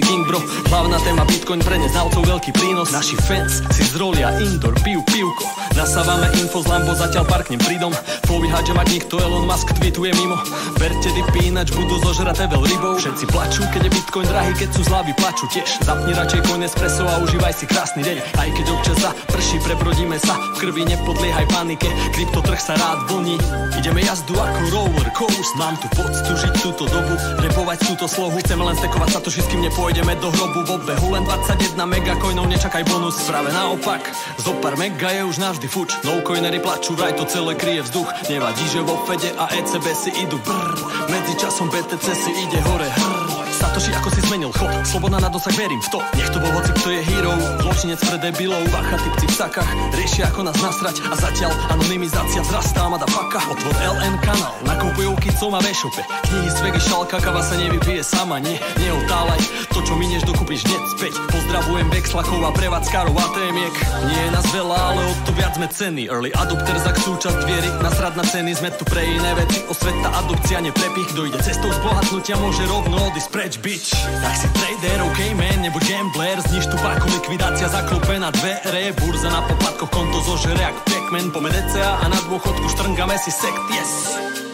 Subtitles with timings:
[0.00, 0.40] King bro.
[0.70, 2.94] Bał na temat Bitcoin pre neznalcov veľký prínos.
[2.94, 5.50] Naši fans si zrolia indoor, pijú pivko.
[5.74, 7.90] Nasávame info z Lambo, zatiaľ parknem pridom.
[8.30, 10.38] Povíhať, že mať nikto Elon Musk tweetuje mimo.
[10.78, 12.94] Verte dipy, ináč budú zožraté veľ rybou.
[13.02, 15.66] Všetci plačú, keď je Bitcoin drahý, keď sú zlavy plačú tiež.
[15.82, 18.16] Zapni radšej coin espresso a užívaj si krásny deň.
[18.38, 20.38] Aj keď občas za prší, prebrodíme sa.
[20.54, 23.42] V krvi nepodliehaj panike, kryptotrh sa rád vlní.
[23.74, 28.38] Ideme jazdu ako roller coast Mám tu poctu žiť túto dobu, repovať túto slohu.
[28.38, 30.58] Chceme len stekovať sa to, kým nepôjdeme do hrobu.
[30.60, 33.16] V obehu len 21 mega coinov, nečakaj bonus.
[33.24, 34.04] Práve naopak,
[34.36, 35.96] zo pár mega je už navždy fuč.
[36.04, 38.08] No coinery plačú, vraj to celé kryje vzduch.
[38.28, 40.76] Nevadí, že vo Fede a ECB si idú brr
[41.08, 44.70] Medzi časom BTC si ide hore hrr Satoshi, ako si zmenil chod?
[44.86, 45.98] Sloboda na dosah, verím v to.
[46.16, 47.34] Nech to bol hoci, kto je hero.
[47.60, 52.84] Zločinec pre debilov Bacha, typci v sakách Riešia ako nás nasrať A zatiaľ anonymizácia vzrastá
[53.08, 53.40] faka.
[53.48, 58.36] Otvor LN kanál Nakupujú kicom a vešupe Knihy z vegy šalka Kava sa nevypije sama
[58.38, 61.14] Nie, neotálaj To, čo minieš, dokúpiš hneď späť.
[61.30, 63.74] Pozdravujem Vexlakov a prevádzkarov a témiek
[64.10, 66.10] Nie je nás veľa, ale o to viac sme ceny.
[66.10, 67.70] Early adopter za súčasť viery.
[67.78, 69.62] Nasrad na ceny Sme tu pre iné veci.
[69.70, 73.94] Osveta, adopcia, neprepich Kto ide cestou zbohatnutia Môže rovno odísť preč bitch.
[73.94, 76.38] Tak si trader, ok man, nebuď gambler.
[76.50, 78.90] Zniž tu páku, likvidácia zaklope na dvere.
[78.98, 81.30] Burza na poplatkoch, konto zožere jak Pac-Man.
[81.30, 84.49] A na dôchodku štrngame si sekt, yes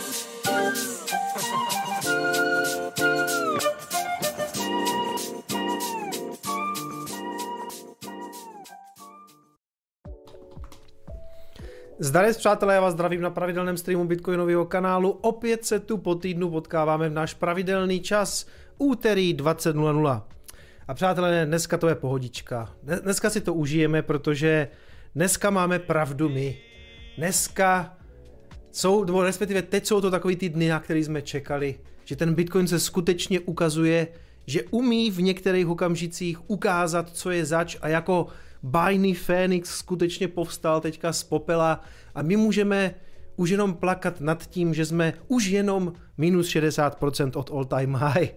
[11.99, 15.11] Zdarec přátelé, já vás zdravím na pravidelném streamu Bitcoinového kanálu.
[15.11, 18.47] Opět se tu po týdnu potkáváme v náš pravidelný čas
[18.79, 20.23] úterý 20.00.
[20.89, 22.75] A přátelé, dneska to je pohodička.
[22.83, 24.69] Dneska si to užijeme, protože
[25.15, 26.59] dneska máme pravdu my.
[27.19, 27.97] Dneska
[28.73, 31.75] jsou, nebo respektive teď jsou to takový ty dny, na který jsme čekali,
[32.05, 34.09] že ten Bitcoin se skutečně ukazuje,
[34.47, 38.27] že umí v některých okamžicích ukázat, co je zač a jako
[38.66, 41.81] bájný Fénix skutečně povstal teďka z popela
[42.15, 42.94] a my můžeme
[43.37, 48.28] už jenom plakat nad tím, že jsme už jenom minus 60% od all time high.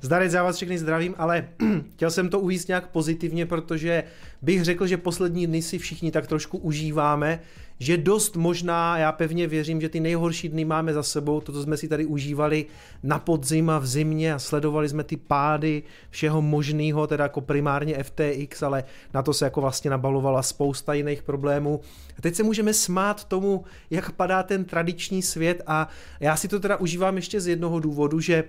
[0.00, 1.48] Zdarec, já vás všechny zdravím, ale
[1.92, 4.04] chtěl jsem to uvíct nějak pozitivně, protože
[4.42, 7.40] bych řekl, že poslední dny si všichni tak trošku užíváme,
[7.78, 11.62] že dost možná, já pevně věřím, že ty nejhorší dny máme za sebou, to, co
[11.62, 12.66] jsme si tady užívali
[13.02, 18.02] na podzim a v zimě a sledovali jsme ty pády všeho možného, teda jako primárně
[18.02, 21.80] FTX, ale na to se jako vlastně nabalovala spousta jiných problémů.
[22.18, 25.88] A teď se můžeme smát tomu, jak padá ten tradiční svět a
[26.20, 28.44] já si to teda užívám ještě z jednoho důvodu, že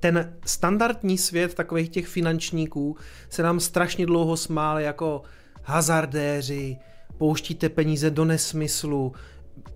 [0.00, 2.96] ten standardní svět takových těch finančníků
[3.28, 5.22] se nám strašně dlouho smál jako
[5.62, 6.78] hazardéři,
[7.18, 9.12] pouštíte peníze do nesmyslu,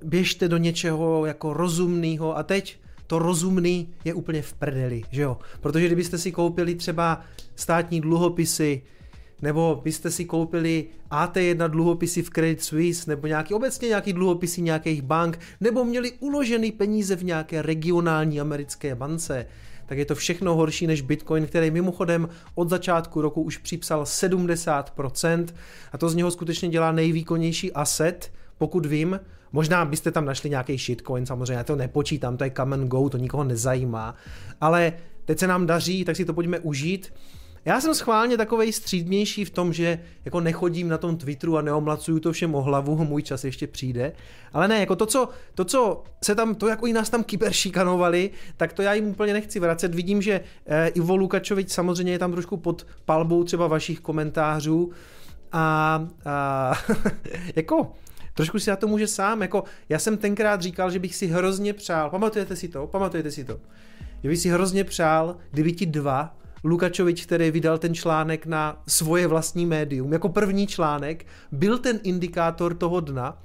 [0.04, 5.38] běžte do něčeho jako rozumného a teď to rozumný je úplně v prdeli, že jo?
[5.60, 7.20] Protože kdybyste si koupili třeba
[7.56, 8.82] státní dluhopisy,
[9.42, 15.02] nebo byste si koupili AT1 dluhopisy v Credit Suisse, nebo nějaký obecně nějaký dluhopisy nějakých
[15.02, 19.46] bank, nebo měli uložený peníze v nějaké regionální americké bance,
[19.86, 25.46] tak je to všechno horší než Bitcoin, který mimochodem od začátku roku už připsal 70%
[25.92, 29.20] a to z něho skutečně dělá nejvýkonnější asset, pokud vím,
[29.52, 33.08] Možná byste tam našli nějaký shitcoin, samozřejmě, já to nepočítám, to je come and go,
[33.08, 34.14] to nikoho nezajímá,
[34.60, 34.92] ale
[35.24, 37.12] teď se nám daří, tak si to pojďme užít.
[37.66, 42.20] Já jsem schválně takovej střídnější v tom, že jako nechodím na tom Twitteru a neomlacuju
[42.20, 44.12] to všem o hlavu, můj čas ještě přijde.
[44.52, 48.30] Ale ne, jako to, co, to, co se tam, to jako i nás tam kyberšikanovali,
[48.56, 49.94] tak to já jim úplně nechci vracet.
[49.94, 54.90] Vidím, že eh, Ivo Lukačovič samozřejmě je tam trošku pod palbou třeba vašich komentářů
[55.52, 56.72] a, a
[57.56, 57.92] jako
[58.34, 61.72] trošku si na to může sám, jako já jsem tenkrát říkal, že bych si hrozně
[61.72, 63.60] přál, pamatujete si to, pamatujete si to,
[64.22, 66.36] že bych si hrozně přál, kdyby ti dva
[66.66, 72.74] Lukačovič, který vydal ten článek na svoje vlastní médium, jako první článek, byl ten indikátor
[72.74, 73.42] toho dna,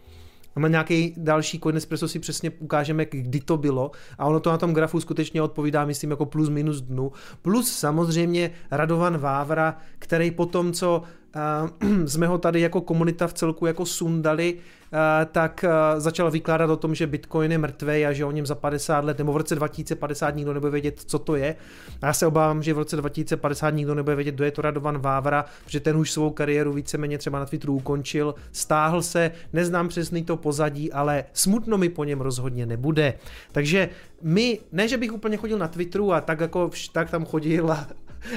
[0.56, 3.92] na nějaký další Coin Espresso si přesně ukážeme, kdy to bylo.
[4.18, 7.12] A ono to na tom grafu skutečně odpovídá, myslím, jako plus minus dnu.
[7.42, 11.04] Plus samozřejmě Radovan Vávra, který po tom, co
[11.36, 14.57] uh, jsme ho tady jako komunita v celku jako sundali,
[14.94, 18.45] Eh, tak eh, začal vykládat o tom, že Bitcoin je mrtvý a že o něm
[18.45, 21.56] za 50 let nebo v roce 2050 nikdo nebude vědět, co to je.
[22.01, 24.98] A já se obávám, že v roce 2050 nikdo nebude vědět, kdo je to Radovan
[24.98, 30.24] Vávra, protože ten už svou kariéru víceméně třeba na Twitteru ukončil, stáhl se, neznám přesný
[30.24, 33.13] to pozadí, ale smutno mi po něm rozhodně nebude.
[33.51, 33.89] Takže
[34.22, 37.88] my, ne, že bych úplně chodil na Twitteru a tak jako tak tam chodil a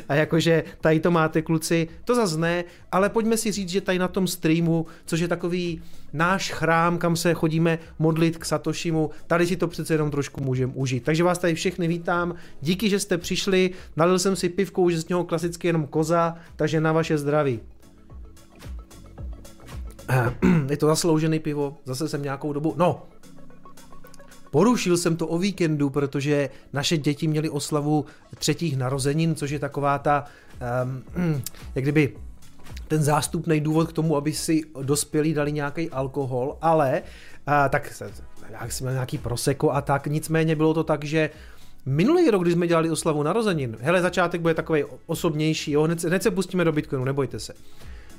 [0.09, 3.99] a jakože tady to máte kluci, to zase ne, ale pojďme si říct, že tady
[3.99, 5.83] na tom streamu, což je takový
[6.13, 10.73] náš chrám, kam se chodíme modlit k Satoshimu, tady si to přece jenom trošku můžeme
[10.77, 11.05] užít.
[11.05, 15.09] Takže vás tady všechny vítám, díky, že jste přišli, nalil jsem si pivku, už z
[15.09, 17.61] něho klasicky jenom koza, takže na vaše zdraví.
[20.71, 23.03] Je to zasloužený pivo, zase jsem nějakou dobu, no,
[24.55, 28.05] Porušil jsem to o víkendu, protože naše děti měly oslavu
[28.39, 30.25] třetích narozenin, což je taková ta,
[31.17, 31.43] um,
[31.75, 32.17] jak kdyby
[32.89, 38.03] ten zástupný důvod k tomu, aby si dospělí dali nějaký alkohol, ale uh, tak
[38.51, 41.31] jak jsme nějaký proseko a tak, nicméně bylo to tak, že
[41.87, 46.23] Minulý rok, když jsme dělali oslavu narozenin, hele, začátek bude takový osobnější, jo, hned, hned
[46.23, 47.53] se pustíme do Bitcoinu, nebojte se.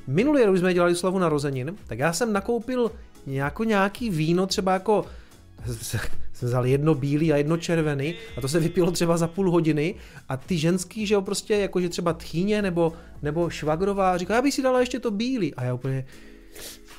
[0.08, 2.92] Minulý rok, když jsme dělali oslavu narozenin, tak já jsem nakoupil
[3.66, 5.06] nějaký víno, třeba jako
[6.36, 9.96] jsem vzal jedno bílý a jedno červený a to se vypilo třeba za půl hodiny
[10.30, 14.54] a ty ženský, že jo, prostě jakože třeba tchýně nebo, nebo švagrová říká, já bych
[14.54, 16.06] si dala ještě to bílý a já úplně,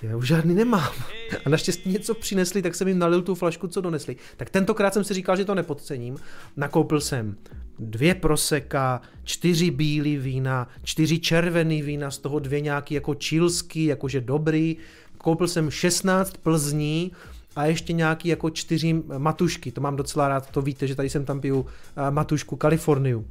[0.02, 0.92] já už žádný nemám.
[1.44, 4.16] A naštěstí něco přinesli, tak jsem jim nalil tu flašku, co donesli.
[4.36, 6.16] Tak tentokrát jsem si říkal, že to nepodcením.
[6.56, 7.36] Nakoupil jsem
[7.78, 14.20] dvě proseka, čtyři bílý vína, čtyři červený vína, z toho dvě nějaký jako čilský, jakože
[14.20, 14.76] dobrý.
[15.18, 17.12] Koupil jsem 16 plzní,
[17.56, 21.24] a ještě nějaký jako čtyři matušky, to mám docela rád, to víte, že tady jsem
[21.24, 21.66] tam piju
[21.96, 23.26] eh, matušku Kaliforniu.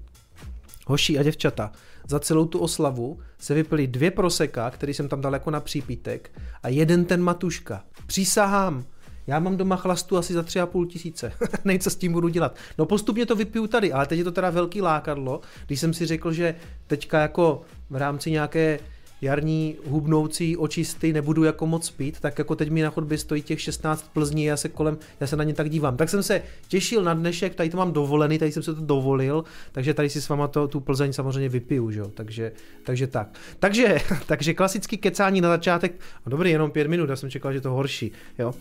[0.88, 1.72] Hoši a děvčata,
[2.07, 6.31] za celou tu oslavu se vypili dvě proseka, který jsem tam dal jako na přípitek
[6.63, 7.83] a jeden ten matuška.
[8.06, 8.83] Přísahám,
[9.27, 11.31] já mám doma chlastu asi za tři a půl tisíce.
[11.66, 12.56] Nejco co s tím budu dělat.
[12.77, 16.06] No postupně to vypiju tady, ale teď je to teda velký lákadlo, když jsem si
[16.06, 16.56] řekl, že
[16.88, 18.80] teďka jako v rámci nějaké
[19.25, 23.62] jarní hubnoucí očisty nebudu jako moc pít, tak jako teď mi na chodbě stojí těch
[23.62, 25.98] 16 plzní, já se kolem, já se na ně tak dívám.
[25.98, 29.44] Tak jsem se těšil na dnešek, tady to mám dovolený, tady jsem se to dovolil,
[29.72, 32.04] takže tady si s váma to, tu Plzeň samozřejmě vypiju, že?
[32.13, 32.51] Takže,
[32.83, 33.39] takže tak.
[33.60, 37.62] Takže, takže klasický kecání na začátek, no dobrý, jenom pět minut, já jsem čekal, že
[37.62, 38.54] to horší, jo.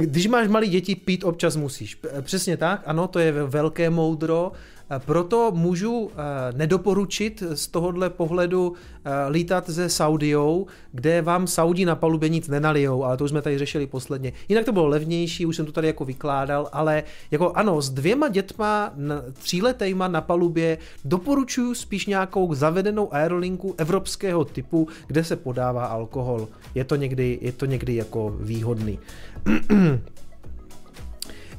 [0.00, 1.98] Když máš malý děti, pít občas musíš.
[2.20, 4.52] Přesně tak, ano, to je velké moudro.
[4.98, 8.72] Proto můžu eh, nedoporučit z tohohle pohledu
[9.04, 13.42] eh, lítat ze Saudiou, kde vám Saudi na palubě nic nenalijou, ale to už jsme
[13.42, 14.32] tady řešili posledně.
[14.48, 18.28] Jinak to bylo levnější, už jsem to tady jako vykládal, ale jako ano, s dvěma
[18.28, 18.92] dětma,
[19.32, 26.48] tříletejma na palubě doporučuji spíš nějakou zavedenou aerolinku evropského typu, kde se podává alkohol.
[26.74, 28.98] Je to někdy, je to někdy jako výhodný.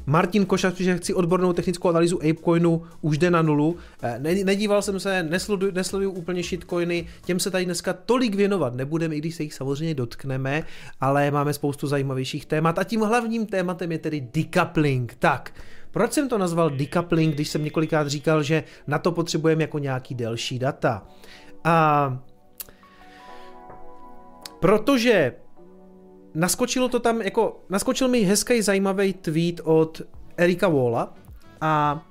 [0.06, 3.76] Martin Košař že chci odbornou technickou analýzu Apecoinu, už jde na nulu.
[4.02, 9.16] Eh, nedíval jsem se, nesleduju, nesleduju úplně shitcoiny, těm se tady dneska tolik věnovat nebudeme,
[9.16, 10.62] i když se jich samozřejmě dotkneme,
[11.00, 15.14] ale máme spoustu zajímavějších témat a tím hlavním tématem je tedy decoupling.
[15.18, 15.54] Tak,
[15.90, 20.14] proč jsem to nazval decoupling, když jsem několikrát říkal, že na to potřebujeme jako nějaký
[20.14, 21.06] delší data?
[21.64, 22.18] A
[24.60, 25.32] protože
[26.36, 30.02] naskočilo to tam, jako, naskočil mi hezký zajímavý tweet od
[30.36, 31.14] Erika Walla
[31.60, 32.02] a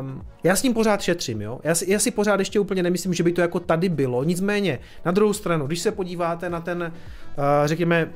[0.00, 1.60] Um, já s ním pořád šetřím, jo.
[1.64, 4.24] Já si, já si pořád ještě úplně nemyslím, že by to jako tady bylo.
[4.24, 8.12] Nicméně, na druhou stranu, když se podíváte na ten, uh, řekněme,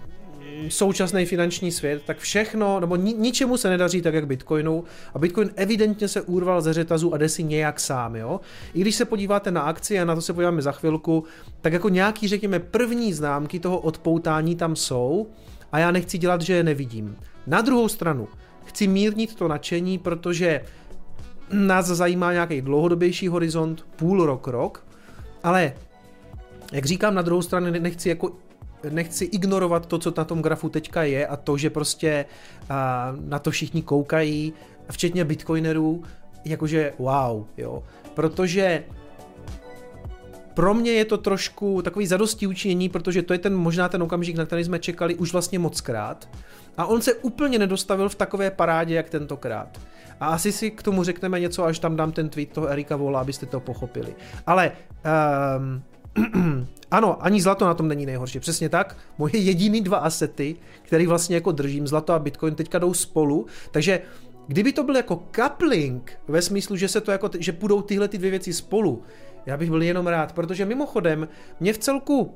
[0.68, 4.84] současný finanční svět, tak všechno, nebo ni, ničemu se nedaří tak, jak Bitcoinu.
[5.14, 8.40] A Bitcoin evidentně se urval ze řetazu a jde si nějak sám, jo.
[8.74, 11.24] I když se podíváte na akcie, a na to se podíváme za chvilku,
[11.60, 15.26] tak jako nějaký, řekněme, první známky toho odpoutání tam jsou
[15.72, 17.16] a já nechci dělat, že je nevidím.
[17.46, 18.28] Na druhou stranu,
[18.64, 20.60] chci mírnit to nadšení, protože
[21.52, 24.86] nás zajímá nějaký dlouhodobější horizont, půl rok, rok,
[25.42, 25.72] ale
[26.72, 28.32] jak říkám, na druhou stranu nechci jako
[28.90, 32.24] nechci ignorovat to, co na tom grafu teďka je a to, že prostě
[33.20, 34.52] na to všichni koukají,
[34.90, 36.02] včetně bitcoinerů,
[36.44, 37.82] jakože wow, jo.
[38.14, 38.84] Protože
[40.54, 44.36] pro mě je to trošku takový zadosti učinění, protože to je ten možná ten okamžik,
[44.36, 46.28] na který jsme čekali už vlastně moc krát.
[46.76, 49.80] A on se úplně nedostavil v takové parádě, jak tentokrát.
[50.20, 53.20] A asi si k tomu řekneme něco, až tam dám ten tweet toho Erika Vola,
[53.20, 54.14] abyste to pochopili.
[54.46, 54.72] Ale
[55.58, 55.82] um,
[56.90, 58.40] ano, ani zlato na tom není nejhorší.
[58.40, 58.96] Přesně tak.
[59.18, 63.46] Moje jediný dva asety, který vlastně jako držím, zlato a bitcoin, teďka jdou spolu.
[63.70, 64.00] Takže
[64.46, 68.18] kdyby to byl jako coupling, ve smyslu, že se to jako, že půjdou tyhle ty
[68.18, 69.02] dvě věci spolu,
[69.46, 71.28] já bych byl jenom rád, protože mimochodem,
[71.60, 72.34] mě v celku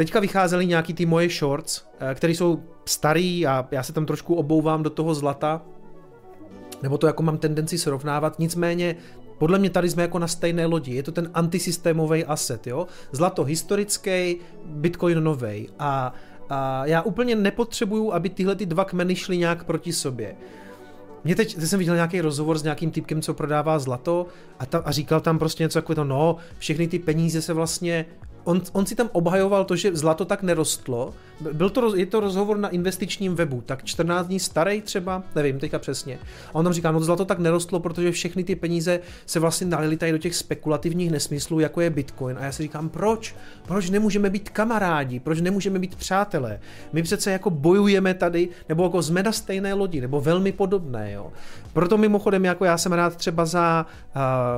[0.00, 4.34] Teďka vycházely nějaký ty moje shorts, eh, které jsou starý a já se tam trošku
[4.34, 5.62] obouvám do toho zlata,
[6.82, 8.96] nebo to jako mám tendenci srovnávat, nicméně
[9.40, 10.94] podle mě tady jsme jako na stejné lodi.
[10.94, 12.86] Je to ten antisystémový asset, jo?
[13.12, 15.68] Zlato historický, Bitcoin nový.
[15.78, 16.14] A,
[16.48, 20.36] a já úplně nepotřebuju, aby tyhle ty dva kmeny šly nějak proti sobě.
[21.24, 24.26] mě teď, teď jsem viděl nějaký rozhovor s nějakým typkem, co prodává zlato
[24.58, 28.06] a, ta, a říkal tam prostě něco jako to, no, všechny ty peníze se vlastně
[28.44, 31.14] on, on si tam obhajoval to, že zlato tak nerostlo.
[31.52, 35.78] Byl to, je to rozhovor na investičním webu, tak 14 dní starý třeba, nevím teďka
[35.78, 36.18] přesně.
[36.48, 39.96] A on tam říká, no zlato tak nerostlo, protože všechny ty peníze se vlastně nalily
[39.96, 42.38] tady do těch spekulativních nesmyslů, jako je Bitcoin.
[42.38, 43.34] A já si říkám, proč?
[43.66, 45.20] Proč nemůžeme být kamarádi?
[45.20, 46.60] Proč nemůžeme být přátelé?
[46.92, 51.32] My přece jako bojujeme tady, nebo jako jsme na stejné lodi, nebo velmi podobné, jo.
[51.72, 53.86] Proto mimochodem, jako já jsem rád třeba za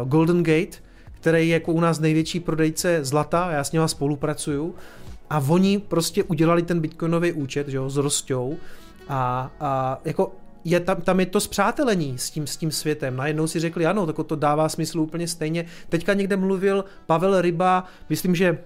[0.02, 0.81] uh, Golden Gate,
[1.22, 4.74] který je jako u nás největší prodejce zlata, já s něma spolupracuju,
[5.30, 8.56] a oni prostě udělali ten bitcoinový účet, že jo, s Rostou
[9.08, 13.16] a, a jako je tam, tam je to zpřátelení s tím, s tím světem.
[13.16, 15.64] Najednou si řekli, ano, tak to dává smysl úplně stejně.
[15.88, 18.58] Teďka někde mluvil Pavel Ryba, myslím, že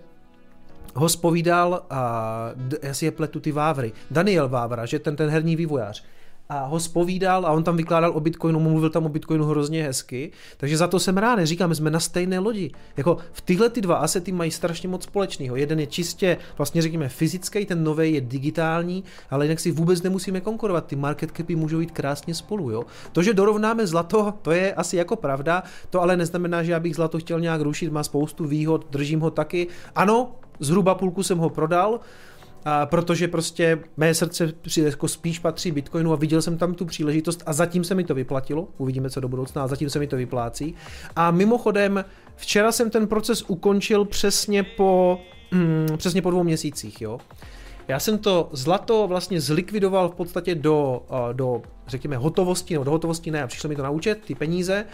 [0.94, 2.50] ho spovídal, a
[2.82, 6.04] já si je pletu ty Vávry, Daniel Vávra, že ten, ten herní vývojář
[6.48, 10.30] a ho spovídal a on tam vykládal o Bitcoinu, mluvil tam o Bitcoinu hrozně hezky,
[10.56, 12.70] takže za to jsem rád, říkám, jsme na stejné lodi.
[12.96, 15.56] Jako v tyhle ty dva asety mají strašně moc společného.
[15.56, 20.40] Jeden je čistě, vlastně řekněme, fyzický, ten nový je digitální, ale jinak si vůbec nemusíme
[20.40, 20.86] konkurovat.
[20.86, 22.70] Ty market capy můžou jít krásně spolu.
[22.70, 22.84] Jo?
[23.12, 26.96] To, že dorovnáme zlato, to je asi jako pravda, to ale neznamená, že já bych
[26.96, 29.66] zlato chtěl nějak rušit, má spoustu výhod, držím ho taky.
[29.94, 32.00] Ano, zhruba půlku jsem ho prodal,
[32.68, 37.42] a protože prostě mé srdce jako spíš patří Bitcoinu a viděl jsem tam tu příležitost
[37.46, 40.16] a zatím se mi to vyplatilo, uvidíme co do budoucna, a zatím se mi to
[40.16, 40.74] vyplácí.
[41.16, 42.04] A mimochodem,
[42.36, 45.20] včera jsem ten proces ukončil přesně po,
[45.50, 47.18] mm, přesně po dvou měsících, jo.
[47.88, 53.30] Já jsem to zlato vlastně zlikvidoval v podstatě do, do řekněme, hotovosti, no do hotovosti
[53.30, 54.84] ne, a přišlo mi to na účet, ty peníze,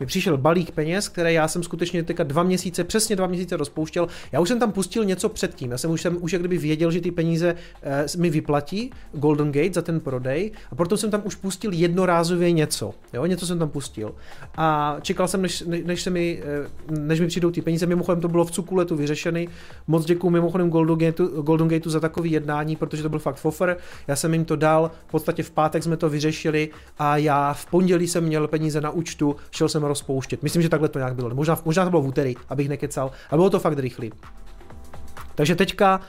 [0.00, 4.08] mi přišel balík peněz, které já jsem skutečně teďka dva měsíce, přesně dva měsíce rozpouštěl.
[4.32, 6.90] Já už jsem tam pustil něco předtím, já jsem už, jsem už jak kdyby věděl,
[6.90, 11.22] že ty peníze eh, mi vyplatí Golden Gate za ten prodej a proto jsem tam
[11.24, 14.14] už pustil jednorázově něco, jo, něco jsem tam pustil.
[14.56, 18.28] A čekal jsem, než, než, se mi, eh, než mi přijdou ty peníze, mimochodem to
[18.28, 19.48] bylo v Cukuletu vyřešený.
[19.86, 23.76] Moc děkuji mimochodem Golden Gateu, Golden Gateu za takový jednání, protože to byl fakt fofer.
[24.08, 27.66] Já jsem jim to dal, v podstatě v pátek jsme to vyřešili a já v
[27.66, 30.42] pondělí jsem měl peníze na účtu, šel jsem rozpouštět.
[30.42, 31.34] Myslím, že takhle to nějak bylo.
[31.34, 34.12] Možná, možná to bylo v úterý, abych nekecal, ale bylo to fakt rychlý.
[35.34, 36.00] Takže teďka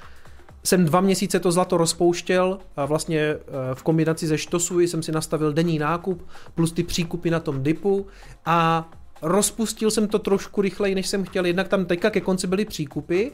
[0.64, 3.40] jsem dva měsíce to zlato rozpouštěl a vlastně eh,
[3.74, 8.08] v kombinaci ze Štosuji jsem si nastavil denní nákup plus ty příkupy na tom dipu
[8.46, 8.90] a
[9.22, 11.46] rozpustil jsem to trošku rychleji, než jsem chtěl.
[11.46, 13.28] Jednak tam teďka ke konci byly příkupy,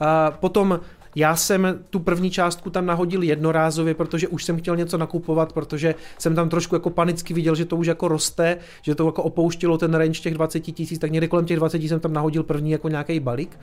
[0.00, 0.80] a potom
[1.16, 5.94] já jsem tu první částku tam nahodil jednorázově, protože už jsem chtěl něco nakupovat, protože
[6.18, 9.78] jsem tam trošku jako panicky viděl, že to už jako roste, že to jako opouštilo
[9.78, 12.88] ten range těch 20 tisíc, tak někde kolem těch 20 jsem tam nahodil první jako
[12.88, 13.58] nějaký balík.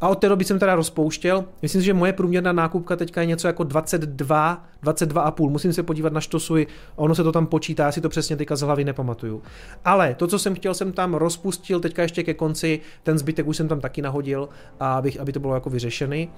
[0.00, 1.44] A od té doby jsem teda rozpouštěl.
[1.62, 5.50] Myslím si, že moje průměrná nákupka teďka je něco jako 22, 22,5.
[5.50, 8.56] Musím se podívat na štosuji, ono se to tam počítá, já si to přesně teďka
[8.56, 9.42] z hlavy nepamatuju.
[9.84, 13.56] Ale to, co jsem chtěl, jsem tam rozpustil, teďka ještě ke konci, ten zbytek už
[13.56, 14.48] jsem tam taky nahodil,
[14.80, 16.28] abych, aby to bylo jako vyřešený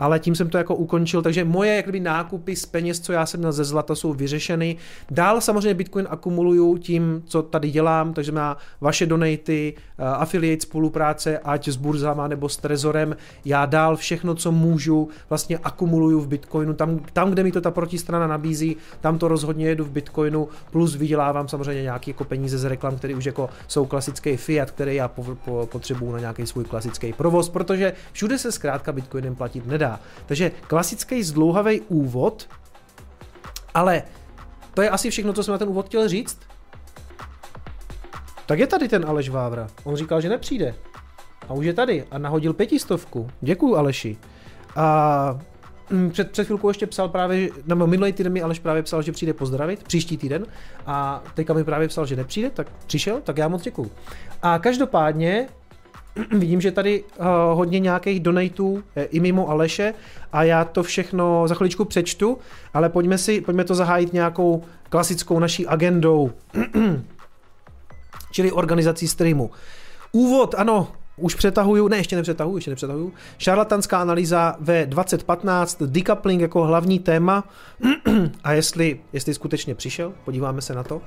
[0.00, 3.40] ale tím jsem to jako ukončil, takže moje jakby nákupy z peněz, co já jsem
[3.40, 4.76] měl ze zlata, jsou vyřešeny.
[5.10, 11.38] Dál samozřejmě Bitcoin akumuluju tím, co tady dělám, takže má vaše donaty, eh, affiliate spolupráce,
[11.38, 16.74] ať s burzama nebo s trezorem, já dál všechno, co můžu, vlastně akumuluju v Bitcoinu,
[16.74, 20.96] tam, tam kde mi to ta protistrana nabízí, tam to rozhodně jedu v Bitcoinu, plus
[20.96, 25.08] vydělávám samozřejmě nějaké jako peníze z reklam, které už jako jsou klasický fiat, který já
[25.08, 29.83] po, po, potřebuju na nějaký svůj klasický provoz, protože všude se zkrátka Bitcoinem platit nedá
[29.84, 30.00] nedá.
[30.26, 32.48] Takže klasický zdlouhavý úvod,
[33.74, 34.02] ale
[34.74, 36.38] to je asi všechno, co jsem na ten úvod chtěl říct.
[38.46, 39.68] Tak je tady ten Aleš Vávra.
[39.84, 40.74] On říkal, že nepřijde.
[41.48, 43.30] A už je tady a nahodil pětistovku.
[43.40, 44.16] Děkuju Aleši.
[44.76, 45.38] A
[45.90, 49.12] mm, před, před chvilkou ještě psal právě, nebo minulý týden mi Aleš právě psal, že
[49.12, 50.46] přijde pozdravit, příští týden,
[50.86, 53.90] a teďka mi právě psal, že nepřijde, tak přišel, tak já moc děkuju.
[54.42, 55.48] A každopádně
[56.30, 59.94] vidím, že tady uh, hodně nějakých donatů i mimo Aleše
[60.32, 62.38] a já to všechno za chviličku přečtu,
[62.74, 66.32] ale pojďme, si, pojďme to zahájit nějakou klasickou naší agendou,
[68.32, 69.50] čili organizací streamu.
[70.12, 73.12] Úvod, ano, už přetahuju, ne, ještě nepřetahuju, ještě nepřetahuju.
[73.38, 77.44] Šarlatanská analýza ve 2015, decoupling jako hlavní téma
[78.44, 81.02] a jestli, jestli skutečně přišel, podíváme se na to.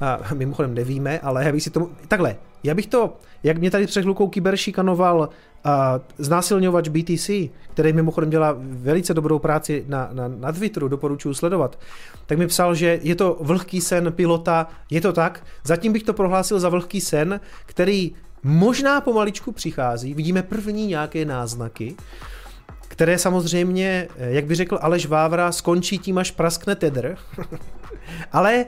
[0.00, 3.86] A mimochodem nevíme, ale já bych si tomu, takhle, já bych to, jak mě tady
[3.86, 5.28] před chvilkou Kyber šikanoval
[5.64, 7.30] a znásilňovač BTC,
[7.72, 11.78] který mimochodem dělá velice dobrou práci na, na, na Twitteru, doporučuji sledovat,
[12.26, 16.12] tak mi psal, že je to vlhký sen pilota, je to tak, zatím bych to
[16.12, 18.12] prohlásil za vlhký sen, který
[18.42, 21.96] možná pomaličku přichází, vidíme první nějaké náznaky,
[22.88, 27.16] které samozřejmě, jak by řekl Aleš Vávra, skončí tím, až praskne tedr,
[28.32, 28.66] ale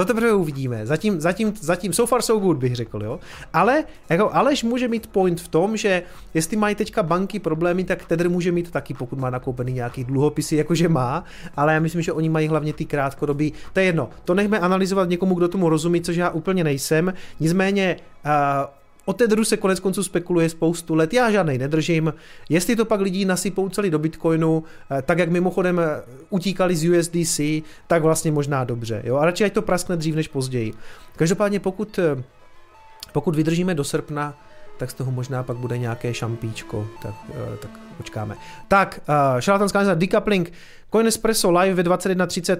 [0.00, 0.86] to teprve uvidíme.
[0.86, 3.20] Zatím, zatím, zatím so far so good bych řekl, jo.
[3.52, 6.02] Ale jako Aleš může mít point v tom, že
[6.34, 10.56] jestli mají teďka banky problémy, tak Tether může mít taky, pokud má nakoupený nějaký dluhopisy,
[10.56, 11.24] jakože má,
[11.56, 13.52] ale já myslím, že oni mají hlavně ty krátkodobí.
[13.72, 17.14] To je jedno, to nechme analyzovat někomu, kdo tomu rozumí, což já úplně nejsem.
[17.40, 18.79] Nicméně uh,
[19.10, 22.14] O Tetheru se konec konců spekuluje spoustu let, já žádnej nedržím.
[22.48, 26.90] Jestli to pak lidi nasypou celý do Bitcoinu, eh, tak jak mimochodem eh, utíkali z
[26.90, 27.40] USDC,
[27.86, 29.02] tak vlastně možná dobře.
[29.04, 29.16] Jo?
[29.16, 30.72] A radši ať to praskne dřív než později.
[31.16, 32.22] Každopádně pokud, eh,
[33.12, 34.34] pokud vydržíme do srpna,
[34.78, 37.14] tak z toho možná pak bude nějaké šampíčko, tak,
[37.62, 38.36] tak počkáme.
[38.68, 39.00] Tak,
[39.38, 39.84] šarlatanská
[40.90, 42.58] decoupling, Coinespresso live ve 21.30,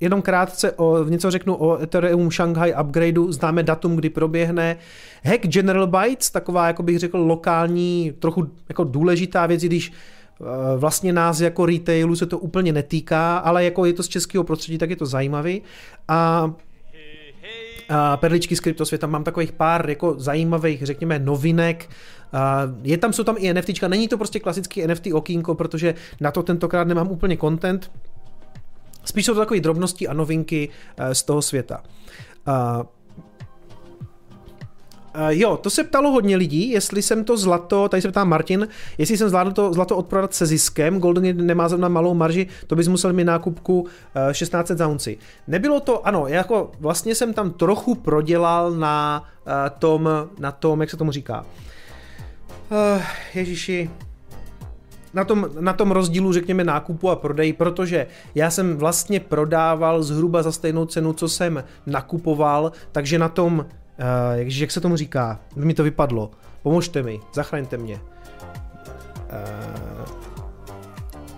[0.00, 4.76] jenom krátce o, něco řeknu o Ethereum Shanghai upgradeu, známe datum, kdy proběhne.
[5.24, 9.92] Hack General Bytes, taková, jako bych řekl, lokální, trochu jako důležitá věc, když
[10.76, 14.78] vlastně nás jako retailu se to úplně netýká, ale jako je to z českého prostředí,
[14.78, 15.62] tak je to zajímavý.
[16.08, 16.50] A
[17.92, 21.88] a perličky z kryptosvěta, mám takových pár jako zajímavých, řekněme, novinek.
[22.82, 26.42] Je tam, jsou tam i NFTčka, není to prostě klasický NFT okýnko, protože na to
[26.42, 27.90] tentokrát nemám úplně content.
[29.04, 31.82] Spíš jsou to takové drobnosti a novinky eh, z toho světa.
[35.16, 38.68] Uh, jo, to se ptalo hodně lidí, jestli jsem to zlato, tady se ptá Martin,
[38.98, 42.88] jestli jsem zvládl to zlato odprodat se ziskem, Golden nemá zrovna malou marži, to bys
[42.88, 43.88] musel mít nákupku uh,
[44.32, 45.18] 1600 za unci.
[45.48, 50.08] Nebylo to, ano, jako vlastně jsem tam trochu prodělal na uh, tom,
[50.38, 51.40] na tom, jak se tomu říká.
[51.40, 51.69] Uh,
[53.34, 53.90] Ježíši,
[55.14, 60.42] na tom, na tom rozdílu, řekněme, nákupu a prodej, protože já jsem vlastně prodával zhruba
[60.42, 63.66] za stejnou cenu, co jsem nakupoval, takže na tom
[64.00, 65.40] Uh, jak, jak se tomu říká?
[65.56, 66.30] Mi to vypadlo.
[66.62, 68.00] Pomožte mi, zachraňte mě.
[69.14, 70.04] Uh,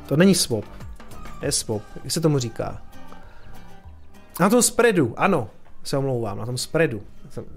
[0.06, 0.64] to není swap.
[1.42, 1.82] Je swap.
[2.04, 2.82] Jak se tomu říká?
[4.40, 5.50] Na tom spreadu, ano,
[5.82, 7.02] se omlouvám, na tom spreadu.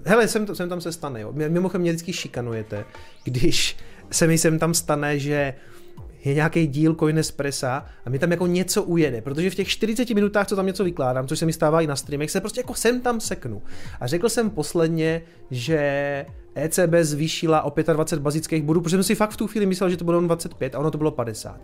[0.04, 1.32] Hele, jsem, jsem tam se stane, jo.
[1.32, 2.84] Mimochodem mě vždycky šikanujete,
[3.24, 3.76] když
[4.10, 5.54] se mi sem tam stane, že
[6.24, 10.46] je nějaký díl Coinespressa a mi tam jako něco ujede, protože v těch 40 minutách,
[10.46, 13.00] co tam něco vykládám, což se mi stává i na streamech, se prostě jako sem
[13.00, 13.62] tam seknu.
[14.00, 19.30] A řekl jsem posledně, že ECB zvýšila o 25 bazických bodů, protože jsem si fakt
[19.30, 21.60] v tu chvíli myslel, že to bylo 25 a ono to bylo 50.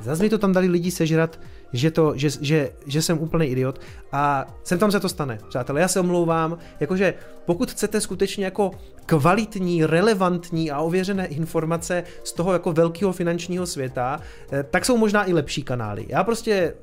[0.00, 1.40] Zase mi to tam dali lidi sežrat,
[1.72, 3.80] že, to, že, že, že jsem úplný idiot
[4.12, 8.70] a sem tam se to stane, přátelé, já se omlouvám, jakože pokud chcete skutečně jako
[9.06, 14.20] kvalitní, relevantní a ověřené informace z toho jako velkého finančního světa,
[14.52, 16.06] eh, tak jsou možná i lepší kanály.
[16.08, 16.74] Já prostě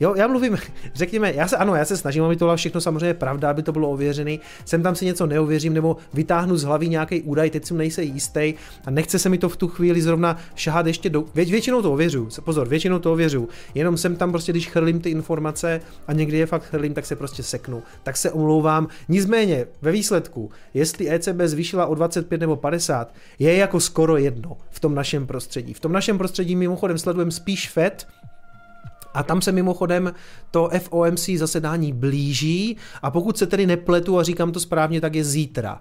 [0.00, 0.58] Jo, já mluvím,
[0.94, 3.72] řekněme, já se, ano, já se snažím, aby to bylo všechno samozřejmě pravda, aby to
[3.72, 4.40] bylo ověřený.
[4.64, 8.54] Sem tam si něco neověřím nebo vytáhnu z hlavy nějaký údaj, teď jsem nejse jistý
[8.84, 11.24] a nechce se mi to v tu chvíli zrovna šahat ještě do.
[11.34, 13.48] Vě, většinou to ověřu, pozor, většinou to ověřu.
[13.74, 17.16] Jenom jsem tam prostě, když chrlím ty informace a někdy je fakt chrlím, tak se
[17.16, 17.82] prostě seknu.
[18.02, 18.88] Tak se omlouvám.
[19.08, 24.80] Nicméně, ve výsledku, jestli ECB zvýšila o 25 nebo 50, je jako skoro jedno v
[24.80, 25.74] tom našem prostředí.
[25.74, 28.06] V tom našem prostředí mimochodem sledujeme spíš FED,
[29.14, 30.14] a tam se mimochodem
[30.50, 35.24] to FOMC zasedání blíží a pokud se tedy nepletu a říkám to správně, tak je
[35.24, 35.80] zítra.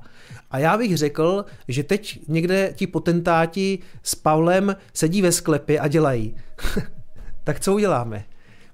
[0.51, 5.87] A já bych řekl, že teď někde ti potentáti s Pavlem sedí ve sklepě a
[5.87, 6.35] dělají.
[7.43, 8.25] tak co uděláme?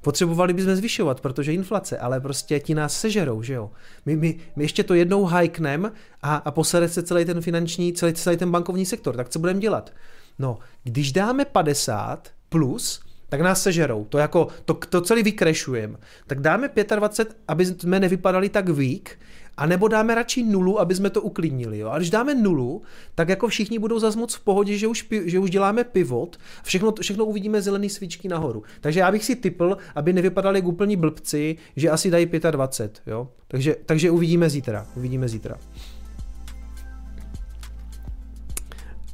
[0.02, 3.72] Potřebovali bychom zvyšovat, protože inflace, ale prostě ti nás sežerou, že jo.
[4.06, 5.92] My, my, my ještě to jednou hajknem
[6.22, 9.60] a, a posere se celý ten finanční, celý, celý ten bankovní sektor, tak co budeme
[9.60, 9.94] dělat?
[10.40, 14.06] No, když dáme 50 plus, tak nás sežerou.
[14.06, 15.98] To jako, to, to celý vykrešujeme.
[16.28, 19.18] Tak dáme 25, aby jsme nevypadali tak vík,
[19.58, 21.78] a nebo dáme radši nulu, aby jsme to uklidnili.
[21.78, 21.90] Jo?
[21.90, 22.82] A když dáme nulu,
[23.16, 26.94] tak jako všichni budou zase moc v pohodě, že už, že už děláme pivot, všechno,
[27.02, 28.64] všechno uvidíme zelený svíčky nahoru.
[28.82, 33.02] Takže já bych si typl, aby nevypadali jak úplní blbci, že asi dají 25.
[33.08, 33.30] Jo?
[33.48, 34.88] Takže, takže uvidíme zítra.
[34.96, 35.58] Uvidíme zítra.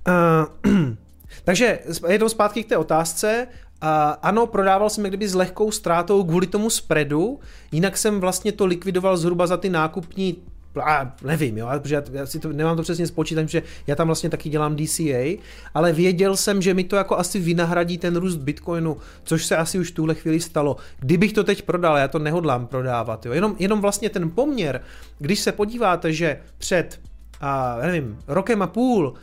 [0.08, 0.74] Uh,
[1.43, 3.47] takže jednou zpátky k té otázce.
[3.84, 3.89] Uh,
[4.22, 7.39] ano, prodával jsem kdyby s lehkou ztrátou kvůli tomu spreadu,
[7.72, 10.38] jinak jsem vlastně to likvidoval zhruba za ty nákupní
[10.80, 14.08] a nevím, jo, protože já, já si to, nemám to přesně spočítat, že já tam
[14.08, 15.38] vlastně taky dělám DCA,
[15.74, 19.80] ale věděl jsem, že mi to jako asi vynahradí ten růst Bitcoinu, což se asi
[19.80, 20.78] už v tuhle chvíli stalo.
[21.00, 24.82] Kdybych to teď prodal, já to nehodlám prodávat, jo, jenom, jenom vlastně ten poměr,
[25.20, 27.00] když se podíváte, že před,
[27.41, 29.13] a, nevím, rokem a půl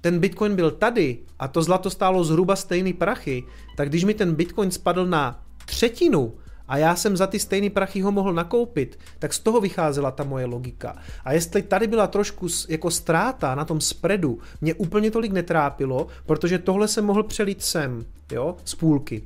[0.00, 3.44] ten Bitcoin byl tady a to zlato stálo zhruba stejný prachy,
[3.76, 6.34] tak když mi ten Bitcoin spadl na třetinu
[6.70, 10.24] a já jsem za ty stejné prachy ho mohl nakoupit, tak z toho vycházela ta
[10.24, 10.96] moje logika.
[11.24, 16.58] A jestli tady byla trošku jako ztráta na tom spreadu, mě úplně tolik netrápilo, protože
[16.58, 19.22] tohle se mohl přelít sem, jo, z půlky.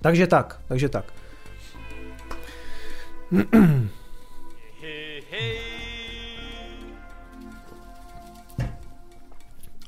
[0.00, 1.12] Takže tak, takže tak.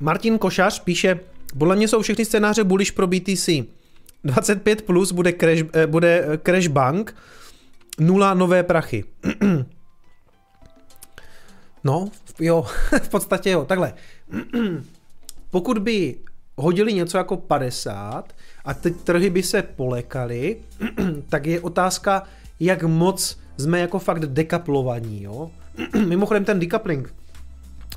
[0.03, 1.21] Martin Košař píše,
[1.59, 3.49] podle mě jsou všechny scénáře bullish pro BTC.
[4.25, 7.17] 25 plus bude crash, eh, bude eh, crash bank,
[8.01, 9.05] nula nové prachy.
[11.85, 12.09] no,
[12.41, 12.62] jo,
[13.03, 13.95] v podstatě jo, takhle.
[15.51, 16.17] Pokud by
[16.57, 18.33] hodili něco jako 50
[18.65, 20.57] a ty trhy by se polekaly,
[21.29, 22.23] tak je otázka,
[22.61, 25.51] jak moc jsme jako fakt dekaplovaní, jo.
[26.07, 27.15] Mimochodem ten decoupling,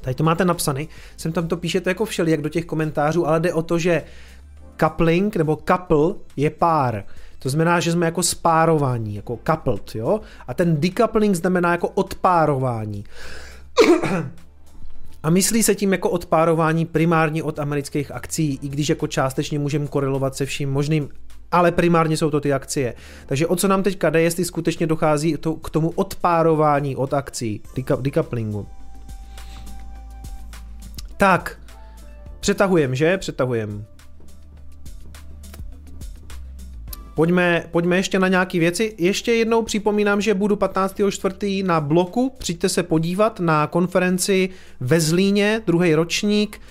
[0.05, 3.39] tady to máte napsaný, jsem tam to píšete jako všeli, jak do těch komentářů, ale
[3.39, 4.03] jde o to, že
[4.79, 7.03] coupling nebo couple je pár.
[7.39, 10.21] To znamená, že jsme jako spárování, jako coupled, jo?
[10.47, 13.03] A ten decoupling znamená jako odpárování.
[15.23, 19.87] A myslí se tím jako odpárování primárně od amerických akcí, i když jako částečně můžeme
[19.87, 21.09] korelovat se vším možným,
[21.51, 22.93] ale primárně jsou to ty akcie.
[23.25, 27.61] Takže o co nám teďka jde, jestli skutečně dochází to, k tomu odpárování od akcí,
[28.01, 28.67] decouplingu.
[31.17, 31.59] Tak,
[32.39, 33.17] přetahujem, že?
[33.17, 33.85] Přetahujem.
[37.15, 38.95] Pojďme, pojďme ještě na nějaké věci.
[38.97, 41.65] Ještě jednou připomínám, že budu 15.4.
[41.65, 42.35] na bloku.
[42.37, 44.49] Přijďte se podívat na konferenci
[44.79, 46.61] ve Zlíně, druhý ročník.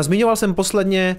[0.00, 1.16] Zmiňoval jsem posledně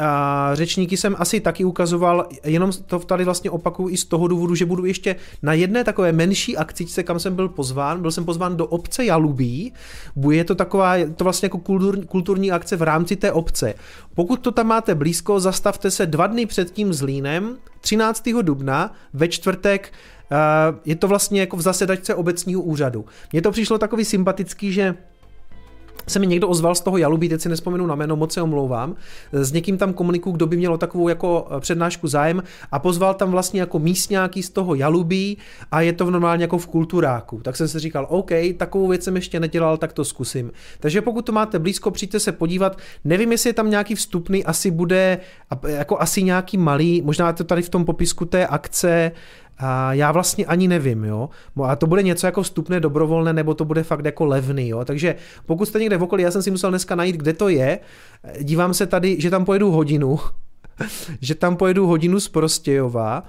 [0.00, 4.54] a řečníky jsem asi taky ukazoval, jenom to tady vlastně opakuju i z toho důvodu,
[4.54, 8.00] že budu ještě na jedné takové menší akcičce, kam jsem byl pozván.
[8.00, 9.72] Byl jsem pozván do obce Jalubí.
[10.16, 13.74] Bude to taková, to vlastně jako kultur, kulturní akce v rámci té obce.
[14.14, 18.28] Pokud to tam máte blízko, zastavte se dva dny před tím Zlínem, 13.
[18.42, 19.92] dubna ve čtvrtek
[20.84, 23.04] je to vlastně jako v zasedačce obecního úřadu.
[23.32, 24.94] Mně to přišlo takový sympatický, že
[26.08, 28.96] se mi někdo ozval z toho Jalubí, teď si nespomenu na jméno, moc se omlouvám.
[29.32, 33.30] S někým tam komunikuju, kdo by měl takovou jako eh, přednášku zájem a pozval tam
[33.30, 35.38] vlastně jako místňáky z toho Jalubí
[35.72, 37.40] a je to normálně jako v kulturáku.
[37.42, 40.52] Tak jsem si říkal, OK, takovou věc jsem ještě nedělal, tak to zkusím.
[40.80, 42.78] Takže pokud to máte blízko, přijďte se podívat.
[43.04, 45.18] Nevím, jestli je tam nějaký vstupný, asi bude
[45.66, 49.12] jako asi nějaký malý, možná to tady v tom popisku té akce
[49.60, 51.28] a já vlastně ani nevím, jo.
[51.64, 54.84] A to bude něco jako vstupné dobrovolné, nebo to bude fakt jako levný, jo.
[54.84, 55.14] Takže
[55.46, 57.78] pokud jste někde v okolí, já jsem si musel dneska najít, kde to je.
[58.40, 60.18] Dívám se tady, že tam pojedu hodinu,
[61.20, 63.22] že tam pojedu hodinu z Prostějova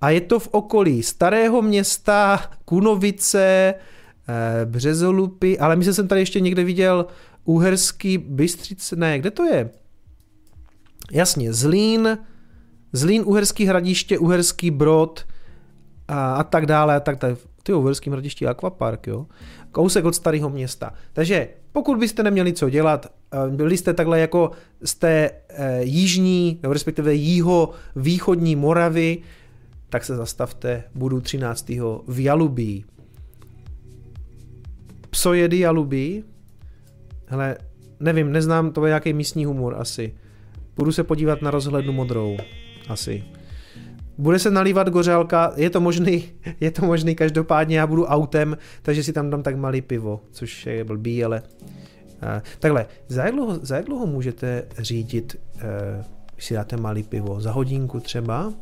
[0.00, 3.74] a je to v okolí Starého města, Kunovice,
[4.28, 7.06] eh, Březolupy, ale myslím, jsem tady ještě někde viděl
[7.44, 9.70] Uherský Bystřice, ne, kde to je?
[11.12, 12.18] Jasně, Zlín,
[12.92, 15.24] Zlín, Uherský hradiště, Uherský Brod,
[16.08, 17.36] a, a tak dále a tak dále.
[17.62, 19.26] Ty v Uherském hradišti Aquapark, jo.
[19.72, 20.92] Kousek od starého města.
[21.12, 24.50] Takže pokud byste neměli co dělat, eh, byli jste takhle jako
[24.82, 29.18] z té e, jižní, nebo respektive jího východní Moravy,
[29.88, 32.02] tak se zastavte, budu 13.
[32.06, 32.84] v Jalubí.
[35.10, 36.24] Psojedy Jalubí?
[37.26, 37.56] Hele,
[38.00, 40.14] nevím, neznám, to je nějaký místní humor asi.
[40.76, 42.36] Budu se podívat na rozhlednu modrou.
[42.88, 43.24] Asi.
[44.18, 46.24] Bude se nalívat gořálka, je to možný,
[46.60, 50.66] je to možný, každopádně já budu autem, takže si tam dám tak malý pivo, což
[50.66, 55.36] je blbý, ale uh, takhle, za jak, dlouho, za jak dlouho můžete řídit,
[56.34, 57.40] když si dáte malý pivo?
[57.40, 58.52] Za hodinku třeba?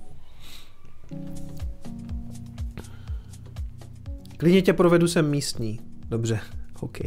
[4.36, 5.80] Klidně tě provedu sem místní.
[6.08, 6.40] Dobře,
[6.80, 6.98] OK.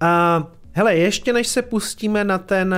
[0.00, 2.74] A uh, hele, ještě než se pustíme na ten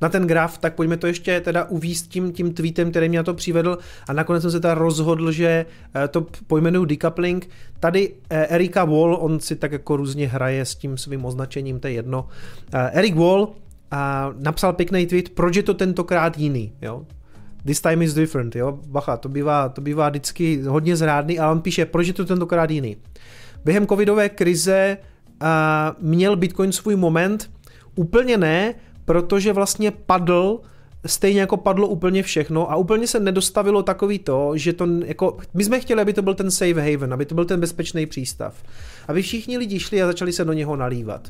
[0.00, 3.22] na ten graf, tak pojďme to ještě teda uvíst tím, tím tweetem, který mě na
[3.22, 7.48] to přivedl a nakonec jsem se teda rozhodl, že eh, to pojmenuju decoupling.
[7.80, 11.86] Tady eh, Erika Wall, on si tak jako různě hraje s tím svým označením, to
[11.88, 12.28] je jedno.
[12.74, 13.52] Eh, Erik Wall
[13.90, 17.06] a napsal pěkný tweet, proč je to tentokrát jiný, jo?
[17.64, 18.78] This time is different, jo?
[18.86, 22.70] Bacha, to bývá, to bývá vždycky hodně zrádný, ale on píše, proč je to tentokrát
[22.70, 22.96] jiný.
[23.64, 24.96] Během covidové krize
[25.42, 25.48] uh,
[26.08, 27.50] měl Bitcoin svůj moment,
[27.94, 28.74] úplně ne,
[29.10, 30.60] protože vlastně padl
[31.06, 35.64] stejně jako padlo úplně všechno a úplně se nedostavilo takový to, že to jako, my
[35.64, 38.54] jsme chtěli, aby to byl ten safe haven, aby to byl ten bezpečný přístav.
[39.08, 41.28] Aby všichni lidi šli a začali se do něho nalívat.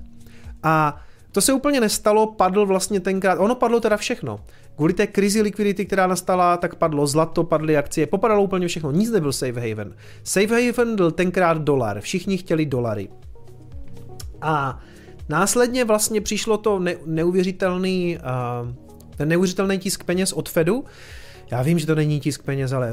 [0.63, 1.01] A
[1.33, 4.41] to se úplně nestalo, padl vlastně tenkrát, ono padlo teda všechno.
[4.77, 9.11] Kvůli té krizi likvidity, která nastala, tak padlo zlato, padly akcie, popadalo úplně všechno, nic
[9.11, 9.95] nebyl safe haven.
[10.25, 13.09] Safe haven byl tenkrát dolar, všichni chtěli dolary.
[14.43, 14.81] A
[15.31, 18.19] Následně vlastně přišlo to ne, neuvěřitelný,
[18.63, 18.69] uh,
[19.17, 20.85] ten neuvěřitelný tisk peněz od Fedu,
[21.51, 22.91] já vím, že to není tisk peněz, ale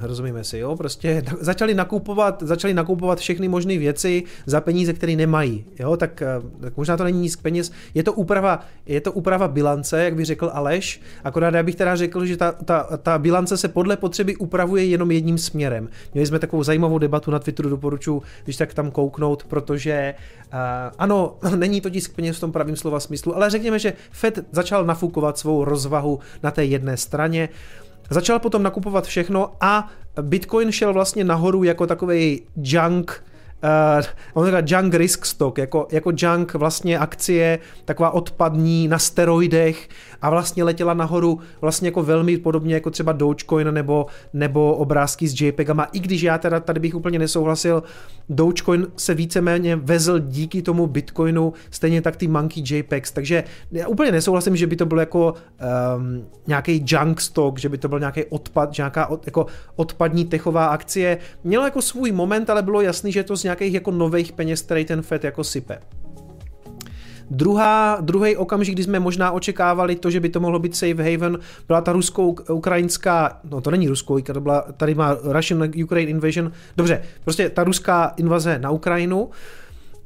[0.00, 5.64] rozumíme si, jo, prostě začali nakupovat, začali nakupovat všechny možné věci za peníze, které nemají,
[5.78, 6.26] jo, tak, eh,
[6.60, 10.24] tak možná to není tisk peněz, je to úprava, je to úprava bilance, jak by
[10.24, 14.36] řekl Aleš, akorát já bych teda řekl, že ta, ta, ta bilance se podle potřeby
[14.36, 15.88] upravuje jenom jedním směrem.
[16.14, 20.14] Měli jsme takovou zajímavou debatu na Twitteru, doporučuji, když tak tam kouknout, protože
[20.98, 24.84] ano, není to tisk peněz v tom pravém slova smyslu, ale řekněme, že Fed začal
[24.84, 27.48] nafukovat svou rozvahu na té jedné straně.
[28.10, 29.88] Začal potom nakupovat všechno a
[30.22, 33.24] Bitcoin šel vlastně nahoru jako takový junk,
[33.98, 39.88] uh, on říká junk risk stock, jako, jako junk vlastně akcie, taková odpadní na steroidech
[40.22, 45.40] a vlastně letěla nahoru vlastně jako velmi podobně jako třeba Dogecoin nebo, nebo obrázky s
[45.40, 47.82] JPEGama, i když já teda tady bych úplně nesouhlasil,
[48.28, 54.12] Dogecoin se víceméně vezl díky tomu Bitcoinu, stejně tak ty Monkey JPEGs, takže já úplně
[54.12, 55.34] nesouhlasím, že by to bylo jako
[55.96, 60.66] um, nějaký junk stock, že by to byl nějaký odpad, nějaká od, jako odpadní techová
[60.66, 61.18] akcie.
[61.44, 64.62] Mělo jako svůj moment, ale bylo jasný, že je to z nějakých jako nových peněz,
[64.62, 65.78] který ten Fed jako sype.
[67.30, 71.38] Druhá, druhý okamžik, kdy jsme možná očekávali to, že by to mohlo být safe haven,
[71.66, 77.50] byla ta rusko-ukrajinská, no to není rusko, to byla, tady má Russian-Ukraine invasion, dobře, prostě
[77.50, 79.30] ta ruská invaze na Ukrajinu,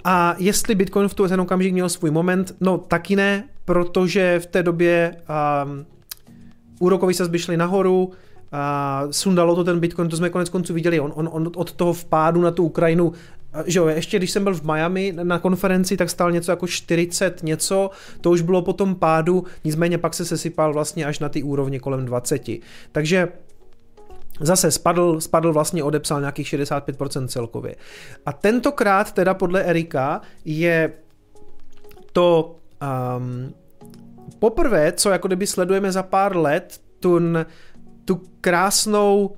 [0.04, 4.62] a jestli Bitcoin v ten okamžik měl svůj moment, no taky ne, protože v té
[4.62, 5.16] době
[5.64, 5.87] um,
[6.78, 8.12] úrokové sazby šly nahoru,
[8.52, 11.92] a sundalo to ten Bitcoin, to jsme konec konců viděli, on, on, on od toho
[11.92, 13.12] vpádu na tu Ukrajinu
[13.66, 17.42] že jo, ještě když jsem byl v Miami na konferenci, tak stál něco jako 40
[17.42, 21.42] něco, to už bylo po tom pádu, nicméně pak se sesypal vlastně až na ty
[21.42, 22.42] úrovně kolem 20.
[22.92, 23.28] Takže
[24.42, 27.76] Zase spadl, spadl vlastně, odepsal nějakých 65% celkově.
[28.26, 30.92] A tentokrát teda podle Erika je
[32.12, 32.56] to
[33.16, 33.54] um,
[34.38, 37.46] poprvé, co jako kdyby sledujeme za pár let tun,
[38.04, 39.36] tu krásnou,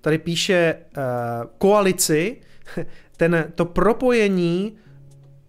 [0.00, 1.02] tady píše uh,
[1.58, 2.40] koalici,
[3.18, 4.76] ten, to propojení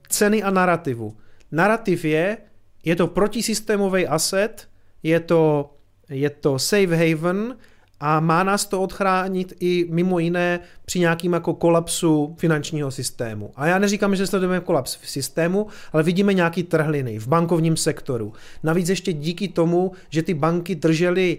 [0.10, 1.17] ceny a narrativu.
[1.51, 2.38] Narrativ je,
[2.84, 4.67] je to protisystémový asset,
[5.03, 5.73] je to,
[6.10, 7.55] je to safe haven
[7.99, 13.51] a má nás to odchránit i mimo jiné při nějakým jako kolapsu finančního systému.
[13.55, 18.34] A já neříkám, že sledujeme kolaps v systému, ale vidíme nějaký trhliny v bankovním sektoru.
[18.63, 21.38] Navíc ještě díky tomu, že ty banky držely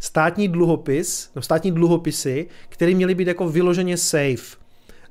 [0.00, 4.61] státní dluhopis, no státní dluhopisy, které měly být jako vyloženě safe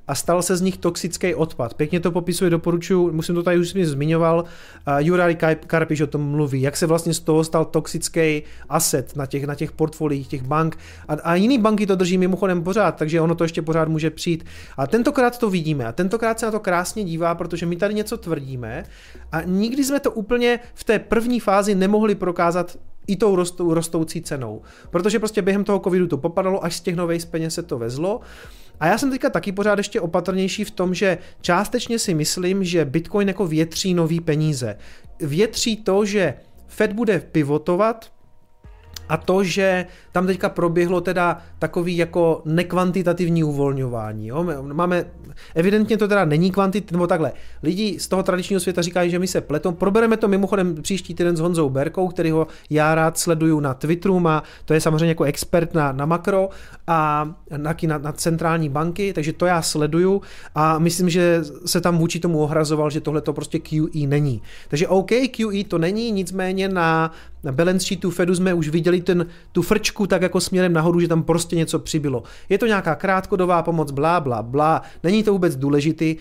[0.08, 1.74] a stal se z nich toxický odpad.
[1.74, 4.44] Pěkně to popisuje, doporučuji, musím to tady už jsem zmiňoval,
[4.88, 5.38] uh, Juraj
[5.68, 9.56] Karpiš o tom mluví, jak se vlastně z toho stal toxický asset na těch, na
[9.56, 13.44] těch portfoliích těch bank a, a jiný banky to drží mimochodem pořád, takže ono to
[13.44, 14.46] ještě pořád může přijít.
[14.78, 18.18] A tentokrát to vidíme a tentokrát se na to krásně dívá, protože my tady něco
[18.18, 18.84] tvrdíme
[19.32, 24.22] a nikdy jsme to úplně v té první fázi nemohli prokázat i tou rostou, rostoucí
[24.22, 24.62] cenou.
[24.90, 28.22] Protože prostě během toho covidu to popadalo, až z těch nových peněz se to vezlo.
[28.82, 32.86] A já jsem teďka taky pořád ještě opatrnější v tom, že částečně si myslím, že
[32.86, 34.78] Bitcoin jako větří nový peníze.
[35.20, 36.34] Větří to, že
[36.67, 38.11] Fed bude pivotovat,
[39.12, 44.28] a to, že tam teďka proběhlo teda takový jako nekvantitativní uvolňování.
[44.28, 44.43] Jo?
[44.62, 45.06] Máme,
[45.56, 47.32] evidentně to teda není kvantit, nebo takhle.
[47.63, 49.71] Lidi z toho tradičního světa říkají, že my se pletou.
[49.71, 54.19] Probereme to mimochodem příští týden s Honzou Berkou, který ho já rád sleduju na Twitteru,
[54.19, 56.50] má, to je samozřejmě jako expert na, na makro
[56.88, 60.21] a na, na, na centrální banky, takže to já sleduju
[60.56, 64.41] a myslím, že se tam vůči tomu ohrazoval, že tohle to prostě QE není.
[64.67, 67.12] Takže OK, QE to není, nicméně na,
[67.43, 71.08] na balance sheetu Fedu jsme už viděli ten, tu frčku tak jako směrem nahoru, že
[71.08, 72.24] tam prostě něco přibylo.
[72.50, 76.16] Je to nějaká krátkodobá pomoc, blá, blá, blá, není to vůbec důležitý.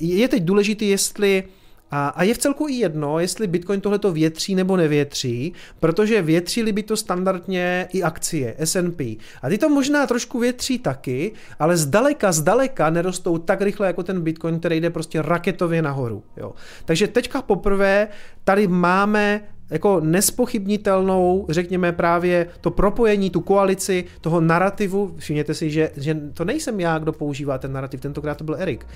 [0.00, 1.44] Je teď důležitý, jestli
[1.90, 6.72] a, a je v celku i jedno, jestli Bitcoin tohleto větří nebo nevětří, protože větřili
[6.72, 9.16] by to standardně i akcie, S&P.
[9.42, 14.20] A ty to možná trošku větří taky, ale zdaleka, zdaleka nerostou tak rychle jako ten
[14.20, 16.22] Bitcoin, který jde prostě raketově nahoru.
[16.36, 16.52] Jo.
[16.84, 18.08] Takže teďka poprvé
[18.44, 25.90] tady máme jako nespochybnitelnou, řekněme právě to propojení, tu koalici toho narrativu, všimněte si, že,
[25.96, 28.86] že to nejsem já, kdo používá ten narrativ, tentokrát to byl Erik,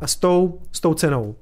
[0.00, 1.34] a s tou, s tou cenou.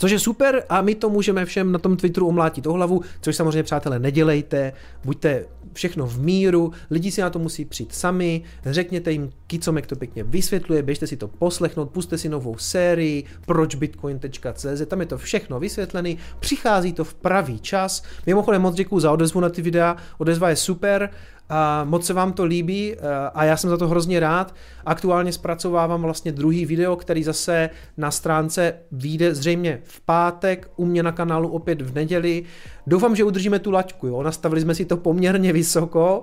[0.00, 3.36] Což je super a my to můžeme všem na tom Twitteru omlátit o hlavu, což
[3.36, 4.72] samozřejmě přátelé nedělejte,
[5.04, 9.96] buďte všechno v míru, lidi si na to musí přijít sami, řekněte jim, Kicomek to
[9.96, 15.60] pěkně vysvětluje, běžte si to poslechnout, puste si novou sérii pročbitcoin.cz, tam je to všechno
[15.60, 18.02] vysvětlené, přichází to v pravý čas.
[18.26, 21.10] Mimochodem moc děkuji za odezvu na ty videa, odezva je super
[21.50, 22.96] a moc se vám to líbí
[23.34, 24.54] a já jsem za to hrozně rád.
[24.86, 31.02] Aktuálně zpracovávám vlastně druhý video, který zase na stránce vyjde zřejmě v pátek, u mě
[31.02, 32.42] na kanálu opět v neděli.
[32.86, 34.22] Doufám, že udržíme tu laťku, jo?
[34.22, 36.22] nastavili jsme si to poměrně vysoko,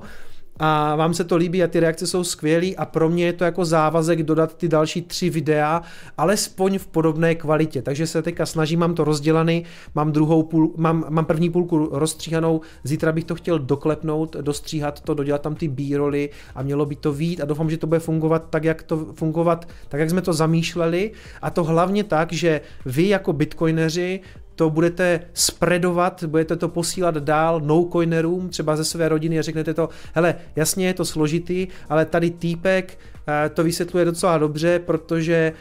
[0.60, 3.44] a vám se to líbí a ty reakce jsou skvělé a pro mě je to
[3.44, 5.82] jako závazek dodat ty další tři videa,
[6.18, 7.82] alespoň v podobné kvalitě.
[7.82, 9.64] Takže se teďka snažím, mám to rozdělaný,
[9.96, 15.14] mám druhou půl, mám, mám první půlku rozstříhanou, zítra bych to chtěl doklepnout, dostříhat to,
[15.14, 15.98] dodělat tam ty b
[16.56, 19.68] a mělo by to vít a doufám, že to bude fungovat tak, jak to fungovat,
[19.90, 24.22] tak jak jsme to zamýšleli a to hlavně tak, že vy jako bitcoineři
[24.58, 29.90] to budete spreadovat, budete to posílat dál no-coinerům, třeba ze své rodiny a řeknete to,
[30.14, 35.54] hele, jasně je to složitý, ale tady týpek eh, to vysvětluje docela dobře, protože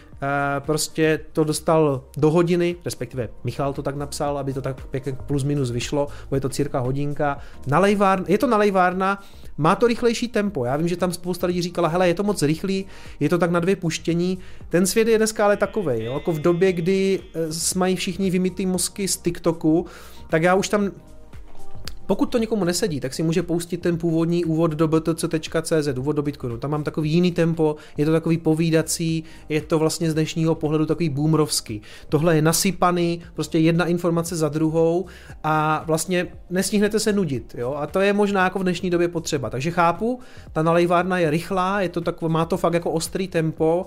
[0.60, 5.44] prostě to dostal do hodiny, respektive Michal to tak napsal, aby to tak pěkně plus
[5.44, 7.38] minus vyšlo, bude to cirka hodinka.
[7.66, 9.22] Nalejvárna, je to nalejvárna,
[9.58, 10.64] má to rychlejší tempo.
[10.64, 12.86] Já vím, že tam spousta lidí říkala, hele, je to moc rychlý,
[13.20, 14.38] je to tak na dvě puštění.
[14.68, 19.08] Ten svět je dneska ale takový, jako v době, kdy eh, mají všichni vymytý mozky
[19.08, 19.86] z TikToku,
[20.30, 20.90] tak já už tam
[22.06, 26.22] pokud to někomu nesedí, tak si může pustit ten původní úvod do btc.cz, úvod do
[26.22, 26.58] Bitcoinu.
[26.58, 30.86] Tam mám takový jiný tempo, je to takový povídací, je to vlastně z dnešního pohledu
[30.86, 31.82] takový boomerovský.
[32.08, 35.06] Tohle je nasypaný, prostě jedna informace za druhou
[35.44, 37.54] a vlastně nestihnete se nudit.
[37.58, 37.74] Jo?
[37.74, 39.50] A to je možná jako v dnešní době potřeba.
[39.50, 40.20] Takže chápu,
[40.52, 43.86] ta nalejvárna je rychlá, je to takové, má to fakt jako ostrý tempo,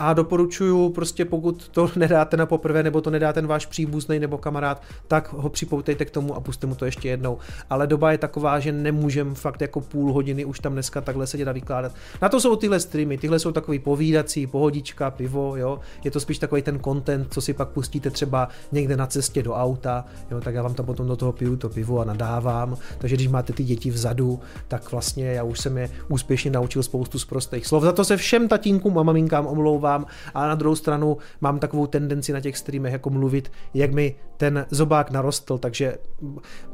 [0.00, 4.38] a doporučuju prostě pokud to nedáte na poprvé nebo to nedá ten váš příbuzný nebo
[4.38, 7.38] kamarád, tak ho připoutejte k tomu a puste mu to ještě jednou.
[7.70, 11.48] Ale doba je taková, že nemůžem fakt jako půl hodiny už tam dneska takhle sedět
[11.48, 11.92] a vykládat.
[12.22, 15.80] Na to jsou tyhle streamy, tyhle jsou takový povídací, pohodička, pivo, jo.
[16.04, 19.54] Je to spíš takový ten content, co si pak pustíte třeba někde na cestě do
[19.54, 22.76] auta, jo, tak já vám tam potom do toho piju to pivo a nadávám.
[22.98, 27.18] Takže když máte ty děti vzadu, tak vlastně já už jsem je úspěšně naučil spoustu
[27.18, 27.82] z prostých slov.
[27.82, 31.86] Za to se všem tatínkům a maminkám omlouvám omlouvám, ale na druhou stranu mám takovou
[31.86, 35.98] tendenci na těch streamech jako mluvit, jak mi ten zobák narostl, takže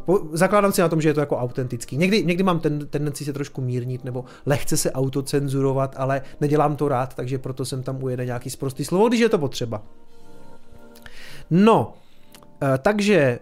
[0.05, 1.96] po, zakládám si na tom, že je to jako autentický.
[1.96, 6.88] Někdy, někdy mám ten, tendenci se trošku mírnit nebo lehce se autocenzurovat, ale nedělám to
[6.88, 9.83] rád, takže proto jsem tam ujede nějaký sprostý slovo, když je to potřeba.
[11.50, 11.94] No,
[12.62, 13.38] eh, takže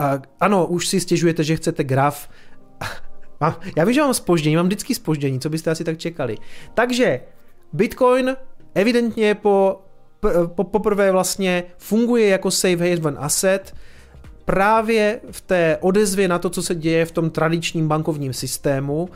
[0.00, 2.28] eh, ano, už si stěžujete, že chcete graf.
[3.76, 6.38] Já vím, že mám spoždění, mám vždycky spoždění, co byste asi tak čekali.
[6.74, 7.20] Takže
[7.74, 8.36] Bitcoin
[8.74, 9.80] evidentně po,
[10.46, 13.74] po, poprvé vlastně funguje jako safe haven asset,
[14.44, 19.08] právě v té odezvě na to, co se děje v tom tradičním bankovním systému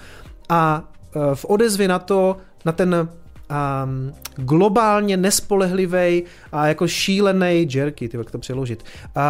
[0.48, 3.08] a e, v odezvě na to, na ten
[3.48, 8.84] um, globálně nespolehlivý a jako šílený jerky, ty, jak to přeložit,
[9.16, 9.22] uh,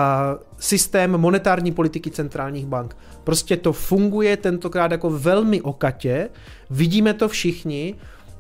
[0.58, 2.96] systém monetární politiky centrálních bank.
[3.24, 6.28] Prostě to funguje tentokrát jako velmi okatě,
[6.70, 7.94] vidíme to všichni,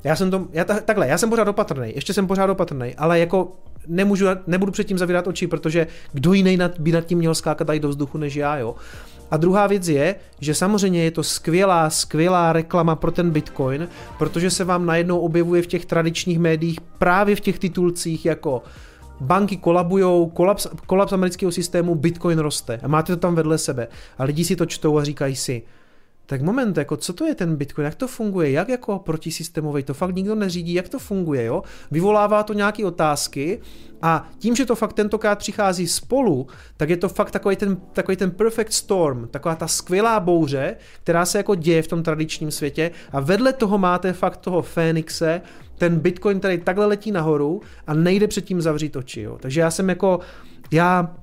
[0.04, 3.18] já jsem to, já ta, takhle, já jsem pořád opatrný, ještě jsem pořád opatrný, ale
[3.18, 3.52] jako
[3.86, 7.80] nemůžu, nebudu předtím zavírat oči, protože kdo jiný nad, by nad tím měl skákat tady
[7.80, 8.74] do vzduchu než já, jo.
[9.30, 14.50] A druhá věc je, že samozřejmě je to skvělá, skvělá reklama pro ten Bitcoin, protože
[14.50, 18.62] se vám najednou objevuje v těch tradičních médiích právě v těch titulcích jako
[19.20, 24.24] banky kolabujou, kolaps, kolaps amerického systému, Bitcoin roste a máte to tam vedle sebe a
[24.24, 25.62] lidi si to čtou a říkají si,
[26.28, 29.94] tak moment, jako co to je ten Bitcoin, jak to funguje, jak jako protisystémový, to
[29.94, 31.62] fakt nikdo neřídí, jak to funguje, jo?
[31.90, 33.60] Vyvolává to nějaké otázky
[34.02, 38.16] a tím, že to fakt tentokrát přichází spolu, tak je to fakt takový ten, takový
[38.16, 42.90] ten perfect storm, taková ta skvělá bouře, která se jako děje v tom tradičním světě
[43.12, 45.42] a vedle toho máte fakt toho Fénixe,
[45.78, 49.38] ten Bitcoin, který takhle letí nahoru a nejde předtím zavřít oči, jo?
[49.40, 50.20] Takže já jsem jako,
[50.72, 51.16] já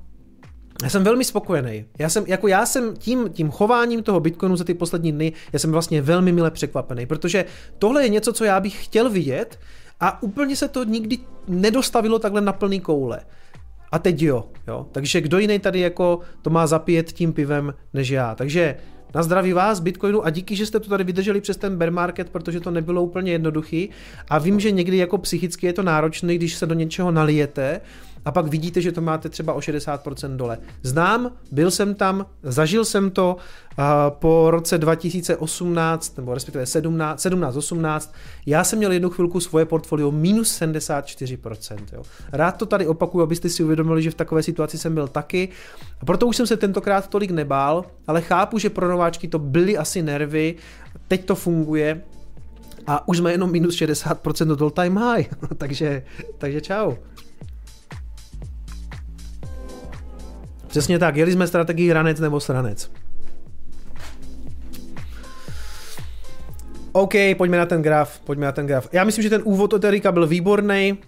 [0.82, 1.84] já jsem velmi spokojený.
[1.98, 5.58] Já jsem, jako já jsem tím, tím chováním toho Bitcoinu za ty poslední dny, já
[5.58, 7.44] jsem vlastně velmi mile překvapený, protože
[7.78, 9.58] tohle je něco, co já bych chtěl vidět
[10.00, 13.20] a úplně se to nikdy nedostavilo takhle na plný koule.
[13.92, 14.86] A teď jo, jo.
[14.92, 18.34] Takže kdo jiný tady jako to má zapět tím pivem než já.
[18.34, 18.76] Takže
[19.14, 22.30] na zdraví vás, Bitcoinu a díky, že jste to tady vydrželi přes ten bear market,
[22.30, 23.90] protože to nebylo úplně jednoduchý.
[24.28, 27.80] A vím, že někdy jako psychicky je to náročné, když se do něčeho nalijete,
[28.26, 30.58] a pak vidíte, že to máte třeba o 60% dole.
[30.82, 33.36] Znám, byl jsem tam, zažil jsem to
[34.08, 38.14] po roce 2018, nebo respektive 17, 17, 18,
[38.46, 41.76] já jsem měl jednu chvilku svoje portfolio minus 74%.
[41.92, 42.02] Jo.
[42.32, 45.48] Rád to tady opakuju, abyste si uvědomili, že v takové situaci jsem byl taky.
[46.00, 49.78] A proto už jsem se tentokrát tolik nebál, ale chápu, že pro nováčky to byly
[49.78, 50.54] asi nervy,
[51.08, 52.02] teď to funguje,
[52.86, 55.26] a už jsme jenom minus 60% do all time high,
[55.58, 56.02] takže,
[56.38, 56.94] takže čau.
[60.76, 62.90] Přesně tak, jeli jsme strategii ranec nebo sranec.
[66.92, 68.88] OK, pojďme na ten graf, pojďme na ten graf.
[68.92, 70.98] Já myslím, že ten úvod od Erika byl výborný,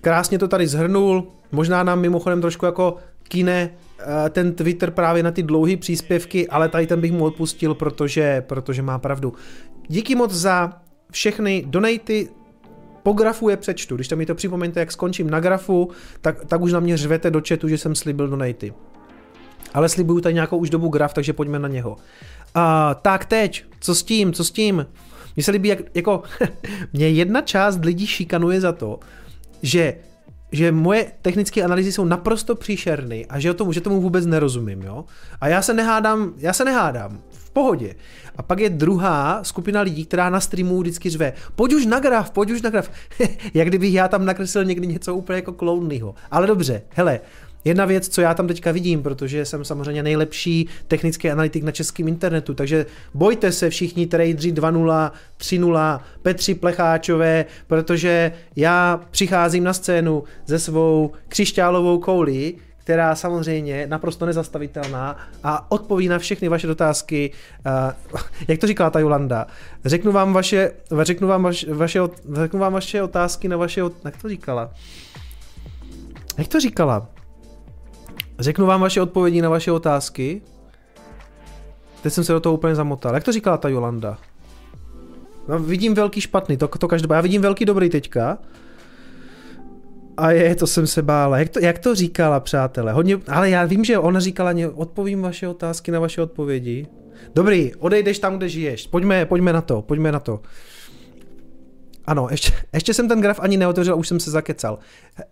[0.00, 5.30] krásně to tady zhrnul, možná nám mimochodem trošku jako kine eh, ten Twitter právě na
[5.30, 9.32] ty dlouhé příspěvky, ale tady ten bych mu odpustil, protože, protože má pravdu.
[9.88, 10.72] Díky moc za
[11.10, 12.28] všechny donaty,
[13.02, 13.94] po grafu je přečtu.
[13.94, 17.30] Když tam mi to připomeňte, jak skončím na grafu, tak, tak už na mě řvete
[17.30, 18.72] do chatu, že jsem slíbil donaty.
[19.76, 21.96] Ale slibuju tady nějakou už dobu graf, takže pojďme na něho.
[22.54, 24.86] A, tak teď, co s tím, co s tím?
[25.36, 26.22] Mně se líbí, jak, jako,
[26.92, 29.00] mě jedna část lidí šikanuje za to,
[29.62, 29.94] že
[30.52, 35.04] že moje technické analýzy jsou naprosto příšerný a že, tomu, že tomu vůbec nerozumím, jo.
[35.40, 37.94] A já se nehádám, já se nehádám, v pohodě.
[38.36, 42.30] A pak je druhá skupina lidí, která na streamu vždycky řve, pojď už na graf,
[42.30, 42.90] pojď už na graf.
[43.54, 46.14] Jak kdybych já tam nakreslil někdy něco úplně jako klounného.
[46.30, 47.20] Ale dobře, hele,
[47.66, 52.08] Jedna věc, co já tam teďka vidím, protože jsem samozřejmě nejlepší technický analytik na českém
[52.08, 60.24] internetu, takže bojte se všichni tradeři 2.0, 3.0, Petři Plecháčové, protože já přicházím na scénu
[60.46, 67.30] se svou křišťálovou koulí, která samozřejmě naprosto nezastavitelná a odpoví na všechny vaše dotázky.
[68.12, 69.46] Uh, jak to říkala ta Jolanda?
[69.84, 72.00] Řeknu vám vaše, řeknu vám vaše, vaše,
[72.32, 74.70] řeknu vám vaše otázky na vaše, jak to říkala?
[76.38, 77.15] Jak to říkala?
[78.38, 80.42] Řeknu vám vaše odpovědi na vaše otázky.
[82.02, 83.14] Teď jsem se do toho úplně zamotal.
[83.14, 84.18] Jak to říkala ta Jolanda?
[85.48, 87.16] No, vidím velký špatný, to, to každopádně.
[87.16, 88.38] Já vidím velký dobrý teďka.
[90.16, 91.38] A je, to jsem se bála.
[91.38, 92.92] Jak to, jak to říkala, přátelé?
[92.92, 96.86] Hodně, ale já vím, že ona říkala, odpovím vaše otázky na vaše odpovědi.
[97.34, 98.86] Dobrý, odejdeš tam, kde žiješ.
[98.86, 100.40] Pojďme, pojďme na to, pojďme na to.
[102.06, 104.78] Ano, ještě, ještě jsem ten graf ani neotevřel, už jsem se zakecal.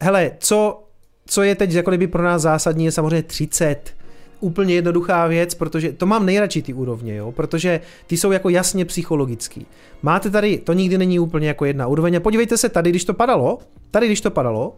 [0.02, 0.84] Hele, co
[1.26, 3.94] co je teď jako kdyby pro nás zásadní, je samozřejmě 30.
[4.40, 8.84] Úplně jednoduchá věc, protože to mám nejradši ty úrovně, jo, protože ty jsou jako jasně
[8.84, 9.66] psychologický.
[10.02, 13.14] Máte tady, to nikdy není úplně jako jedna úroveň a podívejte se tady, když to
[13.14, 13.58] padalo,
[13.90, 14.76] tady když to padalo,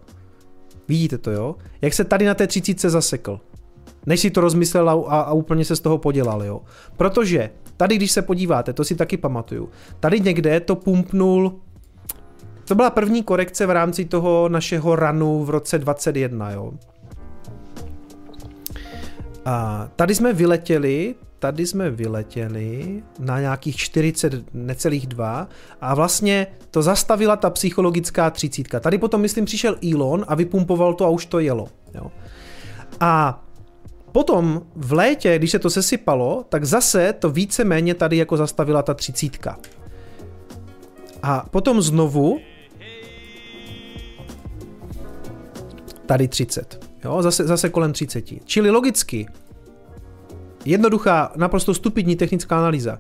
[0.88, 3.40] vidíte to, jo, jak se tady na té 30 zasekl
[4.07, 6.61] než si to rozmyslel a, a úplně se z toho podělal, jo.
[6.97, 9.68] Protože tady, když se podíváte, to si taky pamatuju,
[10.01, 11.61] tady někde to pumpnul
[12.68, 16.72] to byla první korekce v rámci toho našeho ranu v roce 21, jo.
[19.44, 25.48] A tady jsme vyletěli, tady jsme vyletěli na nějakých 40, necelých dva
[25.80, 28.80] a vlastně to zastavila ta psychologická třicítka.
[28.80, 31.68] Tady potom, myslím, přišel Elon a vypumpoval to a už to jelo.
[31.94, 32.10] Jo.
[33.00, 33.42] A
[34.12, 38.94] potom v létě, když se to sesypalo, tak zase to víceméně tady jako zastavila ta
[38.94, 39.58] třicítka.
[41.22, 42.38] A potom znovu
[46.07, 46.88] tady 30.
[47.04, 48.24] Jo, zase, zase kolem 30.
[48.44, 49.26] Čili logicky,
[50.64, 52.98] jednoduchá, naprosto stupidní technická analýza.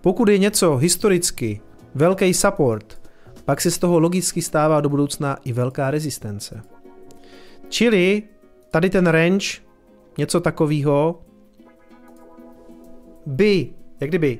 [0.00, 1.60] Pokud je něco historicky
[1.94, 3.00] velký support,
[3.44, 6.62] pak se z toho logicky stává do budoucna i velká rezistence.
[7.68, 8.22] Čili
[8.70, 9.46] tady ten range,
[10.18, 11.22] něco takového,
[13.26, 13.70] by,
[14.00, 14.38] jak kdyby,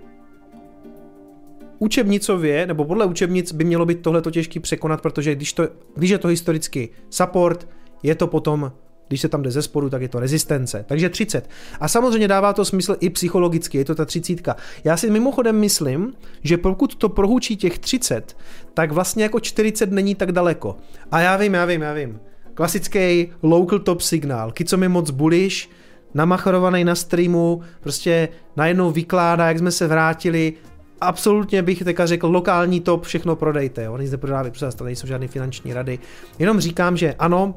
[1.78, 6.18] učebnicově, nebo podle učebnic by mělo být tohle těžký překonat, protože když, to, když je
[6.18, 7.68] to historicky support,
[8.03, 8.72] je to potom
[9.11, 10.84] když se tam jde ze spodu, tak je to rezistence.
[10.88, 11.51] Takže 30.
[11.80, 14.57] A samozřejmě dává to smysl i psychologicky, je to ta třicítka.
[14.84, 18.36] Já si mimochodem myslím, že pokud to prohučí těch 30,
[18.74, 20.76] tak vlastně jako 40 není tak daleko.
[21.11, 22.20] A já vím, já vím, já vím.
[22.55, 24.53] Klasický local top signál.
[24.53, 25.68] Kico mi moc bullish,
[26.14, 30.53] namachrovaný na streamu, prostě najednou vykládá, jak jsme se vrátili,
[31.01, 33.92] absolutně bych teďka řekl, lokální top, všechno prodejte, jo.
[33.92, 35.98] Oni zde prodávají, protože to nejsou žádné finanční rady.
[36.38, 37.55] Jenom říkám, že ano,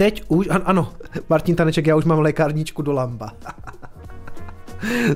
[0.00, 0.92] teď už, ano,
[1.28, 3.32] Martin Taneček, já už mám lékárničku do lamba.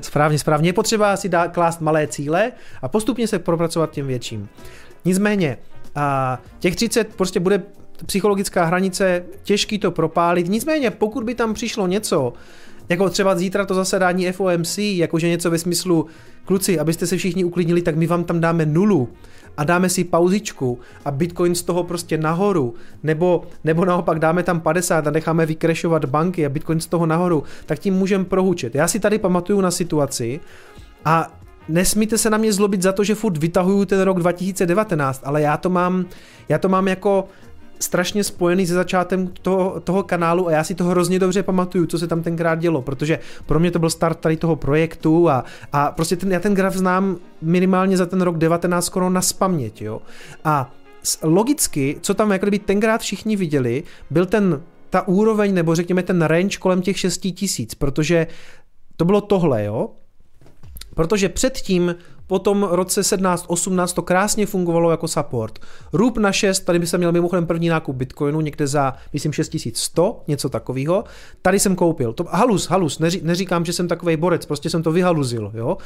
[0.01, 0.69] správně, správně.
[0.69, 4.49] Je potřeba si dát klást malé cíle a postupně se propracovat těm větším.
[5.05, 5.57] Nicméně,
[5.95, 7.63] a těch 30 prostě bude
[8.05, 10.49] psychologická hranice, těžký to propálit.
[10.49, 12.33] Nicméně, pokud by tam přišlo něco,
[12.89, 16.05] jako třeba zítra to zasedání FOMC, jakože něco ve smyslu,
[16.45, 19.09] kluci, abyste se všichni uklidnili, tak my vám tam dáme nulu
[19.57, 24.61] a dáme si pauzičku a Bitcoin z toho prostě nahoru, nebo, nebo naopak dáme tam
[24.61, 28.75] 50 a necháme vykrešovat banky a Bitcoin z toho nahoru, tak tím můžeme prohučit.
[28.75, 30.39] Já si tady pamatuju na situaci
[31.05, 31.31] a
[31.69, 35.57] nesmíte se na mě zlobit za to, že furt vytahuju ten rok 2019, ale já
[35.57, 36.05] to mám,
[36.49, 37.27] já to mám jako
[37.85, 41.99] strašně spojený se začátkem toho, toho kanálu a já si to hrozně dobře pamatuju, co
[41.99, 45.91] se tam tenkrát dělo, protože pro mě to byl start tady toho projektu a, a
[45.91, 50.01] prostě ten, já ten graf znám minimálně za ten rok 19 skoro na spaměť, jo.
[50.43, 50.73] A
[51.23, 56.21] logicky, co tam jak kdyby tenkrát všichni viděli, byl ten ta úroveň, nebo řekněme ten
[56.21, 58.27] range kolem těch 6 tisíc, protože
[58.97, 59.89] to bylo tohle, jo.
[60.95, 61.95] Protože předtím
[62.27, 65.59] po tom roce 17-18 to krásně fungovalo jako support.
[65.93, 70.23] Rub na 6, tady by se měl mimochodem první nákup Bitcoinu, někde za, myslím, 6100,
[70.27, 71.03] něco takového.
[71.41, 72.13] Tady jsem koupil.
[72.13, 75.77] To, halus, halus, neří, neříkám, že jsem takový borec, prostě jsem to vyhaluzil, jo.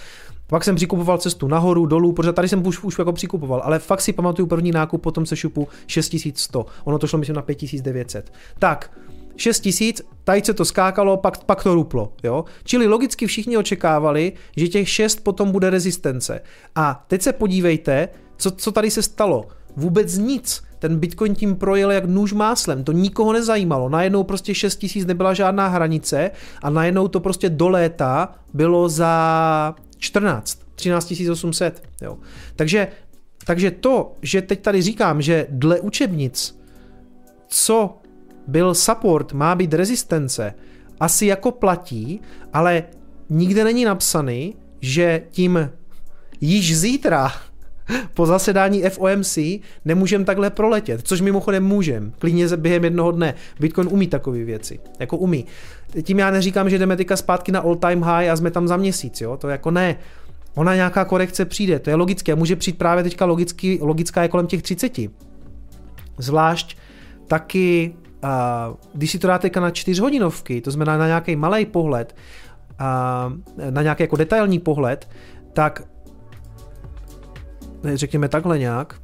[0.47, 4.01] Pak jsem přikupoval cestu nahoru, dolů, protože tady jsem už, už jako přikupoval, ale fakt
[4.01, 6.65] si pamatuju první nákup potom se šupu 6100.
[6.83, 8.31] Ono to šlo myslím na 5900.
[8.59, 8.91] Tak,
[9.39, 12.13] 6 tisíc, tady se to skákalo, pak, pak to ruplo.
[12.23, 12.45] Jo?
[12.63, 16.41] Čili logicky všichni očekávali, že těch 6 potom bude rezistence.
[16.75, 19.47] A teď se podívejte, co, co tady se stalo.
[19.75, 20.63] Vůbec nic.
[20.79, 23.89] Ten Bitcoin tím projel jak nůž máslem, to nikoho nezajímalo.
[23.89, 26.31] Najednou prostě 6 tisíc nebyla žádná hranice
[26.61, 31.83] a najednou to prostě do léta bylo za 14, 13 800.
[32.01, 32.17] Jo.
[32.55, 32.87] Takže,
[33.45, 36.59] takže to, že teď tady říkám, že dle učebnic,
[37.47, 37.98] co
[38.49, 40.53] byl support, má být rezistence,
[40.99, 42.21] asi jako platí,
[42.53, 42.83] ale
[43.29, 45.69] nikde není napsaný, že tím
[46.41, 47.31] již zítra
[48.13, 49.37] po zasedání FOMC
[49.85, 53.33] nemůžeme takhle proletět, což mimochodem můžem, klidně během jednoho dne.
[53.59, 55.45] Bitcoin umí takové věci, jako umí.
[56.03, 58.77] Tím já neříkám, že jdeme teďka zpátky na all time high a jsme tam za
[58.77, 59.95] měsíc, jo, to jako ne.
[60.55, 64.47] Ona nějaká korekce přijde, to je logické, může přijít právě teďka logicky, logická je kolem
[64.47, 64.97] těch 30.
[66.17, 66.77] Zvlášť
[67.27, 67.93] taky
[68.23, 72.15] a když si to dáte na čtyřhodinovky, to znamená na nějaký malý pohled,
[72.79, 73.33] a
[73.69, 75.09] na nějaký jako detailní pohled,
[75.53, 75.83] tak
[77.83, 78.95] řekněme takhle nějak,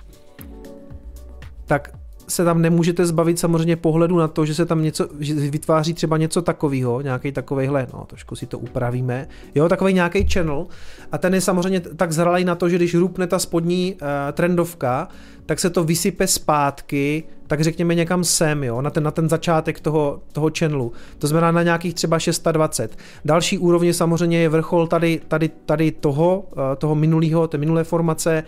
[1.65, 1.91] tak
[2.27, 6.17] se tam nemůžete zbavit samozřejmě pohledu na to, že se tam něco, že vytváří třeba
[6.17, 10.67] něco takového, nějaký takovejhle, no trošku si to upravíme, jo, takový nějaký channel.
[11.11, 15.07] A ten je samozřejmě tak zralý na to, že když rupne ta spodní uh, trendovka,
[15.45, 19.79] tak se to vysype zpátky, tak řekněme někam sem, jo, na ten, na ten začátek
[19.79, 20.91] toho, toho channelu.
[21.19, 22.97] To znamená na nějakých třeba 620.
[23.25, 28.43] Další úrovně samozřejmě je vrchol tady, tady, tady toho, uh, toho minulého, té minulé formace,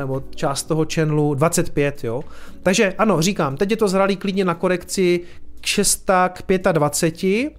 [0.00, 2.22] nebo část toho channelu 25, jo.
[2.62, 5.20] Takže ano, říkám, teď je to zralý klidně na korekci
[5.60, 7.52] k 6 k 25,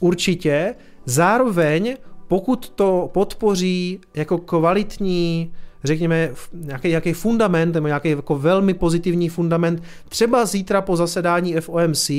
[0.00, 0.74] určitě.
[1.04, 1.96] Zároveň,
[2.28, 5.52] pokud to podpoří jako kvalitní
[5.86, 12.10] řekněme, nějaký, nějaký fundament, nebo nějaký jako velmi pozitivní fundament, třeba zítra po zasedání FOMC,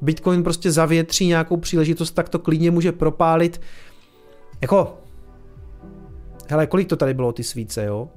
[0.00, 3.60] Bitcoin prostě zavětří nějakou příležitost, tak to klidně může propálit.
[4.60, 4.98] Jako,
[6.48, 8.08] hele, kolik to tady bylo ty svíce, jo?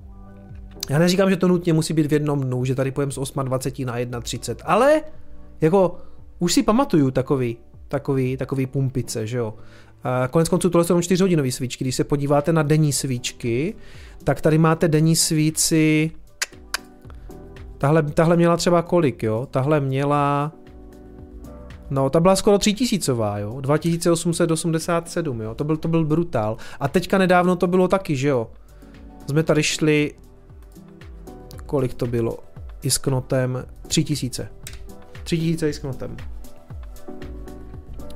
[0.89, 4.11] Já neříkám, že to nutně musí být v jednom dnu, že tady pojem z 28
[4.11, 5.01] na 31, ale
[5.61, 5.97] jako
[6.39, 9.53] už si pamatuju takový, takový, takový pumpice, že jo.
[10.03, 11.83] A konec konců tohle jsou 4 hodinové svíčky.
[11.83, 13.75] Když se podíváte na denní svíčky,
[14.23, 16.11] tak tady máte denní svíci
[17.77, 19.47] Tahle, tahle měla třeba kolik, jo?
[19.51, 20.51] Tahle měla
[21.89, 23.61] No, ta byla skoro 3000, jo?
[23.61, 25.55] 2887, jo?
[25.55, 26.57] To byl, to byl brutál.
[26.79, 28.47] A teďka nedávno to bylo taky, že jo?
[29.29, 30.13] Jsme tady šli
[31.71, 32.37] kolik to bylo,
[32.81, 34.49] isknotem 3000.
[35.23, 36.17] 3000 isknotem.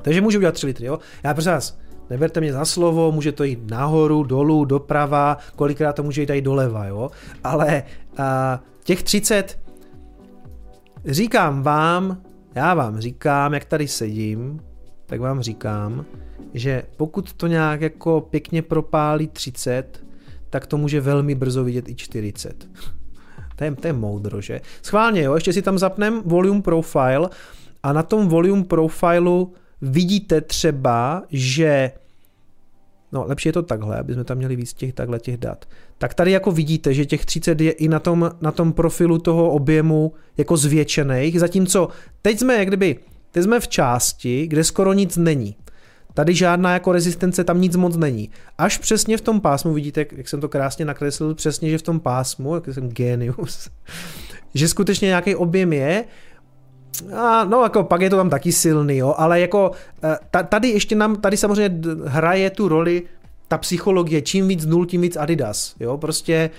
[0.06, 0.98] Takže můžu udělat 3 litry, jo?
[1.24, 1.78] Já prosím vás,
[2.10, 6.42] neberte mě za slovo, může to jít nahoru, dolů, doprava, kolikrát to může jít i
[6.42, 7.10] doleva, jo?
[7.44, 7.82] Ale
[8.16, 9.58] a, těch 30,
[11.04, 12.22] říkám vám,
[12.54, 14.60] já vám říkám, jak tady sedím,
[15.06, 16.04] tak vám říkám,
[16.54, 20.04] že pokud to nějak jako pěkně propálí 30,
[20.50, 22.68] tak to může velmi brzo vidět i 40.
[23.56, 24.60] To je, to je moudro, že?
[24.82, 27.28] Schválně, jo, ještě si tam zapnem volume profile
[27.82, 31.92] a na tom volume profilu vidíte třeba, že
[33.12, 35.64] No, lepší je to takhle, aby jsme tam měli víc těch takhle těch dat.
[35.98, 39.50] Tak tady jako vidíte, že těch 30 je i na tom, na tom profilu toho
[39.50, 41.88] objemu jako zvětšených, zatímco
[42.22, 42.98] teď jsme jak kdyby,
[43.30, 45.56] teď jsme v části, kde skoro nic není.
[46.14, 48.30] Tady žádná jako rezistence, tam nic moc není.
[48.58, 52.00] Až přesně v tom pásmu, vidíte, jak jsem to krásně nakreslil, přesně, že v tom
[52.00, 53.70] pásmu, jak jsem genius,
[54.54, 56.04] že skutečně nějaký objem je,
[57.16, 59.70] a no jako pak je to tam taky silný, jo, ale jako
[60.04, 63.02] eh, tady ještě nám, tady samozřejmě hraje tu roli
[63.48, 66.50] ta psychologie, čím víc nul, tím víc Adidas, jo, prostě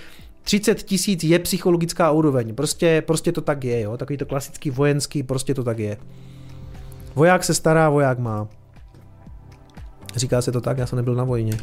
[0.42, 5.22] 30 tisíc je psychologická úroveň, prostě, prostě to tak je, jo, takový to klasický vojenský,
[5.22, 5.96] prostě to tak je.
[7.14, 8.48] Voják se stará, voják má.
[10.16, 11.58] Říká se to tak, já jsem nebyl na vojně.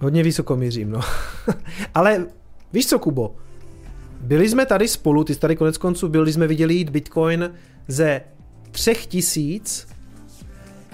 [0.00, 1.00] Hodně vysoko mířím, no.
[1.94, 2.26] Ale
[2.72, 3.34] víš co, Kubo?
[4.20, 7.54] Byli jsme tady spolu, ty jsi tady konec konců byl, když jsme viděli jít Bitcoin
[7.88, 8.20] ze
[8.70, 9.88] třech tisíc,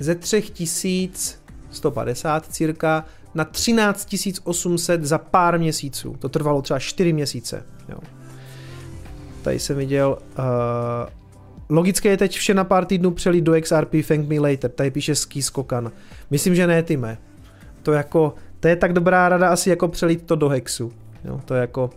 [0.01, 6.17] ze třech tisíc 150 cirka na 13 800 za pár měsíců.
[6.19, 7.65] To trvalo třeba 4 měsíce.
[7.89, 7.99] Jo.
[9.43, 10.45] Tady jsem viděl uh,
[11.69, 15.15] logické je teď vše na pár týdnů přelít do XRP Thank Me Later, tady píše
[15.15, 15.93] Ski Skokan.
[16.31, 17.19] Myslím, že ne, Tyme.
[17.83, 20.93] To jako, to je tak dobrá rada asi jako přelít to do Hexu.
[21.25, 21.91] Jo, to je jako,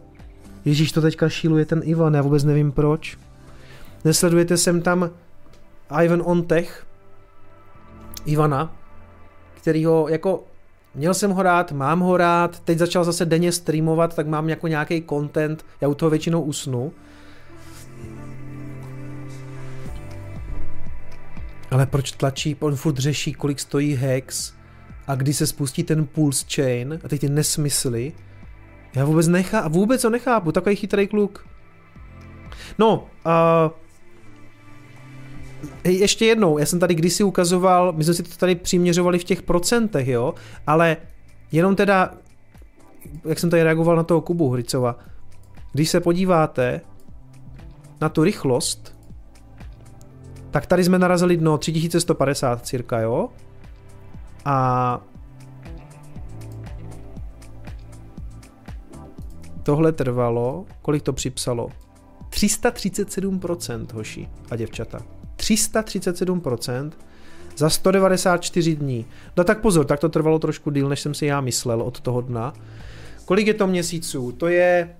[0.65, 3.17] Ježíš, to teďka šíluje ten Ivan, já vůbec nevím proč.
[4.05, 5.09] Nesledujete sem tam
[6.03, 6.85] Ivan on Tech,
[8.25, 8.75] Ivana,
[9.55, 10.43] kterýho jako
[10.95, 14.67] Měl jsem ho rád, mám ho rád, teď začal zase denně streamovat, tak mám jako
[14.67, 16.93] nějaký content, já u toho většinou usnu.
[21.71, 24.55] Ale proč tlačí, on furt řeší, kolik stojí Hex
[25.07, 28.13] a kdy se spustí ten Pulse Chain a teď ty nesmysly.
[28.95, 31.47] Já vůbec nechápu, vůbec ho nechápu, takový chytrý kluk.
[32.79, 33.71] No, uh,
[35.83, 39.41] ještě jednou, já jsem tady kdysi ukazoval, my jsme si to tady přiměřovali v těch
[39.41, 40.33] procentech, jo,
[40.67, 40.97] ale
[41.51, 42.13] jenom teda,
[43.25, 44.99] jak jsem tady reagoval na toho Kubu Hricova,
[45.73, 46.81] když se podíváte
[48.01, 48.95] na tu rychlost,
[50.51, 53.29] tak tady jsme narazili dno 3150 cirka, jo?
[54.45, 55.01] A
[59.63, 61.69] tohle trvalo, kolik to připsalo?
[62.29, 64.99] 337% hoši a děvčata.
[65.37, 66.91] 337%
[67.57, 69.05] za 194 dní.
[69.37, 72.21] No tak pozor, tak to trvalo trošku díl, než jsem si já myslel od toho
[72.21, 72.53] dna.
[73.25, 74.31] Kolik je to měsíců?
[74.31, 74.95] To je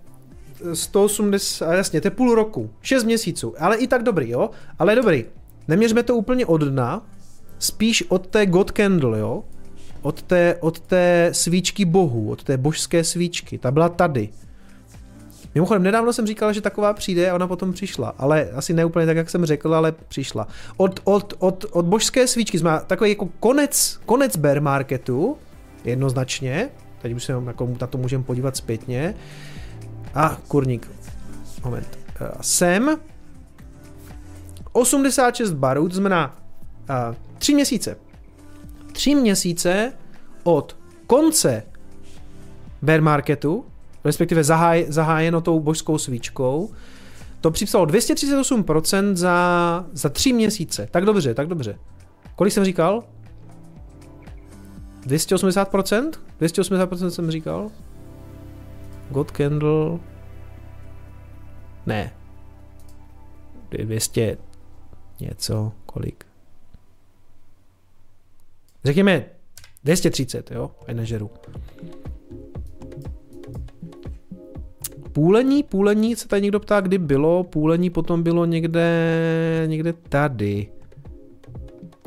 [0.73, 4.49] 180, jasně, to je půl roku, 6 měsíců, ale i tak dobrý, jo?
[4.79, 5.25] Ale dobrý,
[5.67, 7.05] neměřme to úplně od dna,
[7.59, 9.43] spíš od té God Candle, jo?
[10.01, 14.29] Od té, od té svíčky bohu, od té božské svíčky, ta byla tady.
[15.55, 19.05] Mimochodem, nedávno jsem říkal, že taková přijde a ona potom přišla, ale asi ne úplně
[19.05, 20.47] tak, jak jsem řekl, ale přišla.
[20.77, 25.37] Od, od, od, od božské svíčky jsme takový jako konec, konec bear marketu,
[25.83, 26.69] jednoznačně,
[27.01, 29.15] teď už se jako na to můžeme podívat zpětně.
[30.13, 30.91] A kurník,
[31.63, 32.97] moment, uh, sem
[34.71, 36.35] 86 barů, to znamená
[37.09, 37.97] uh, 3 měsíce.
[38.91, 39.93] 3 měsíce
[40.43, 40.77] od
[41.07, 41.63] konce
[42.81, 43.65] bear marketu
[44.05, 46.69] respektive zaháj, zahájeno tou božskou svíčkou,
[47.41, 50.88] to připsalo 238% za, za tři měsíce.
[50.91, 51.79] Tak dobře, tak dobře.
[52.36, 53.03] Kolik jsem říkal?
[55.07, 56.11] 280%?
[56.41, 57.71] 280% jsem říkal?
[59.09, 59.99] God Candle...
[61.86, 62.13] Ne.
[63.69, 64.38] 200
[65.19, 66.24] něco, kolik?
[68.86, 69.25] Řekněme
[69.83, 71.29] 230, jo, a nežeru.
[75.11, 80.67] Půlení, půlení, se tady někdo ptá, kdy bylo, půlení potom bylo někde, někde tady.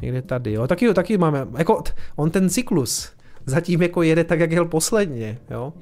[0.03, 0.67] Někde tady, jo.
[0.67, 1.83] Taky, taky máme, jako
[2.17, 3.13] on ten cyklus
[3.47, 5.73] zatím jako jede tak, jak jel posledně, jo.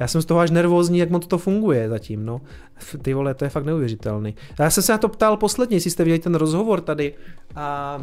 [0.00, 2.40] Já jsem z toho až nervózní, jak moc to funguje zatím, no.
[3.02, 4.34] Ty vole, to je fakt neuvěřitelný.
[4.58, 7.14] Já jsem se na to ptal posledně, jestli jste viděli ten rozhovor tady
[7.54, 7.98] a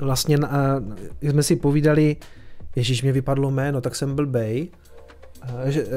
[0.00, 0.82] vlastně a,
[1.20, 2.16] jsme si povídali,
[2.76, 4.68] Ježíš, mě vypadlo jméno, tak jsem byl bej.
[5.42, 5.90] A, že, uh,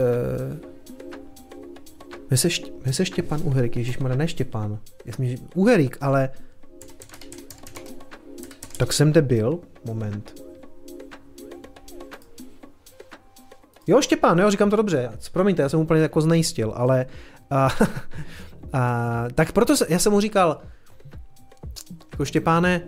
[2.34, 4.80] Jmenuje se, Štěpán jmenuje se Štěpán Uherik, ježišmarja, ne Štěpán.
[5.56, 6.30] Uherik, ale...
[8.78, 9.60] Tak jsem debil.
[9.86, 10.43] Moment.
[13.88, 15.12] Jo, Štěpán, jo, říkám to dobře.
[15.32, 17.06] Promiňte, já jsem úplně jako znejistil, ale...
[17.49, 17.70] A,
[18.74, 20.62] a, tak proto já jsem mu říkal,
[22.12, 22.82] jako Štěpáne,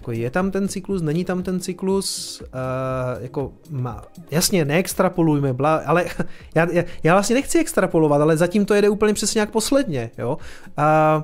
[0.00, 5.82] jako je tam ten cyklus, není tam ten cyklus, uh, jako má, jasně, neextrapolujme, bla,
[5.86, 6.04] ale
[6.54, 10.38] já, já, já vlastně nechci extrapolovat, ale zatím to jede úplně přesně jak posledně, jo.
[10.78, 11.22] Uh,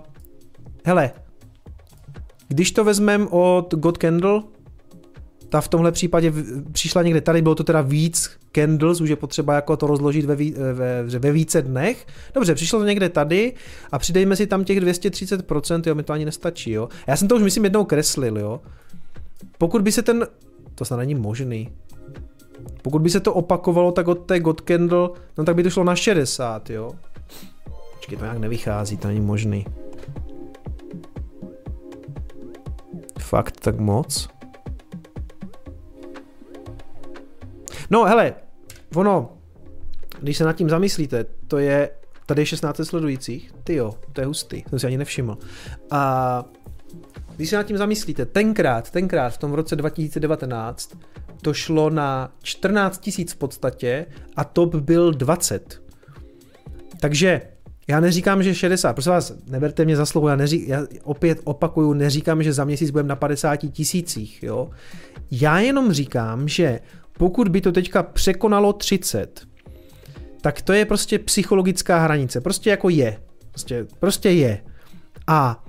[0.85, 1.11] hele,
[2.49, 4.43] když to vezmeme od God Candle,
[5.49, 6.33] ta v tomhle případě
[6.73, 10.37] přišla někde tady, bylo to teda víc candles, už je potřeba jako to rozložit ve,
[10.73, 12.07] ve, ve více dnech.
[12.35, 13.53] Dobře, přišlo to někde tady
[13.93, 16.89] a přidejme si tam těch 230%, jo, mi to ani nestačí, jo.
[17.07, 18.61] Já jsem to už myslím jednou kreslil, jo.
[19.59, 20.27] Pokud by se ten,
[20.75, 21.71] to snad není možný,
[22.83, 25.85] pokud by se to opakovalo tak od té God Candle, no tak by to šlo
[25.85, 26.91] na 60, jo.
[27.97, 29.67] Počkej, to nějak nevychází, to není možný.
[33.19, 34.29] Fakt tak moc?
[37.91, 38.35] No hele,
[38.95, 39.37] ono,
[40.21, 41.91] když se nad tím zamyslíte, to je,
[42.27, 45.39] tady je 16 sledujících, ty jo, to je hustý, jsem si ani nevšiml.
[45.91, 46.45] A
[47.37, 50.97] když se nad tím zamyslíte, tenkrát, tenkrát v tom roce 2019
[51.43, 54.07] to šlo na 14 tisíc v podstatě
[54.37, 55.83] a top byl 20.
[57.01, 57.41] Takže
[57.89, 61.93] já neříkám, že 60, prosím vás, neberte mě za slovo, já, neří, já opět opakuju,
[61.93, 64.71] neříkám, že za měsíc budeme na 50 tisících, jo.
[65.31, 66.81] Já jenom říkám, že
[67.19, 69.47] pokud by to teďka překonalo 30,
[70.41, 72.41] tak to je prostě psychologická hranice.
[72.41, 73.19] Prostě jako je.
[73.51, 74.61] Prostě, prostě je.
[75.27, 75.65] A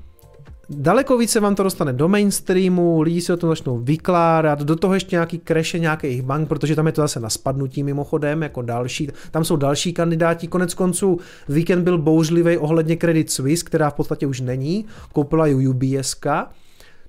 [0.69, 4.93] daleko více vám to dostane do mainstreamu, lidi si o tom začnou vykládat, do toho
[4.93, 9.09] ještě nějaký kreše nějakých bank, protože tam je to zase na spadnutí mimochodem, jako další,
[9.31, 11.19] tam jsou další kandidáti, konec konců
[11.49, 16.27] víkend byl bouřlivý ohledně Credit Suisse, která v podstatě už není, koupila ju UBSK,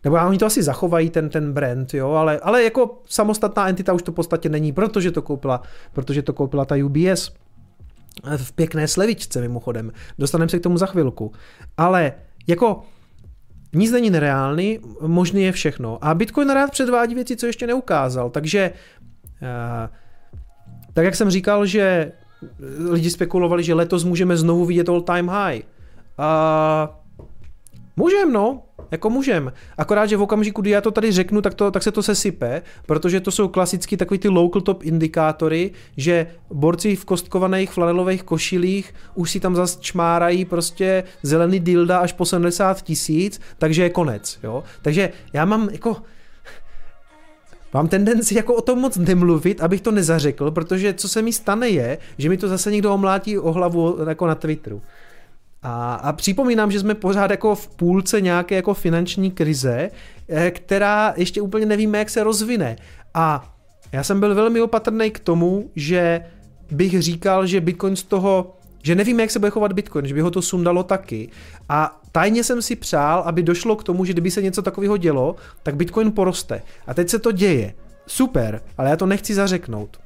[0.04, 4.02] nebo oni to asi zachovají, ten, ten brand, jo, ale, ale jako samostatná entita už
[4.02, 7.30] to v podstatě není, protože to koupila, protože to koupila ta UBS
[8.36, 9.92] v pěkné slevičce mimochodem.
[10.18, 11.32] Dostaneme se k tomu za chvilku.
[11.76, 12.12] Ale
[12.46, 12.82] jako
[13.72, 15.98] nic není nereálný, možný je všechno.
[16.04, 18.30] A Bitcoin rád předvádí věci, co ještě neukázal.
[18.30, 18.72] Takže
[19.42, 19.88] eh,
[20.92, 22.12] tak jak jsem říkal, že
[22.90, 25.62] lidi spekulovali, že letos můžeme znovu vidět all time high.
[26.18, 27.00] A
[27.96, 29.52] můžeme, no, jako můžem.
[29.78, 32.62] Akorát, že v okamžiku, kdy já to tady řeknu, tak, to, tak se to sesype,
[32.86, 38.94] protože to jsou klasicky takový ty local top indikátory, že borci v kostkovaných flanelových košilích
[39.14, 44.38] už si tam zase čmárají prostě zelený dilda až po 70 tisíc, takže je konec.
[44.42, 44.64] Jo?
[44.82, 45.96] Takže já mám jako
[47.74, 51.68] Mám tendenci jako o tom moc nemluvit, abych to nezařekl, protože co se mi stane
[51.68, 54.82] je, že mi to zase někdo omlátí o hlavu jako na Twitteru.
[55.62, 59.90] A, a připomínám, že jsme pořád jako v půlce nějaké jako finanční krize,
[60.28, 62.76] eh, která ještě úplně nevíme, jak se rozvine.
[63.14, 63.54] A
[63.92, 66.20] já jsem byl velmi opatrný k tomu, že
[66.70, 70.20] bych říkal, že Bitcoin z toho, že nevíme, jak se bude chovat Bitcoin, že by
[70.20, 71.28] ho to sundalo taky.
[71.68, 75.36] A tajně jsem si přál, aby došlo k tomu, že kdyby se něco takového dělo,
[75.62, 76.62] tak Bitcoin poroste.
[76.86, 77.74] A teď se to děje.
[78.06, 80.00] Super, ale já to nechci zařeknout.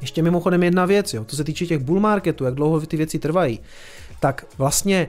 [0.00, 3.18] Ještě mimochodem jedna věc, jo, to se týče těch bull marketů, jak dlouho ty věci
[3.18, 3.60] trvají
[4.20, 5.08] tak vlastně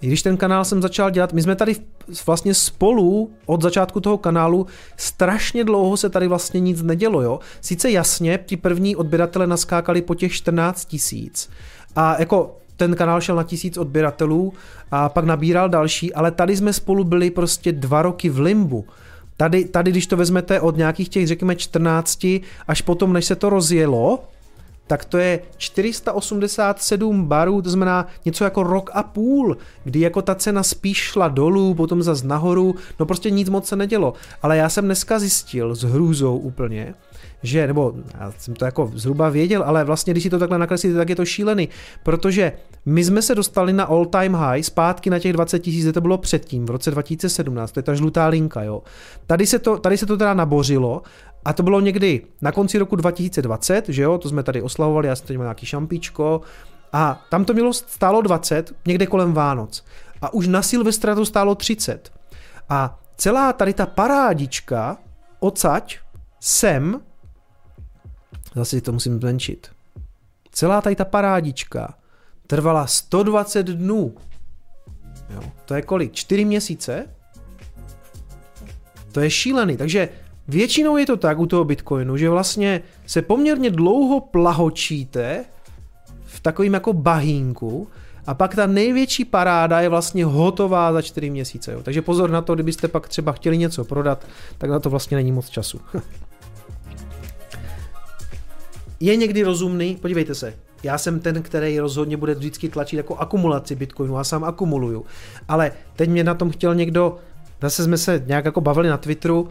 [0.00, 1.76] když ten kanál jsem začal dělat, my jsme tady
[2.26, 7.40] vlastně spolu od začátku toho kanálu strašně dlouho se tady vlastně nic nedělo, jo.
[7.60, 11.50] Sice jasně, ti první odběratele naskákali po těch 14 tisíc
[11.96, 14.52] a jako ten kanál šel na tisíc odběratelů
[14.90, 18.84] a pak nabíral další, ale tady jsme spolu byli prostě dva roky v limbu.
[19.36, 22.26] Tady, tady když to vezmete od nějakých těch, řekněme, 14
[22.68, 24.18] až potom, než se to rozjelo,
[24.90, 30.34] tak to je 487 barů, to znamená něco jako rok a půl, kdy jako ta
[30.34, 34.14] cena spíš šla dolů, potom zase nahoru, no prostě nic moc se nedělo.
[34.42, 36.94] Ale já jsem dneska zjistil s hrůzou úplně,
[37.42, 40.96] že, nebo já jsem to jako zhruba věděl, ale vlastně, když si to takhle nakreslíte,
[40.96, 41.68] tak je to šílený,
[42.02, 42.52] protože
[42.86, 46.18] my jsme se dostali na all time high, zpátky na těch 20 tisíc, to bylo
[46.18, 48.82] předtím, v roce 2017, to je ta žlutá linka, jo.
[49.26, 51.02] Tady se to, tady se to teda nabořilo
[51.44, 55.16] a to bylo někdy na konci roku 2020, že jo, to jsme tady oslavovali, já
[55.16, 56.40] jsem tady měl nějaký šampičko
[56.92, 59.84] a tam to mělo stálo 20, někde kolem Vánoc.
[60.22, 62.12] A už na Silvestra to stálo 30.
[62.68, 64.96] A celá tady ta parádička
[65.40, 65.98] odsaď
[66.40, 67.00] sem,
[68.54, 69.70] zase to musím zmenšit,
[70.52, 71.94] celá tady ta parádička
[72.46, 74.14] trvala 120 dnů.
[75.30, 76.12] Jo, to je kolik?
[76.12, 77.06] 4 měsíce?
[79.12, 80.08] To je šílený, takže
[80.50, 85.44] Většinou je to tak u toho Bitcoinu, že vlastně se poměrně dlouho plahočíte
[86.24, 87.88] v takovým jako bahínku
[88.26, 91.72] a pak ta největší paráda je vlastně hotová za 4 měsíce.
[91.72, 91.82] Jo.
[91.82, 94.26] Takže pozor na to, kdybyste pak třeba chtěli něco prodat,
[94.58, 95.80] tak na to vlastně není moc času.
[99.00, 103.76] je někdy rozumný, podívejte se, já jsem ten, který rozhodně bude vždycky tlačit jako akumulaci
[103.76, 105.04] Bitcoinu, já sám akumuluju.
[105.48, 107.16] Ale teď mě na tom chtěl někdo,
[107.62, 109.48] zase jsme se nějak jako bavili na Twitteru,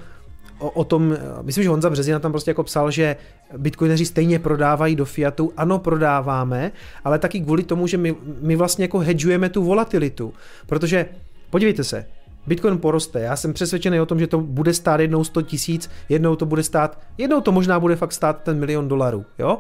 [0.60, 3.16] o, o tom, myslím, že Honza Březina tam prostě jako psal, že
[3.57, 5.53] bitcoineři stejně prodávají do fiatu.
[5.57, 6.72] Ano, prodáváme,
[7.03, 10.34] ale taky kvůli tomu, že my, my vlastně jako hedžujeme tu volatilitu.
[10.68, 11.05] Protože,
[11.49, 12.05] podívejte se,
[12.47, 13.20] Bitcoin poroste.
[13.20, 16.64] Já jsem přesvědčený o tom, že to bude stát jednou 100 tisíc, jednou to bude
[16.64, 19.60] stát, jednou to možná bude fakt stát ten milion dolarů, jo?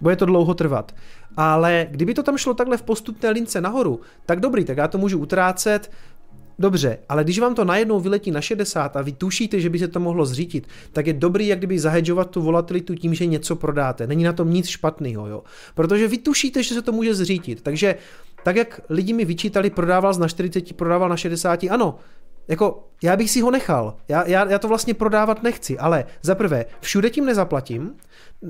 [0.00, 0.94] Bude to dlouho trvat.
[1.36, 4.98] Ale kdyby to tam šlo takhle v postupné lince nahoru, tak dobrý, tak já to
[4.98, 5.90] můžu utrácet,
[6.62, 9.88] Dobře, ale když vám to najednou vyletí na 60 a vy tušíte, že by se
[9.88, 14.06] to mohlo zřítit, tak je dobrý, jak kdyby zahedžovat tu volatilitu tím, že něco prodáte.
[14.06, 15.42] Není na tom nic špatného, jo.
[15.74, 17.62] Protože vy tušíte, že se to může zřítit.
[17.62, 17.94] Takže
[18.44, 21.98] tak, jak lidi mi vyčítali, prodával na 40, prodával na 60, ano,
[22.48, 23.96] jako já bych si ho nechal.
[24.08, 27.92] Já, já, já to vlastně prodávat nechci, ale za prvé, všude tím nezaplatím,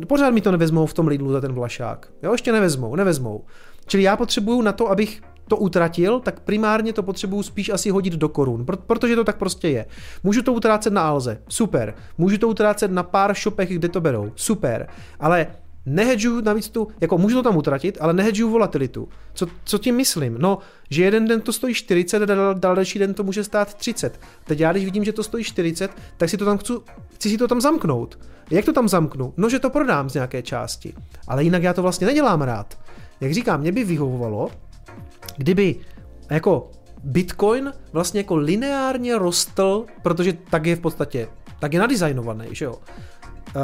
[0.09, 2.09] pořád mi to nevezmou v tom Lidlu za ten vlašák.
[2.23, 3.45] Jo, ještě nevezmou, nevezmou.
[3.87, 8.12] Čili já potřebuju na to, abych to utratil, tak primárně to potřebuju spíš asi hodit
[8.12, 9.86] do korun, protože to tak prostě je.
[10.22, 11.95] Můžu to utrácet na Alze, super.
[12.18, 14.88] Můžu to utrácet na pár shopech, kde to berou, super.
[15.20, 15.47] Ale
[15.86, 19.09] nehedžuju navíc tu, jako můžu to tam utratit, ale nehedžuju volatilitu.
[19.34, 20.36] Co, co tím myslím?
[20.38, 20.59] No,
[20.90, 24.20] že jeden den to stojí 40, a další den to může stát 30.
[24.45, 26.72] Teď já, když vidím, že to stojí 40, tak si to tam chci,
[27.14, 28.18] chci si to tam zamknout.
[28.51, 29.34] Jak to tam zamknu?
[29.36, 30.95] No, že to prodám z nějaké části.
[31.28, 32.78] Ale jinak já to vlastně nedělám rád.
[33.20, 34.51] Jak říkám, mě by vyhovovalo,
[35.37, 35.76] kdyby
[36.30, 36.70] jako
[37.05, 41.28] Bitcoin vlastně jako lineárně rostl, protože tak je v podstatě,
[41.59, 42.78] tak je nadizajnovaný, že jo.
[43.57, 43.62] Uh,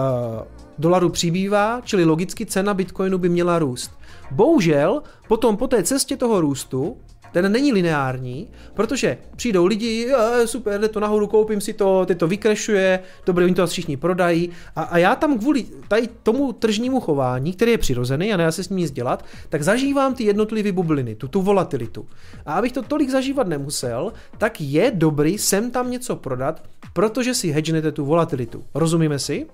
[0.78, 3.90] dolaru přibývá, čili logicky cena Bitcoinu by měla růst.
[4.30, 6.96] Bohužel, potom po té cestě toho růstu,
[7.32, 10.12] ten není lineární, protože přijdou lidi,
[10.44, 14.50] super, jde to nahoru, koupím si to, teď to vykrešuje, dobrý, oni to všichni prodají
[14.76, 18.64] a, a já tam kvůli tady tomu tržnímu chování, který je přirozený a nedá se
[18.64, 22.06] s ním nic dělat, tak zažívám ty jednotlivé bubliny, tu, tu volatilitu.
[22.46, 26.62] A abych to tolik zažívat nemusel, tak je dobrý sem tam něco prodat,
[26.92, 28.64] protože si hedžnete tu volatilitu.
[28.74, 29.46] Rozumíme si?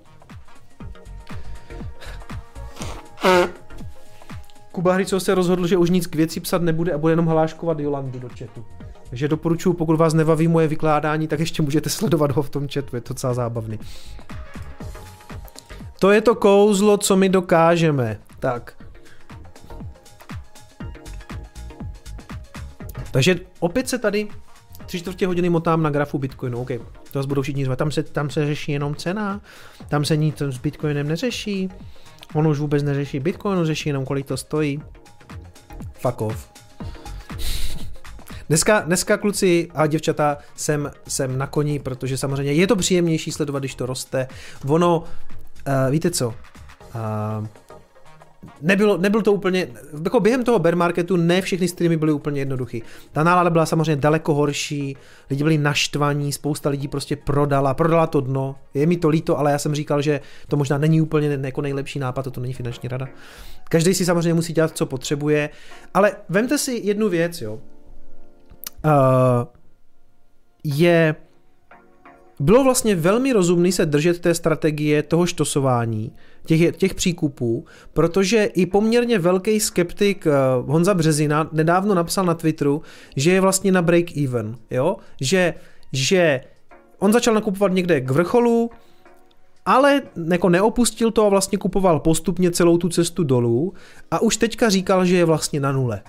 [4.75, 7.79] Kuba Hryco se rozhodl, že už nic k věci psat nebude a bude jenom hláškovat
[7.79, 8.65] Jolandu do chatu.
[9.09, 12.95] Takže doporučuji, pokud vás nebaví moje vykládání, tak ještě můžete sledovat ho v tom chatu,
[12.95, 13.79] je to docela zábavný.
[15.99, 18.19] To je to kouzlo, co my dokážeme.
[18.39, 18.85] Tak.
[23.11, 24.27] Takže opět se tady
[24.85, 26.61] tři čtvrtě hodiny motám na grafu Bitcoinu.
[26.61, 26.69] OK,
[27.11, 27.79] to vás budou všichni zvat.
[27.79, 29.41] Tam se, tam se řeší jenom cena,
[29.87, 31.69] tam se nic s Bitcoinem neřeší.
[32.33, 34.81] On už vůbec neřeší Bitcoin, řeší jenom kolik to stojí.
[35.93, 36.49] Fuck off.
[38.49, 43.59] Dneska, dneska kluci a děvčata jsem, jsem na koni, protože samozřejmě je to příjemnější sledovat,
[43.59, 44.27] když to roste.
[44.67, 45.05] Ono, uh,
[45.91, 47.47] víte co, uh,
[48.61, 49.67] nebylo, nebyl to úplně,
[50.03, 52.83] jako během toho bear marketu ne všechny streamy byly úplně jednoduchý.
[53.11, 54.97] Ta nálada byla samozřejmě daleko horší,
[55.29, 59.51] lidi byli naštvaní, spousta lidí prostě prodala, prodala to dno, je mi to líto, ale
[59.51, 63.07] já jsem říkal, že to možná není úplně jako nejlepší nápad, to není finanční rada.
[63.69, 65.49] Každý si samozřejmě musí dělat, co potřebuje,
[65.93, 67.53] ale vemte si jednu věc, jo.
[68.85, 68.91] Uh,
[70.63, 71.15] je
[72.39, 76.11] bylo vlastně velmi rozumný se držet té strategie toho štosování,
[76.45, 80.31] těch, těch příkupů, protože i poměrně velký skeptik eh,
[80.65, 82.81] Honza Březina nedávno napsal na Twitteru,
[83.15, 84.97] že je vlastně na break-even, jo?
[85.21, 85.53] Že,
[85.93, 86.41] že
[86.99, 88.71] on začal nakupovat někde k vrcholu,
[89.65, 93.73] ale jako neopustil to a vlastně kupoval postupně celou tu cestu dolů
[94.11, 96.01] a už teďka říkal, že je vlastně na nule.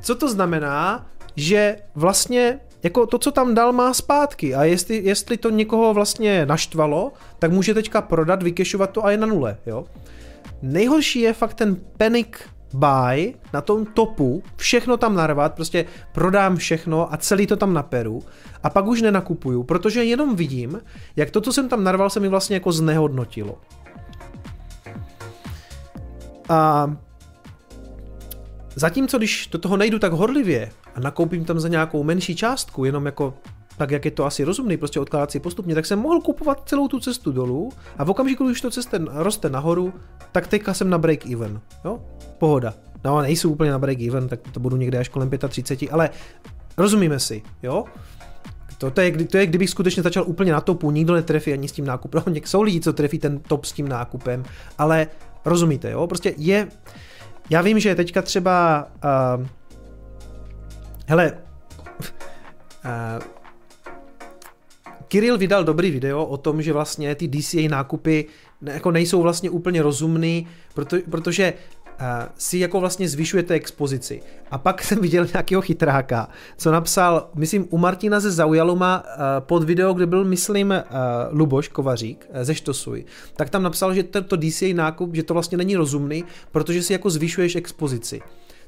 [0.00, 1.06] Co to znamená?
[1.36, 6.46] Že vlastně jako to, co tam dal, má zpátky a jestli, jestli to někoho vlastně
[6.46, 9.84] naštvalo, tak může teďka prodat, vykešovat to a je na nule, jo.
[10.62, 12.28] Nejhorší je fakt ten panic
[12.74, 18.22] buy na tom topu, všechno tam narvat, prostě prodám všechno a celý to tam naperu
[18.62, 20.80] a pak už nenakupuju, protože jenom vidím,
[21.16, 23.58] jak to, co jsem tam narval, se mi vlastně jako znehodnotilo.
[26.48, 26.90] A
[28.74, 33.06] zatímco když do toho nejdu tak horlivě a nakoupím tam za nějakou menší částku, jenom
[33.06, 33.34] jako
[33.76, 36.88] tak, jak je to asi rozumný, prostě odkládat si postupně, tak jsem mohl kupovat celou
[36.88, 39.92] tu cestu dolů a v okamžiku, když to cesta roste nahoru,
[40.32, 42.00] tak teďka jsem na break even, jo,
[42.38, 42.74] pohoda.
[43.04, 46.10] No, nejsou úplně na break even, tak to budu někde až kolem 35, ale
[46.76, 47.84] rozumíme si, jo.
[48.78, 51.72] To, to, je, to je, kdybych skutečně začal úplně na topu, nikdo netrefí ani s
[51.72, 52.22] tím nákupem.
[52.26, 54.44] No, jsou lidi, co trefí ten top s tím nákupem,
[54.78, 55.06] ale
[55.44, 56.06] rozumíte, jo?
[56.06, 56.68] Prostě je...
[57.50, 58.88] Já vím, že teďka třeba...
[59.38, 59.46] Uh,
[61.10, 61.32] hele,
[62.84, 63.22] uh,
[65.08, 68.26] Kirill vydal dobrý video o tom, že vlastně ty DCA nákupy
[68.62, 72.06] jako nejsou vlastně úplně rozumný, proto, protože uh,
[72.38, 74.22] si jako vlastně zvyšujete expozici.
[74.50, 79.64] A pak jsem viděl nějakého chytráka, co napsal, myslím, u Martina ze Zaujaluma uh, pod
[79.64, 80.74] video, kde byl, myslím, uh,
[81.30, 83.04] Luboš Kovařík uh, ze Štosuj,
[83.36, 87.10] tak tam napsal, že tento DCA nákup, že to vlastně není rozumný, protože si jako
[87.10, 88.20] zvyšuješ expozici.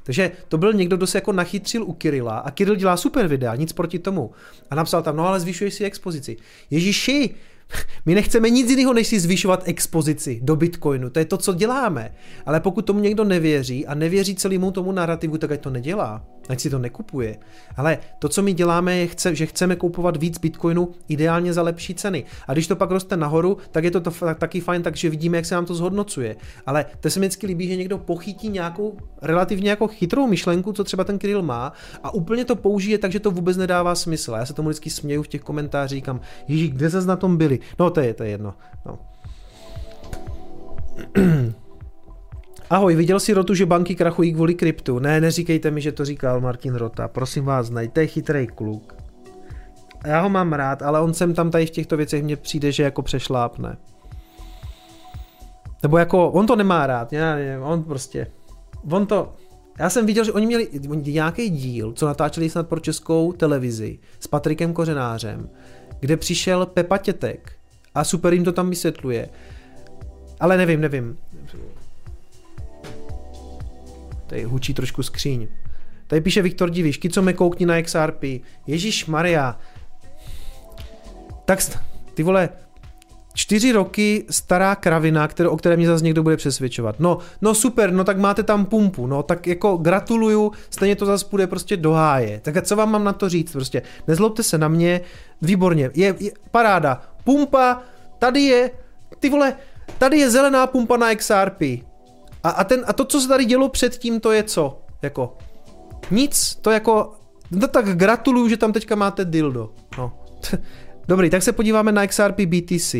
[0.03, 3.55] Takže to byl někdo, kdo se jako nachytřil u Kirila a Kiril dělá super videa,
[3.55, 4.31] nic proti tomu.
[4.69, 6.37] A napsal tam, no ale zvyšuješ si expozici.
[6.69, 7.35] Ježíši,
[8.05, 11.09] my nechceme nic jiného, než si zvyšovat expozici do Bitcoinu.
[11.09, 12.15] To je to, co děláme.
[12.45, 16.25] Ale pokud tomu někdo nevěří a nevěří celému tomu narrativu, tak ať to nedělá.
[16.49, 17.37] Ať si to nekupuje.
[17.77, 22.23] Ale to, co my děláme, je, že chceme kupovat víc Bitcoinu ideálně za lepší ceny.
[22.47, 25.45] A když to pak roste nahoru, tak je to, to taky fajn, takže vidíme, jak
[25.45, 26.35] se nám to zhodnocuje.
[26.65, 30.83] Ale to se mi vždycky líbí, že někdo pochytí nějakou relativně jako chytrou myšlenku, co
[30.83, 31.73] třeba ten Kirill má,
[32.03, 34.31] a úplně to použije, takže to vůbec nedává smysl.
[34.31, 37.59] Já se tomu vždycky směju v těch komentářích, říkám, Ježíš, kde zase na tom byli?
[37.79, 38.53] No to je, to je jedno.
[38.85, 38.99] No.
[42.73, 44.99] Ahoj, viděl jsi Rotu, že banky krachují kvůli kryptu?
[44.99, 47.07] Ne, neříkejte mi, že to říkal Martin Rota.
[47.07, 48.95] Prosím vás, najte chytrý kluk.
[50.05, 52.83] Já ho mám rád, ale on sem tam tady v těchto věcech mně přijde, že
[52.83, 53.77] jako přešlápne.
[55.83, 58.27] Nebo jako, on to nemá rád, já nevím, on prostě,
[58.91, 59.33] on to,
[59.79, 64.27] já jsem viděl, že oni měli nějaký díl, co natáčeli snad pro českou televizi s
[64.27, 65.49] Patrikem Kořenářem,
[65.99, 67.51] kde přišel Pepa Tětek
[67.95, 69.29] a super jim to tam vysvětluje.
[70.39, 71.17] Ale nevím, nevím.
[74.33, 75.47] Tady hučí trošku skříň.
[76.07, 78.23] Tady píše Viktor Diviš, co me koukni na XRP.
[78.67, 79.59] Ježíš Maria.
[81.45, 81.59] Tak
[82.13, 82.49] ty vole,
[83.33, 86.99] čtyři roky stará kravina, kterou, o které mě zase někdo bude přesvědčovat.
[86.99, 91.25] No, no super, no tak máte tam pumpu, no tak jako gratuluju, stejně to zase
[91.25, 92.39] půjde prostě do háje.
[92.39, 93.81] Tak co vám mám na to říct prostě?
[94.07, 95.01] Nezlobte se na mě,
[95.41, 97.01] výborně, je, je paráda.
[97.23, 97.81] Pumpa,
[98.19, 98.71] tady je,
[99.19, 99.55] ty vole,
[99.97, 101.61] tady je zelená pumpa na XRP.
[102.43, 104.81] A, a, ten, a to, co se tady dělo předtím, to je co?
[105.01, 105.37] Jako,
[106.11, 107.13] nic, to jako,
[107.51, 109.73] no tak gratuluju, že tam teďka máte dildo.
[109.97, 110.19] No.
[111.07, 112.95] Dobrý, tak se podíváme na XRP BTC.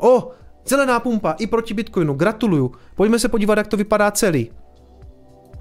[0.00, 0.30] O,
[0.66, 2.72] zelená pumpa i proti Bitcoinu, gratuluju.
[2.94, 4.50] Pojďme se podívat, jak to vypadá celý.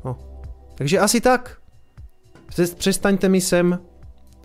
[0.05, 0.17] No.
[0.75, 1.57] Takže asi tak.
[2.77, 3.79] Přestaňte mi sem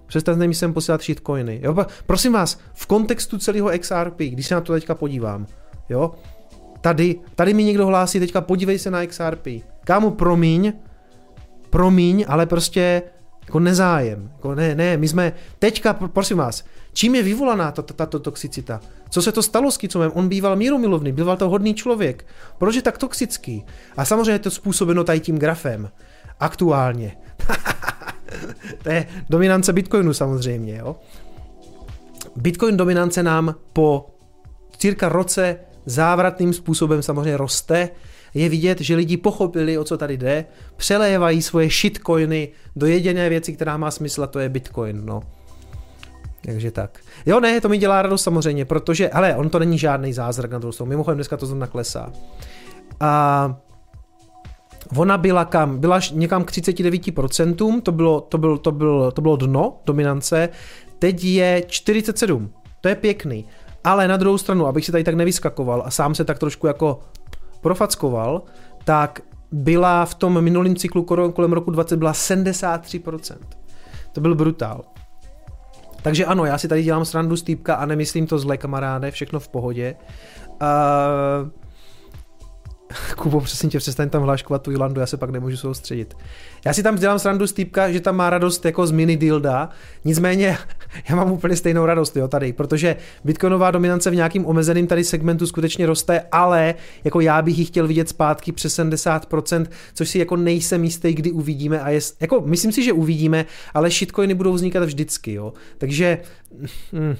[0.06, 1.60] Přestaňte mi sem posílat shitcoiny.
[1.62, 1.86] Jo?
[2.06, 5.46] Prosím vás, v kontextu celého XRP, když se na to teďka podívám,
[5.88, 6.14] jo,
[6.86, 9.46] tady, tady mi někdo hlásí, teďka podívej se na XRP.
[9.84, 10.72] Kámo, promiň,
[11.70, 13.02] promiň, ale prostě
[13.42, 14.30] jako nezájem.
[14.32, 18.80] Jako ne, ne, my jsme teďka, prosím vás, čím je vyvolaná tato, tato toxicita?
[19.10, 20.10] Co se to stalo s Kicomem?
[20.14, 22.26] On býval mírumilovný, býval to hodný člověk.
[22.58, 23.64] Proč je tak toxický?
[23.96, 25.90] A samozřejmě je to způsobeno tady tím grafem.
[26.40, 27.16] Aktuálně.
[28.82, 30.76] to je dominance Bitcoinu samozřejmě.
[30.76, 30.96] Jo?
[32.36, 34.06] Bitcoin dominance nám po
[34.78, 37.88] cirka roce závratným způsobem samozřejmě roste.
[38.34, 40.44] Je vidět, že lidi pochopili, o co tady jde,
[40.76, 45.06] přelévají svoje shitcoiny do jediné věci, která má smysl, a to je Bitcoin.
[45.06, 45.22] No.
[46.44, 47.00] Takže tak.
[47.26, 50.58] Jo, ne, to mi dělá radost samozřejmě, protože, ale on to není žádný zázrak na
[50.58, 50.86] druhou.
[50.86, 52.12] Mimochodem dneska to zrovna klesá.
[53.00, 53.56] A
[54.96, 55.78] Ona byla kam?
[55.78, 60.48] Byla někam k 39%, to bylo, to bylo, to bylo, to bylo dno dominance,
[60.98, 63.44] teď je 47, to je pěkný.
[63.86, 67.00] Ale na druhou stranu, abych si tady tak nevyskakoval a sám se tak trošku jako
[67.60, 68.42] profackoval,
[68.84, 69.20] tak
[69.52, 73.36] byla v tom minulém cyklu kolem roku 20 byla 73%.
[74.12, 74.84] To byl brutál.
[76.02, 79.40] Takže ano, já si tady dělám srandu z týpka a nemyslím to zle, kamaráde, všechno
[79.40, 79.96] v pohodě.
[80.62, 81.50] Uh,
[83.16, 86.16] Kubo, přesně tě, přestaň tam hláškovat tu Jilandu, já se pak nemůžu soustředit.
[86.64, 89.68] Já si tam dělám srandu z týpka, že tam má radost jako z mini dilda,
[90.04, 90.58] nicméně
[91.08, 95.46] já mám úplně stejnou radost, jo, tady, protože bitcoinová dominance v nějakým omezeným tady segmentu
[95.46, 96.74] skutečně roste, ale
[97.04, 101.32] jako já bych ji chtěl vidět zpátky přes 70%, což si jako nejsem jistý, kdy
[101.32, 106.18] uvidíme a je, jako myslím si, že uvidíme, ale shitcoiny budou vznikat vždycky, jo, takže...
[106.92, 107.16] Hm,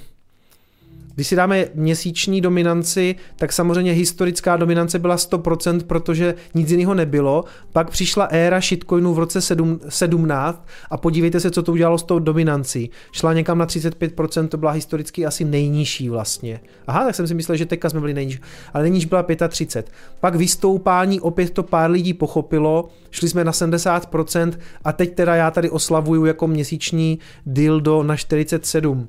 [1.17, 7.43] když si dáme měsíční dominanci, tak samozřejmě historická dominance byla 100%, protože nic jiného nebylo.
[7.73, 12.03] Pak přišla éra shitcoinů v roce 7, 17 a podívejte se, co to udělalo s
[12.03, 12.89] tou dominancí.
[13.11, 16.59] Šla někam na 35%, to byla historicky asi nejnižší vlastně.
[16.87, 18.39] Aha, tak jsem si myslel, že teďka jsme byli nejnižší,
[18.73, 19.91] ale nejnižší byla 35.
[20.19, 24.53] Pak vystoupání, opět to pár lidí pochopilo, šli jsme na 70%
[24.83, 29.07] a teď teda já tady oslavuju jako měsíční dildo na 47.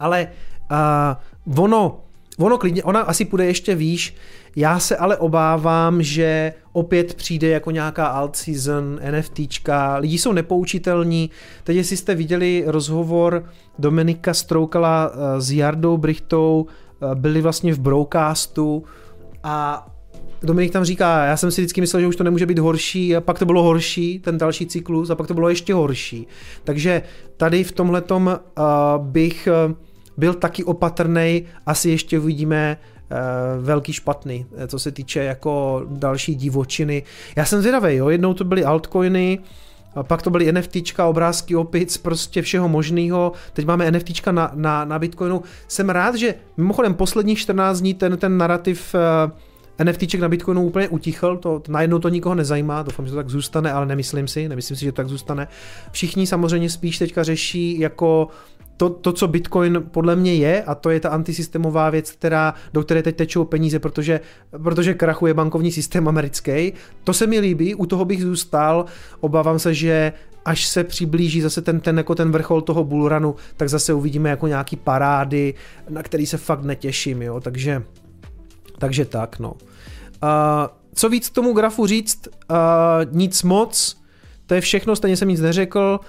[0.00, 0.28] Ale
[0.70, 1.20] a
[1.56, 2.00] ono,
[2.38, 4.14] ono klidně, ona asi půjde ještě výš,
[4.56, 11.30] já se ale obávám, že opět přijde jako nějaká alt season, NFTčka, lidi jsou nepoučitelní.
[11.64, 13.44] Teď jestli jste viděli rozhovor
[13.78, 18.84] Dominika Stroukala eh, s Jardou Brichtou, eh, byli vlastně v broadcastu
[19.42, 19.86] a
[20.42, 23.20] Dominik tam říká, já jsem si vždycky myslel, že už to nemůže být horší a
[23.20, 26.26] pak to bylo horší, ten další cyklus a pak to bylo ještě horší.
[26.64, 27.02] Takže
[27.36, 29.74] tady v tomhletom uh, bych uh,
[30.16, 36.34] byl taky opatrný, asi ještě uvidíme uh, velký špatný, eh, co se týče jako další
[36.34, 37.02] divočiny.
[37.36, 39.38] Já jsem zvědavý, jo, jednou to byly altcoiny,
[39.94, 43.32] a pak to byly NFTčka, obrázky opic, prostě všeho možného.
[43.52, 45.42] Teď máme NFTčka na, na, na Bitcoinu.
[45.68, 49.30] Jsem rád, že mimochodem posledních 14 dní ten, ten narrativ uh,
[49.84, 53.28] NFTček na Bitcoinu úplně utichl, to, to najednou to nikoho nezajímá, doufám, že to tak
[53.28, 55.48] zůstane, ale nemyslím si, nemyslím si, že to tak zůstane.
[55.90, 58.28] Všichni samozřejmě spíš teďka řeší jako
[58.76, 62.82] to, to, co Bitcoin podle mě je, a to je ta antisystémová věc, která, do
[62.82, 64.20] které teď tečou peníze, protože,
[64.62, 66.72] protože krachuje bankovní systém americký.
[67.04, 68.84] To se mi líbí, u toho bych zůstal.
[69.20, 70.12] Obávám se, že
[70.44, 74.46] až se přiblíží zase ten, ten, jako ten vrchol toho bullrunu, tak zase uvidíme jako
[74.46, 75.54] nějaký parády,
[75.88, 77.82] na který se fakt netěším, jo, takže,
[78.78, 79.52] takže tak, no.
[79.52, 80.28] Uh,
[80.94, 82.28] co víc tomu grafu říct?
[82.50, 82.56] Uh,
[83.12, 84.02] nic moc,
[84.46, 86.00] to je všechno, stejně jsem nic neřekl.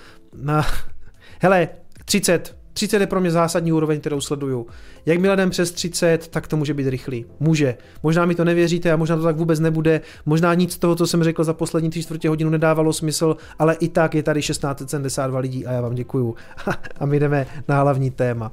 [0.43, 0.63] Uh,
[1.39, 1.69] hele,
[2.05, 2.55] 30.
[2.75, 4.67] 30 je pro mě zásadní úroveň, kterou sleduju.
[5.05, 7.25] Jakmile jdem přes 30, tak to může být rychlý.
[7.39, 7.77] Může.
[8.03, 10.01] Možná mi to nevěříte a možná to tak vůbec nebude.
[10.25, 13.73] Možná nic z toho, co jsem řekl za poslední 3 čtvrtě hodinu, nedávalo smysl, ale
[13.73, 16.35] i tak je tady 1672 lidí a já vám děkuju.
[16.99, 18.51] a my jdeme na hlavní téma.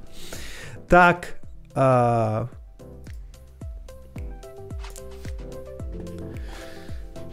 [0.86, 1.34] Tak,
[1.76, 2.48] uh,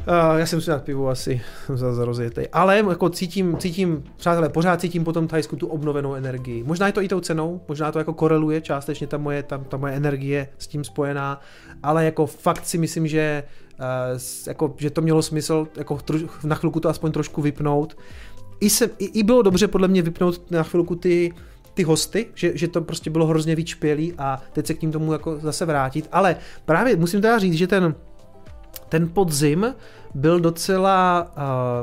[0.10, 1.41] Uh, já jsem si dát pivo asi
[1.74, 2.47] za, rozjetej.
[2.53, 6.64] Ale jako cítím, cítím, přátelé, pořád cítím potom Thajsku tu obnovenou energii.
[6.64, 9.78] Možná je to i tou cenou, možná to jako koreluje částečně ta moje, ta, ta
[9.78, 11.41] moje energie s tím spojená,
[11.84, 13.43] ale jako fakt si myslím, že,
[13.80, 13.86] uh,
[14.47, 15.97] jako, že to mělo smysl jako
[16.43, 17.97] na chvilku to aspoň trošku vypnout.
[18.60, 21.34] I, se, i, i bylo dobře podle mě vypnout na chvilku ty,
[21.74, 25.14] ty hosty, že, že to prostě bylo hrozně vyčpělý a teď se k tím tomu
[25.14, 26.10] jako zase vrátit.
[26.12, 26.36] Ale
[26.66, 27.95] právě musím teda říct, že ten,
[28.89, 29.76] ten podzim
[30.16, 31.32] byl docela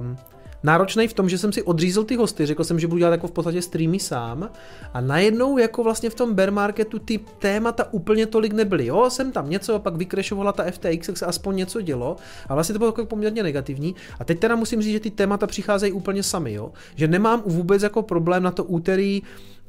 [0.00, 0.16] uh,
[0.62, 3.26] náročný v tom, že jsem si odřízl ty hosty, řekl jsem, že budu dělat jako
[3.26, 4.50] v podstatě streamy sám
[4.94, 8.86] a najednou jako vlastně v tom bear marketu ty témata úplně tolik nebyly.
[8.86, 12.16] Jo, jsem tam něco, pak vykrešovala ta FTX, tak se aspoň něco dělo,
[12.48, 13.94] ale vlastně to bylo jako poměrně negativní.
[14.20, 16.72] A teď teda musím říct, že ty témata přicházejí úplně sami, jo.
[16.94, 19.22] Že nemám vůbec jako problém na to úterý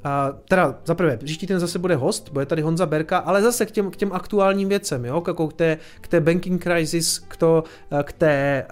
[0.04, 3.66] a teda za prvé, příští ten zase bude host, bude tady Honza Berka, ale zase
[3.66, 5.24] k těm, k těm aktuálním věcem, jo?
[5.28, 7.64] Jako k, té, k té banking crisis, k, to,
[8.04, 8.66] k té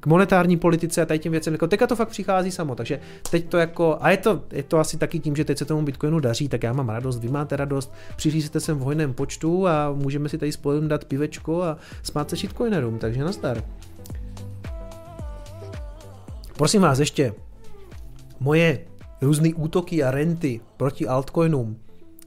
[0.00, 1.54] k monetární politice a tady těm věcem.
[1.54, 3.00] Jako teďka to fakt přichází samo, takže
[3.30, 5.82] teď to jako, a je to, je to asi taky tím, že teď se tomu
[5.82, 9.92] Bitcoinu daří, tak já mám radost, vy máte radost, přihlížíte sem v hojném počtu a
[9.92, 13.62] můžeme si tady spolu dát pivečko a smát se shitcoinerům, takže nazdar.
[16.56, 17.34] Prosím vás ještě,
[18.40, 18.78] moje
[19.20, 21.76] různé útoky a renty proti altcoinům.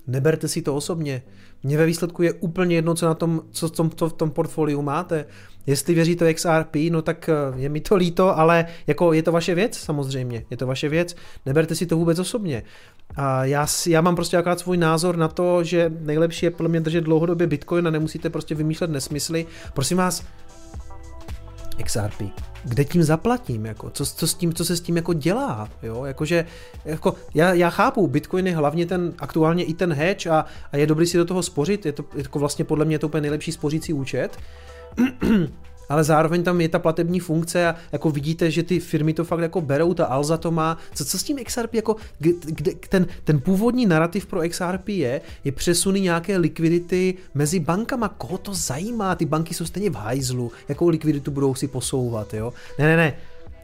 [0.07, 1.21] Neberte si to osobně.
[1.63, 4.81] Mně ve výsledku je úplně jedno, co na tom, co, co, co v tom portfoliu
[4.81, 5.25] máte.
[5.67, 9.55] Jestli věříte XRP, no tak eh, je mi to líto, ale jako je to vaše
[9.55, 11.15] věc samozřejmě, je to vaše věc,
[11.45, 12.63] neberte si to vůbec osobně.
[13.15, 16.79] A já, já mám prostě akorát svůj názor na to, že nejlepší je podle mě
[16.79, 19.45] držet dlouhodobě Bitcoin a nemusíte prostě vymýšlet nesmysly.
[19.73, 20.23] Prosím vás,
[21.83, 22.21] XRP.
[22.63, 23.65] Kde tím zaplatím?
[23.65, 23.89] Jako?
[23.89, 25.69] Co, co, s tím, co se s tím jako dělá?
[25.83, 26.05] Jo?
[26.05, 26.45] Jakože,
[26.85, 30.87] jako, já, já chápu, Bitcoin je hlavně ten, aktuálně i ten hedge a, a je
[30.87, 33.93] dobrý si do toho spořit, je to jako vlastně podle mě to úplně nejlepší spořící
[33.93, 34.37] účet,
[35.89, 39.39] ale zároveň tam je ta platební funkce a jako vidíte, že ty firmy to fakt
[39.39, 40.77] jako berou, ta Alza to má.
[40.93, 45.51] Co, co s tím XRP, jako kde, ten, ten původní narrativ pro XRP je, je
[45.51, 48.09] přesuny nějaké likvidity mezi bankama.
[48.09, 49.15] Koho to zajímá?
[49.15, 50.51] Ty banky jsou stejně v hajzlu.
[50.69, 52.53] Jakou likviditu budou si posouvat, jo?
[52.79, 53.13] Ne, ne, ne.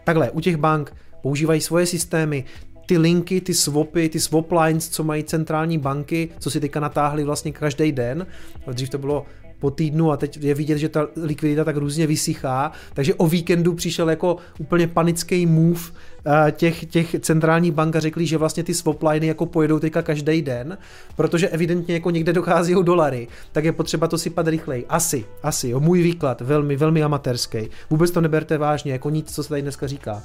[0.03, 2.45] Takhle, u těch bank používají svoje systémy,
[2.85, 7.23] ty linky, ty swapy, ty swap lines, co mají centrální banky, co si teďka natáhli
[7.23, 8.27] vlastně každý den.
[8.73, 9.25] Dřív to bylo
[9.65, 13.73] po týdnu a teď je vidět, že ta likvidita tak různě vysychá, takže o víkendu
[13.73, 18.73] přišel jako úplně panický move eh, těch, těch centrálních bank a řekli, že vlastně ty
[18.73, 20.77] swapliny jako pojedou teďka každý den,
[21.15, 24.85] protože evidentně jako někde dochází dolary, tak je potřeba to sypat rychleji.
[24.89, 27.69] Asi, asi, jo, můj výklad, velmi, velmi amatérský.
[27.89, 30.23] Vůbec to neberte vážně, jako nic, co se tady dneska říká.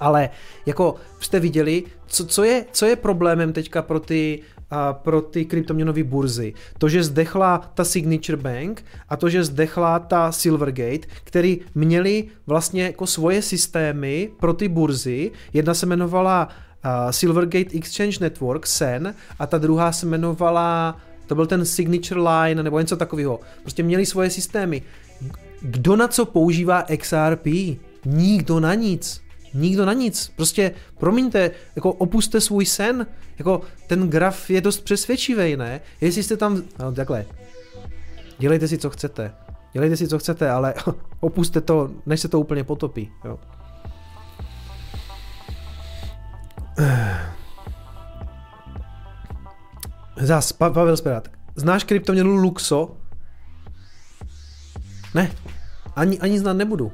[0.00, 0.30] Ale
[0.66, 4.40] jako jste viděli, co, co, je, co je problémem teďka pro ty
[4.92, 6.54] pro ty kryptoměnové burzy.
[6.78, 12.82] To, že zdechla ta Signature Bank a to, že zdechla ta Silvergate, který měli vlastně
[12.82, 15.30] jako svoje systémy pro ty burzy.
[15.52, 16.48] Jedna se jmenovala
[17.10, 20.96] Silvergate Exchange Network, SEN, a ta druhá se jmenovala,
[21.26, 23.40] to byl ten Signature Line nebo něco takového.
[23.62, 24.82] Prostě měli svoje systémy.
[25.62, 27.46] Kdo na co používá XRP?
[28.04, 29.22] Nikdo na nic.
[29.54, 30.32] Nikdo na nic.
[30.36, 33.06] Prostě, promiňte, jako opuste svůj sen.
[33.38, 35.80] Jako ten graf je dost přesvědčivý, ne?
[36.00, 37.26] Jestli jste tam, no takhle,
[38.38, 39.32] dělejte si, co chcete.
[39.72, 40.74] Dělejte si, co chcete, ale
[41.20, 43.38] opuste to, než se to úplně potopí, jo.
[50.20, 51.28] Zas, pa- Pavel Sperát.
[51.56, 52.96] Znáš kryptoměnu Luxo?
[55.14, 55.32] Ne,
[55.96, 56.92] ani, ani znát nebudu.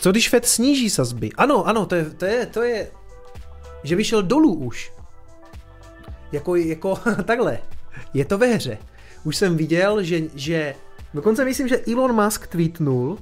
[0.00, 1.30] Co když Fed sníží sazby?
[1.36, 2.90] Ano, ano, to je, to je, to je
[3.82, 4.92] že vyšel dolů už.
[6.32, 7.58] Jako, jako takhle.
[8.14, 8.78] Je to ve hře.
[9.24, 10.74] Už jsem viděl, že, že
[11.14, 13.18] dokonce myslím, že Elon Musk tweetnul,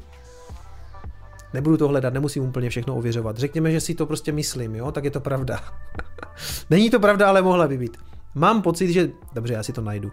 [1.54, 3.38] nebudu to hledat, nemusím úplně všechno ověřovat.
[3.38, 5.64] Řekněme, že si to prostě myslím, jo, tak je to pravda.
[6.70, 7.96] Není to pravda, ale mohla by být.
[8.34, 10.12] Mám pocit, že, dobře, já si to najdu.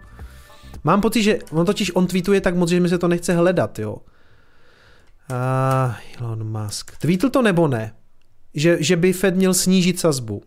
[0.84, 3.78] Mám pocit, že on totiž on tweetuje tak moc, že mi se to nechce hledat,
[3.78, 3.96] jo.
[5.30, 6.98] Uh, Elon Musk.
[6.98, 7.94] Tweetl to nebo ne?
[8.54, 10.42] Že, že by Fed měl snížit sazbu.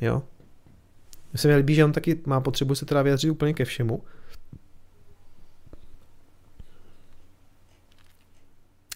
[0.00, 0.22] Jo?
[1.32, 4.02] Mně se mi líbí, že on taky má potřebu se teda vyjadřit úplně ke všemu.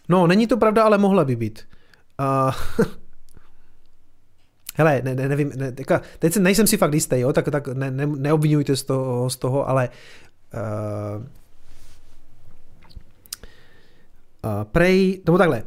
[0.09, 1.69] No, není to pravda, ale mohla by být.
[2.21, 2.87] Uh,
[4.75, 7.91] hele, ne, ne, nevím, ne, teka, teď nejsem si fakt jistý, jo, tak, tak ne,
[7.91, 9.89] ne, neobvinujte z toho, z toho ale
[10.55, 11.27] Uh,
[14.65, 15.63] prej, nebo takhle,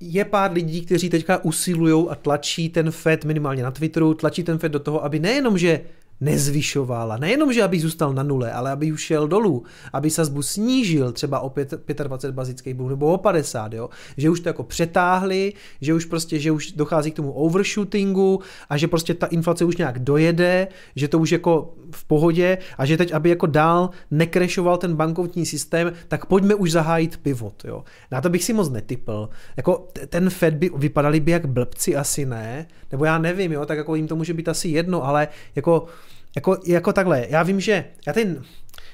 [0.00, 4.58] je pár lidí, kteří teďka usilují a tlačí ten Fed minimálně na Twitteru, tlačí ten
[4.58, 5.80] Fed do toho, aby nejenom, že
[6.20, 7.12] nezvyšoval.
[7.12, 11.12] A nejenom, že aby zůstal na nule, ale aby už šel dolů, aby sazbu snížil
[11.12, 13.88] třeba o 5, 25 bazických bodů nebo o 50, jo?
[14.16, 18.76] že už to jako přetáhli, že už prostě, že už dochází k tomu overshootingu a
[18.76, 22.96] že prostě ta inflace už nějak dojede, že to už jako v pohodě a že
[22.96, 27.64] teď, aby jako dál nekrešoval ten bankovní systém, tak pojďme už zahájit pivot.
[27.64, 27.84] Jo?
[28.10, 29.28] Na to bych si moc netypl.
[29.56, 33.78] Jako ten Fed by vypadali by jak blbci asi ne, nebo já nevím, jo, tak
[33.78, 35.86] jako jim to může být asi jedno, ale jako
[36.36, 38.42] jako, jako takhle, já vím, že já ten,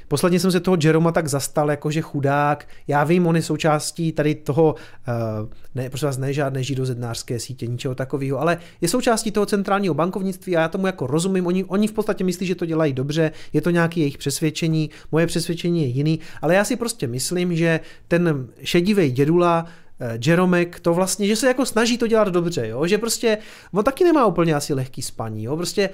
[0.09, 2.69] Posledně jsem se toho Jeroma tak zastal, jakože chudák.
[2.89, 7.67] Já vím, on je součástí tady toho, uh, ne, prosím vás, ne žádné židozednářské sítě,
[7.67, 11.47] ničeho takového, ale je součástí toho centrálního bankovnictví a já tomu jako rozumím.
[11.47, 15.27] Oni, oni v podstatě myslí, že to dělají dobře, je to nějaké jejich přesvědčení, moje
[15.27, 19.86] přesvědčení je jiný, ale já si prostě myslím, že ten šedivý dědula Eh,
[20.27, 22.87] Jeromek, to vlastně, že se jako snaží to dělat dobře, jo?
[22.87, 23.39] že prostě
[23.73, 25.57] on taky nemá úplně asi lehký spaní, jo?
[25.57, 25.91] prostě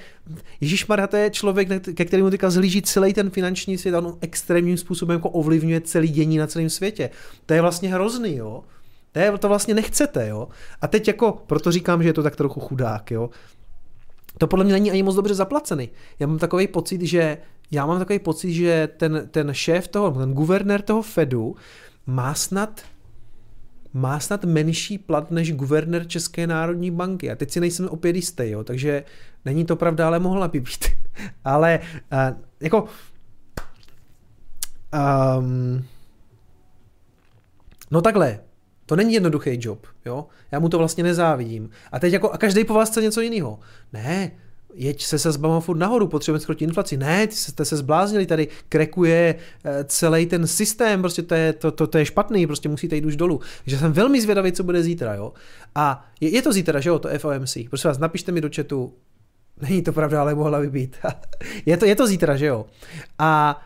[0.60, 4.76] Ježíš Maria, to je člověk, ke kterému teďka zhlíží celý ten finanční svět, on extrémním
[4.76, 7.10] způsobem jako ovlivňuje celý dění na celém světě.
[7.46, 8.64] To je vlastně hrozný, jo.
[9.12, 10.48] To, je, to vlastně nechcete, jo.
[10.80, 13.30] A teď jako, proto říkám, že je to tak trochu chudák, jo.
[14.38, 15.90] To podle mě není ani moc dobře zaplacený.
[16.18, 17.38] Já mám takový pocit, že
[17.70, 21.56] já mám takový pocit, že ten, ten šéf toho, ten guvernér toho Fedu
[22.06, 22.80] má snad
[23.92, 27.30] má snad menší plat než guvernér České národní banky.
[27.30, 29.04] A teď si nejsem opět jistý, jo, takže
[29.44, 30.84] není to pravda, ale mohla by být.
[31.44, 31.80] ale
[32.12, 32.88] uh, jako
[35.38, 35.84] um,
[37.90, 38.40] no takhle,
[38.86, 40.26] to není jednoduchý job, jo?
[40.52, 41.70] Já mu to vlastně nezávidím.
[41.92, 43.58] A teď jako, a každý po vás chce něco jiného.
[43.92, 44.30] Ne,
[44.74, 46.96] jeď se sazbama furt nahoru, potřebujeme skrotit inflaci.
[46.96, 49.34] Ne, ty jste se zbláznili, tady krekuje
[49.64, 53.04] eh, celý ten systém, prostě to je, to, to, to je špatný, prostě musíte jít
[53.04, 53.40] už dolů.
[53.64, 55.32] Takže jsem velmi zvědavý, co bude zítra, jo.
[55.74, 57.56] A je, je to zítra, že jo, to FOMC.
[57.68, 58.94] Prosím vás, napište mi do chatu,
[59.60, 60.96] není to pravda, ale mohla by být.
[61.66, 62.66] je, to, je to zítra, že jo.
[63.18, 63.60] A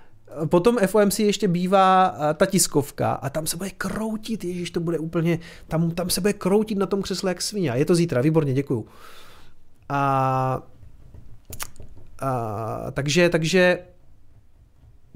[0.47, 4.99] Potom FOMC ještě bývá eh, ta tiskovka a tam se bude kroutit, ježiš, to bude
[4.99, 5.39] úplně,
[5.69, 7.73] tam, tam se bude kroutit na tom křesle jak svině.
[7.75, 8.87] Je to zítra, výborně, děkuju.
[9.89, 10.63] A
[12.19, 13.79] a, takže, takže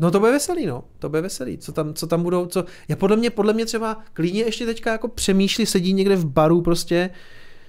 [0.01, 0.85] No to bude veselý, no.
[0.99, 1.59] To bude veselý.
[1.59, 2.65] Co tam, co tam budou, co...
[2.89, 6.61] Já podle mě, podle mě třeba klidně ještě teďka jako přemýšlí, sedí někde v baru
[6.61, 7.11] prostě,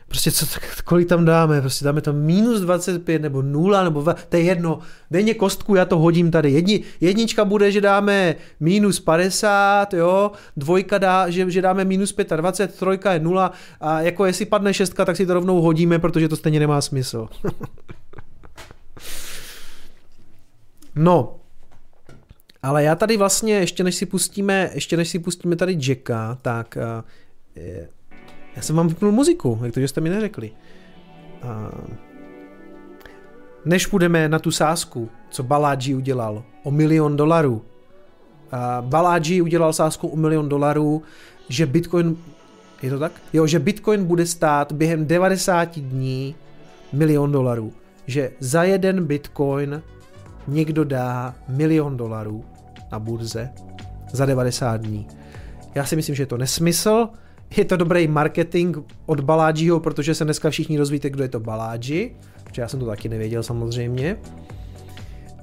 [0.07, 0.45] prostě co,
[0.85, 4.79] kolik tam dáme, prostě dáme tam minus 25 nebo 0 nebo to je jedno,
[5.11, 10.97] denně kostku, já to hodím tady, Jedni, jednička bude, že dáme minus 50, jo, dvojka
[10.97, 13.51] dá, že, že dáme minus 25, trojka je 0
[13.81, 17.27] a jako jestli padne šestka, tak si to rovnou hodíme, protože to stejně nemá smysl.
[20.95, 21.35] No,
[22.63, 26.77] ale já tady vlastně, ještě než si pustíme, ještě než si pustíme tady Jacka, tak
[26.77, 27.03] uh,
[28.55, 30.51] já jsem vám vypnul muziku, jak to, že jste mi neřekli.
[31.43, 31.95] Uh,
[33.65, 37.53] než půjdeme na tu sázku, co Baláji udělal o milion dolarů.
[37.53, 41.03] Uh, Baláji udělal sázku o milion dolarů,
[41.49, 42.17] že Bitcoin,
[42.81, 43.11] je to tak?
[43.33, 46.35] Jo, že Bitcoin bude stát během 90 dní
[46.93, 47.73] milion dolarů.
[48.07, 49.81] Že za jeden Bitcoin
[50.47, 52.43] někdo dá milion dolarů
[52.91, 53.49] na burze
[54.11, 55.07] za 90 dní.
[55.75, 57.09] Já si myslím, že je to nesmysl,
[57.57, 62.15] je to dobrý marketing od Balážiho, protože se dneska všichni rozvíte, kdo je to Baláži,
[62.43, 64.17] protože já jsem to taky nevěděl samozřejmě.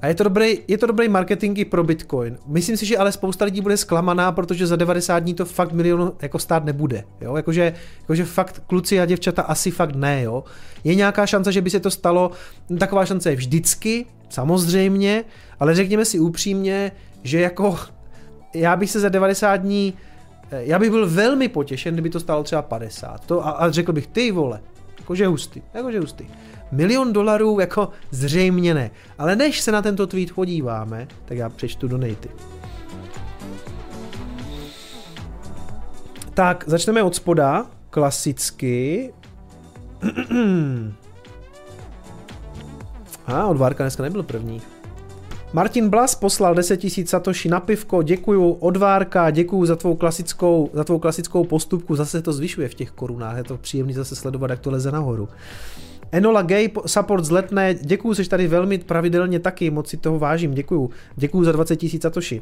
[0.01, 2.37] A je to, dobrý, je to dobrý marketing i pro Bitcoin.
[2.47, 6.13] Myslím si, že ale spousta lidí bude zklamaná, protože za 90 dní to fakt milion
[6.21, 7.03] jako stát nebude.
[7.21, 7.35] Jo?
[7.35, 10.23] Jakože, jakože fakt kluci a děvčata asi fakt ne.
[10.23, 10.43] Jo?
[10.83, 12.31] Je nějaká šance, že by se to stalo,
[12.79, 15.23] taková šance je vždycky, samozřejmě,
[15.59, 16.91] ale řekněme si upřímně,
[17.23, 17.77] že jako
[18.53, 19.93] já bych se za 90 dní,
[20.51, 23.25] já bych byl velmi potěšen, kdyby to stalo třeba 50.
[23.25, 24.61] To, a, a řekl bych, ty vole,
[24.99, 26.25] jakože hustý, jakože hustý.
[26.71, 28.91] Milion dolarů jako zřejmě ne.
[29.17, 32.29] Ale než se na tento tweet podíváme, tak já přečtu donaty.
[36.33, 39.13] Tak, začneme od spoda, klasicky.
[43.27, 44.61] A, od Várka dneska nebyl první.
[45.53, 50.69] Martin Blas poslal 10 000 satoshi na pivko, děkuju od Várka, děkuju za tvou klasickou,
[50.73, 54.49] za tvou klasickou postupku, zase to zvyšuje v těch korunách, je to příjemný zase sledovat,
[54.49, 55.29] jak to leze nahoru.
[56.11, 60.53] Enola Gay support z letné, děkuju, jsi tady velmi pravidelně taky, moc si toho vážím,
[60.53, 60.89] děkuju.
[61.15, 62.41] Děkuju za 20 000 satoshi.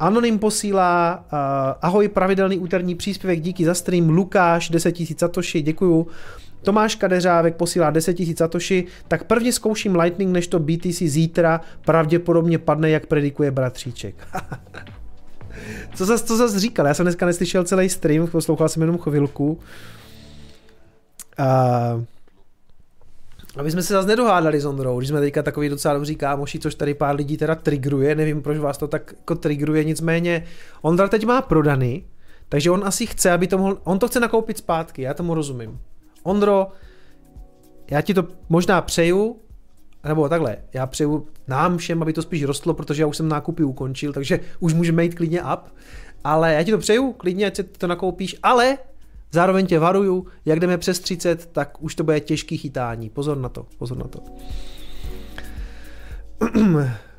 [0.00, 1.38] Anonym posílá, uh,
[1.82, 6.06] ahoj, pravidelný úterní příspěvek, díky za stream, Lukáš, 10 000 satoshi, děkuju.
[6.62, 12.58] Tomáš Kadeřávek posílá 10 000 satoshi, tak prvně zkouším Lightning, než to BTC zítra pravděpodobně
[12.58, 14.14] padne, jak predikuje bratříček.
[15.94, 16.86] co zase, co zase říkal?
[16.86, 19.58] Já jsem dneska neslyšel celý stream, poslouchal jsem jenom chvilku.
[21.38, 22.04] Uh,
[23.60, 26.74] aby jsme se zase nedohádali s Ondrou, když jsme teďka takový docela dobří kámoši, což
[26.74, 30.44] tady pár lidí teda trigruje, nevím, proč vás to tak jako trigruje, nicméně
[30.82, 32.04] Ondra teď má prodaný,
[32.48, 35.78] takže on asi chce, aby to mohl, on to chce nakoupit zpátky, já tomu rozumím.
[36.22, 36.68] Ondro,
[37.90, 39.36] já ti to možná přeju,
[40.04, 43.64] nebo takhle, já přeju nám všem, aby to spíš rostlo, protože já už jsem nákupy
[43.64, 45.60] ukončil, takže už můžeme jít klidně up,
[46.24, 48.78] ale já ti to přeju, klidně, ať si to nakoupíš, ale
[49.32, 53.10] zároveň tě varuju, jak jdeme přes 30, tak už to bude těžký chytání.
[53.10, 54.20] Pozor na to, pozor na to.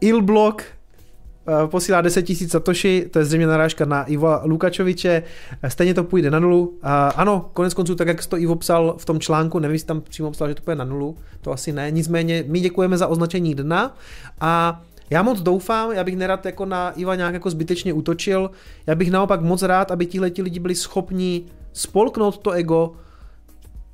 [0.00, 5.22] Ilblock eh, posílá 10 000 satoshi, to je zřejmě narážka na Iva Lukačoviče,
[5.68, 6.78] stejně to půjde na nulu.
[7.16, 10.30] Ano, konec konců, tak jak to Ivo psal v tom článku, nevím, jestli tam přímo
[10.30, 13.96] psal, že to půjde na nulu, to asi ne, nicméně my děkujeme za označení dna
[14.40, 14.82] a
[15.12, 18.50] já moc doufám, já bych nerad jako na Iva nějak jako zbytečně útočil,
[18.86, 22.92] já bych naopak moc rád, aby tihle lidi byli schopni spolknout to ego,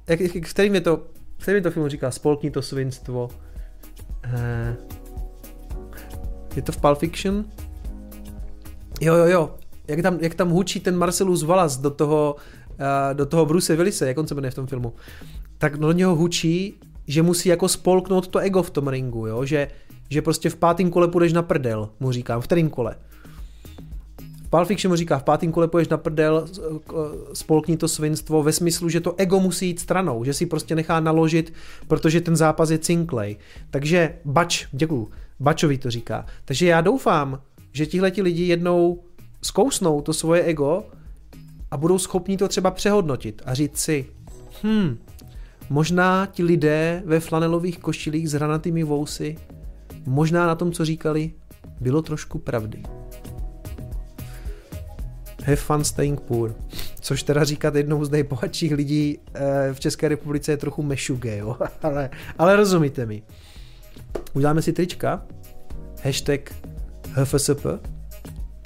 [0.07, 3.29] jak, kterým je to, kterým to film říká, spolkni to svinstvo.
[4.25, 4.77] Eh,
[6.57, 7.45] je to v Pulp Fiction?
[9.01, 9.55] Jo, jo, jo.
[9.89, 12.37] Jak tam, jak tam hučí ten Marcelus Wallace do toho,
[12.71, 14.93] uh, do toho Bruce Willise, jak on se jmenuje v tom filmu,
[15.59, 19.45] tak do něho hučí, že musí jako spolknout to ego v tom ringu, jo?
[19.45, 19.69] že
[20.11, 22.97] že prostě v pátém kole půjdeš na prdel, mu říkám, v kterém kole.
[24.51, 26.47] Pulp Fiction mu říká, v pátém kole půjdeš na prdel,
[27.33, 31.01] spolkni to svinstvo ve smyslu, že to ego musí jít stranou, že si prostě nechá
[31.01, 31.53] naložit,
[31.89, 33.37] protože ten zápas je cinklej.
[33.71, 35.11] Takže Bač, děkuju,
[35.41, 36.27] Bačovi to říká.
[36.45, 37.41] Takže já doufám,
[37.73, 39.03] že tihle ti lidi jednou
[39.43, 40.85] zkousnou to svoje ego
[41.71, 44.07] a budou schopni to třeba přehodnotit a říct si,
[44.63, 44.99] hm,
[45.71, 49.37] možná ti lidé ve flanelových košilích s hranatými vousy
[50.09, 51.33] možná na tom, co říkali,
[51.81, 52.83] bylo trošku pravdy.
[55.45, 56.55] Have fun staying poor.
[57.01, 61.57] Což teda říkat jednou z nejbohatších lidí eh, v České republice je trochu mešuge, jo?
[61.83, 63.23] ale, ale rozumíte mi.
[64.33, 65.27] Uděláme si trička,
[66.05, 66.55] hashtag
[67.13, 67.67] HFSP,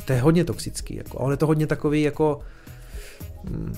[0.04, 2.40] to je hodně toxický, jako, on je to hodně takový jako,
[3.44, 3.74] hmm,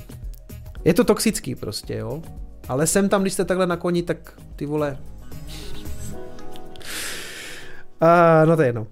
[0.85, 2.23] je to toxický prostě, jo,
[2.69, 4.99] ale jsem tam, když jste takhle na koni, tak ty vole,
[8.44, 8.86] No to je jedno.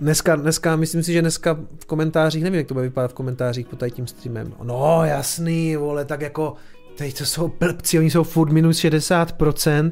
[0.00, 3.66] Dneska, dneska, myslím si, že dneska v komentářích, nevím, jak to bude vypadat v komentářích
[3.66, 4.54] pod tím streamem.
[4.62, 6.54] No jasný, vole, tak jako
[6.96, 9.90] teď to jsou blbci, oni jsou furt minus 60%,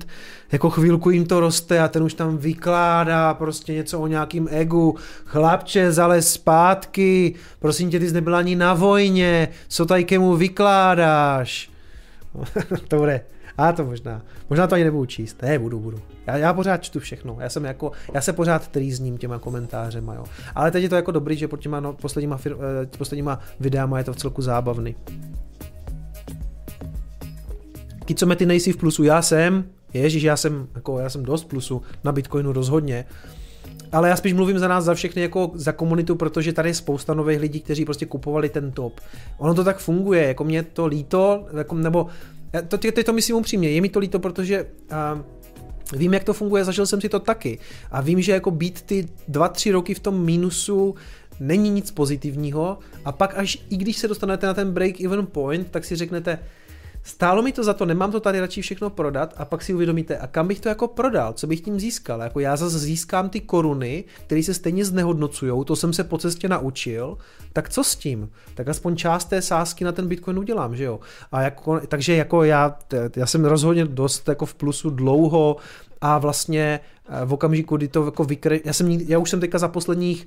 [0.53, 4.97] jako chvilku jim to roste a ten už tam vykládá prostě něco o nějakým egu.
[5.25, 11.71] Chlapče, zalez zpátky, prosím tě, ty jsi nebyl ani na vojně, co tady kemu vykládáš?
[12.89, 13.21] to bude,
[13.59, 14.23] a to možná.
[14.51, 15.43] Možná to ani nebudu číst.
[15.43, 16.01] Ne, budu, budu.
[16.27, 17.37] Já, já pořád čtu všechno.
[17.41, 20.25] Já jsem jako, já se pořád trýzním těma komentářema, jo.
[20.55, 23.99] Ale teď je to jako dobrý, že pod těma no, posledníma, fir, eh, posledníma videama
[23.99, 24.97] je to v celku zábavný.
[28.37, 29.65] ty nejsi v plusu, já jsem,
[29.95, 33.05] ježíš, já jsem, jako, já jsem dost plusu, na Bitcoinu rozhodně,
[33.93, 37.15] ale já spíš mluvím za nás, za všechny, jako za komunitu, protože tady je spousta
[37.15, 39.01] nových lidí, kteří prostě kupovali ten top.
[39.39, 42.07] Ono to tak funguje, jako mě to líto, jako, nebo
[42.69, 44.67] to, teď to myslím upřímně, je mi to líto, protože
[45.15, 45.21] uh,
[45.93, 47.59] Vím, jak to funguje, zažil jsem si to taky.
[47.91, 50.95] A vím, že jako být ty dva, tři roky v tom mínusu
[51.41, 55.85] není nic pozitivního a pak až i když se dostanete na ten break-even point, tak
[55.85, 56.39] si řeknete,
[57.03, 60.19] Stálo mi to za to, nemám to tady radši všechno prodat a pak si uvědomíte,
[60.19, 62.21] a kam bych to jako prodal, co bych tím získal.
[62.21, 66.49] Jako já zase získám ty koruny, které se stejně znehodnocují, to jsem se po cestě
[66.49, 67.19] naučil,
[67.53, 68.31] tak co s tím?
[68.55, 71.01] Tak aspoň část té sázky na ten Bitcoin udělám, že jo?
[71.33, 72.79] A jako, takže jako já,
[73.17, 75.57] já jsem rozhodně dost jako v plusu dlouho
[76.01, 78.63] a vlastně eh, v okamžiku, kdy to jako vykry...
[78.65, 80.27] Já, jsem, já už jsem teďka za posledních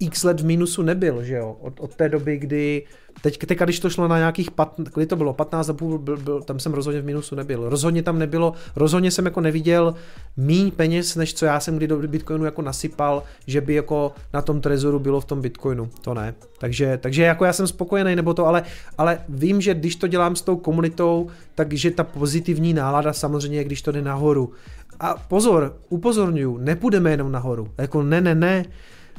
[0.00, 1.56] x let v minusu nebyl, že jo?
[1.60, 2.82] Od, od té doby, kdy
[3.22, 6.42] Teď, teď, když to šlo na nějakých, pat, kdy to bylo, 15 půl, byl, byl,
[6.42, 7.68] tam jsem rozhodně v minusu nebyl.
[7.68, 9.94] Rozhodně tam nebylo, rozhodně jsem jako neviděl
[10.36, 14.42] míň peněz, než co já jsem kdy do Bitcoinu jako nasypal, že by jako na
[14.42, 15.90] tom trezoru bylo v tom Bitcoinu.
[16.00, 16.34] To ne.
[16.58, 18.62] Takže, takže jako já jsem spokojený nebo to, ale,
[18.98, 23.82] ale vím, že když to dělám s tou komunitou, takže ta pozitivní nálada samozřejmě, když
[23.82, 24.52] to jde nahoru.
[25.00, 27.68] A pozor, upozorňuju, nepůjdeme jenom nahoru.
[27.78, 28.64] Jako ne, ne, ne.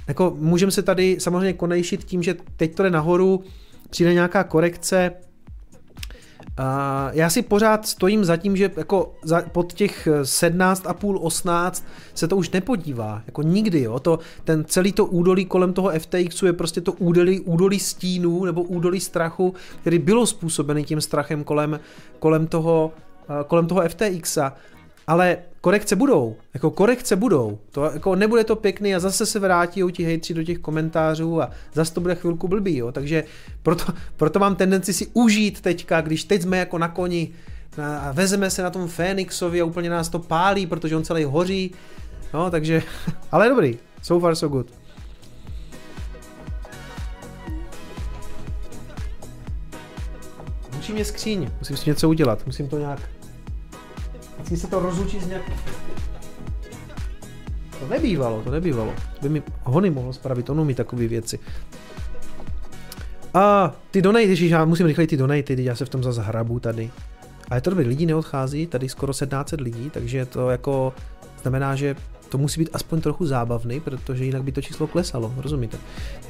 [0.08, 3.44] Jako můžeme se tady samozřejmě konejšit tím, že teď to jde nahoru,
[3.90, 5.12] přijde nějaká korekce,
[6.58, 12.28] a já si pořád stojím za tím, že jako za, pod těch 17,5, 18 se
[12.28, 16.54] to už nepodívá, jako nikdy, jo, to, ten celý to údolí kolem toho FTXu je
[16.54, 21.80] prostě to údolí, údolí stínů nebo údolí strachu, který bylo způsobený tím strachem kolem,
[22.20, 22.92] kolem toho,
[23.48, 24.54] kolem toho FTXa
[25.12, 29.82] ale korekce budou, jako korekce budou, to jako nebude to pěkný a zase se vrátí
[29.92, 33.24] ti hejtři do těch komentářů a zase to bude chvilku blbý, jo, takže
[33.64, 37.32] proto, proto mám tendenci si užít teďka, když teď jsme jako na koni
[38.02, 41.72] a vezeme se na tom Fénixovi a úplně nás to pálí, protože on celý hoří,
[42.34, 42.84] no, takže,
[43.32, 44.74] ale dobrý, so far so good.
[50.76, 53.00] Musím mě skříň, musím si něco udělat, musím to nějak
[54.52, 55.42] Vždycky se to rozlučí z nějak...
[57.80, 58.94] To nebývalo, to nebývalo.
[59.22, 61.40] By mi hony mohlo spravit, on umí takové věci.
[63.34, 66.60] A ty donaty, ježiš, já musím rychleji ty donaty, já se v tom zase hrabu
[66.60, 66.92] tady.
[67.50, 70.94] A je to dobrý, lidi neodchází, tady skoro 17 lidí, takže to jako
[71.42, 71.96] znamená, že
[72.30, 75.78] to musí být aspoň trochu zábavný, protože jinak by to číslo klesalo, rozumíte?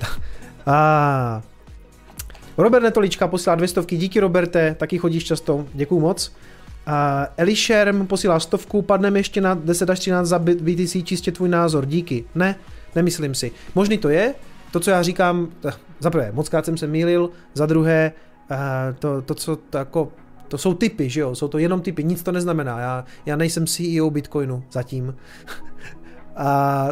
[0.65, 1.41] A
[2.57, 6.31] Robert Netolička posílá dvě stovky, díky Roberte, taky chodíš často, děkuju moc.
[6.87, 6.93] Uh,
[7.37, 12.25] Elisherm posílá stovku, padneme ještě na 10 až 13 za BTC, čistě tvůj názor, díky.
[12.35, 12.55] Ne,
[12.95, 13.51] nemyslím si.
[13.75, 14.35] Možný to je,
[14.71, 18.11] to, co já říkám, eh, za prvé, moc krát jsem se mýlil, za druhé,
[18.51, 18.57] uh,
[18.99, 20.11] to, to, co to jako,
[20.47, 23.67] to jsou typy, že jo, jsou to jenom typy, nic to neznamená, já, já nejsem
[23.67, 25.07] CEO Bitcoinu zatím.
[25.07, 25.15] uh,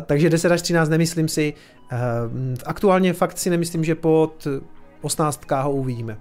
[0.06, 1.53] takže 10 až 13 nemyslím si,
[1.91, 1.98] uh,
[2.66, 4.48] aktuálně fakt si nemyslím, že pod
[5.02, 6.18] 18 ho uvidíme.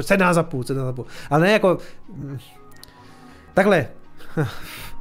[0.00, 1.06] 17 za půl, 17 za půl.
[1.30, 1.78] Ale ne jako,
[3.54, 3.86] Takhle,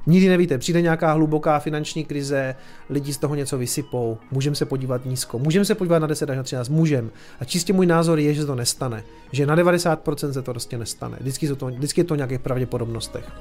[0.08, 2.56] nikdy nevíte, přijde nějaká hluboká finanční krize,
[2.90, 6.38] lidi z toho něco vysypou, můžeme se podívat nízko, můžeme se podívat na 10 až
[6.38, 7.10] na 13, můžeme.
[7.40, 9.04] A čistě můj názor je, že to nestane.
[9.32, 11.18] Že na 90% se to prostě nestane.
[11.20, 13.32] Vždycky, jsou to, vždycky je to o nějakých pravděpodobnostech.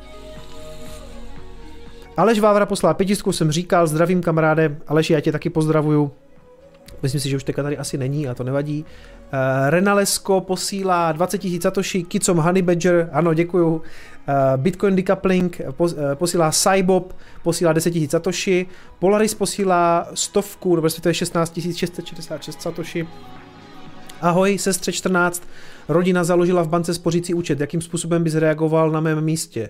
[2.17, 6.13] Aleš Vávra poslal pětisku, jsem říkal, zdravím kamaráde, Aleš, já tě taky pozdravuju.
[7.03, 8.85] Myslím si, že už teďka tady asi není a to nevadí.
[8.85, 13.83] Uh, Renalesko posílá 20 000 satoshi, Kicom Honey Badger, ano děkuju.
[14.29, 18.67] Uh, Bitcoin Decoupling pos, uh, posílá Cybob, posílá 10 000 satoshi.
[18.99, 23.09] Polaris posílá stovku, nebo to je 16 666 satoshi.
[24.21, 25.43] Ahoj, sestře 14.
[25.89, 27.61] Rodina založila v bance spořící účet.
[27.61, 29.69] Jakým způsobem bys reagoval na mém místě?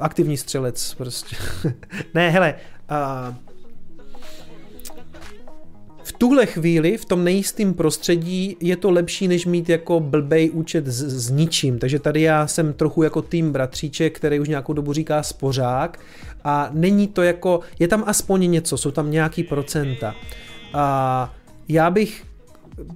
[0.00, 1.36] Aktivní střelec prostě.
[2.14, 2.54] ne, hele,
[2.90, 3.34] uh,
[6.06, 10.86] v tuhle chvíli, v tom nejistém prostředí, je to lepší, než mít jako blbej účet
[10.86, 11.78] s, s ničím.
[11.78, 16.00] Takže tady já jsem trochu jako tým bratříček, který už nějakou dobu říká spořák
[16.44, 20.14] a není to jako, je tam aspoň něco, jsou tam nějaký procenta.
[20.74, 21.34] A
[21.68, 22.24] já bych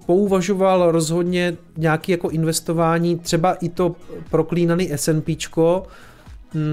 [0.06, 3.96] pouvažoval rozhodně nějaký jako investování, třeba i to
[4.30, 5.90] proklínaný S&Pčko, Mm,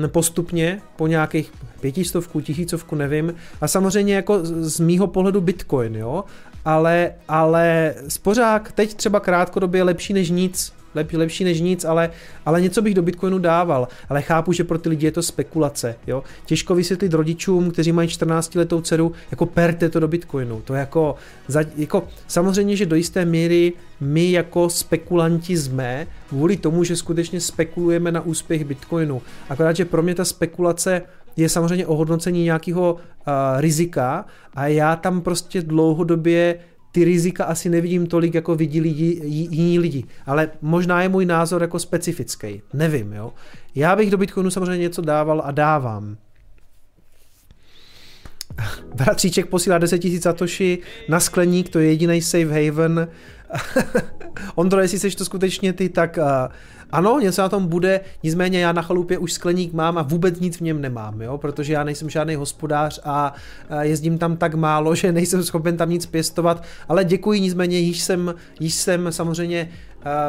[0.08, 3.34] postupně po nějakých pětistovku, tisícovku, nevím.
[3.62, 6.24] A samozřejmě jako z mýho pohledu Bitcoin, jo.
[6.66, 12.10] Ale, ale spořák teď třeba krátkodobě je lepší než nic, lep, lepší než nic, ale,
[12.45, 13.88] ale něco bych do Bitcoinu dával.
[14.10, 15.95] Ale chápu, že pro ty lidi je to spekulace.
[16.07, 16.24] Jo?
[16.45, 20.61] Těžko vysvětlit rodičům, kteří mají 14 letou dceru, jako perte to do Bitcoinu.
[20.61, 21.15] To je jako,
[21.76, 28.11] jako, samozřejmě, že do jisté míry my jako spekulanti jsme, kvůli tomu, že skutečně spekulujeme
[28.11, 29.22] na úspěch Bitcoinu.
[29.49, 31.02] Akorát, že pro mě ta spekulace
[31.38, 33.02] je samozřejmě ohodnocení nějakého uh,
[33.57, 36.60] rizika a já tam prostě dlouhodobě
[36.98, 40.03] ty rizika asi nevidím tolik, jako vidí lidi, jiní lidi.
[40.26, 42.61] Ale možná je můj názor jako specifický.
[42.74, 43.34] Nevím, jo.
[43.76, 46.18] Já bych do Bitcoinu samozřejmě něco dával a dávám.
[48.95, 50.80] Bratříček posílá 10 000 satoshi
[51.10, 53.07] na skleník, to je jediný safe haven.
[54.56, 56.24] Ondro, jestli jsi to skutečně ty, tak uh,
[56.91, 60.57] ano, něco na tom bude, nicméně já na chalupě už skleník mám a vůbec nic
[60.57, 63.34] v něm nemám, jo, protože já nejsem žádný hospodář a
[63.81, 68.35] jezdím tam tak málo, že nejsem schopen tam nic pěstovat, ale děkuji, nicméně již jsem,
[68.59, 69.69] již jsem samozřejmě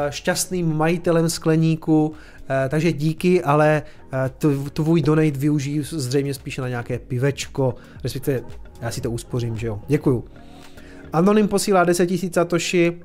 [0.09, 2.13] šťastným majitelem skleníku,
[2.69, 3.83] takže díky, ale
[4.73, 8.41] tvůj donate využiju zřejmě spíše na nějaké pivečko, respektive
[8.81, 9.81] já si to uspořím, že jo.
[9.87, 10.25] Děkuju.
[11.13, 13.01] Anonym posílá 10 000 satoshi,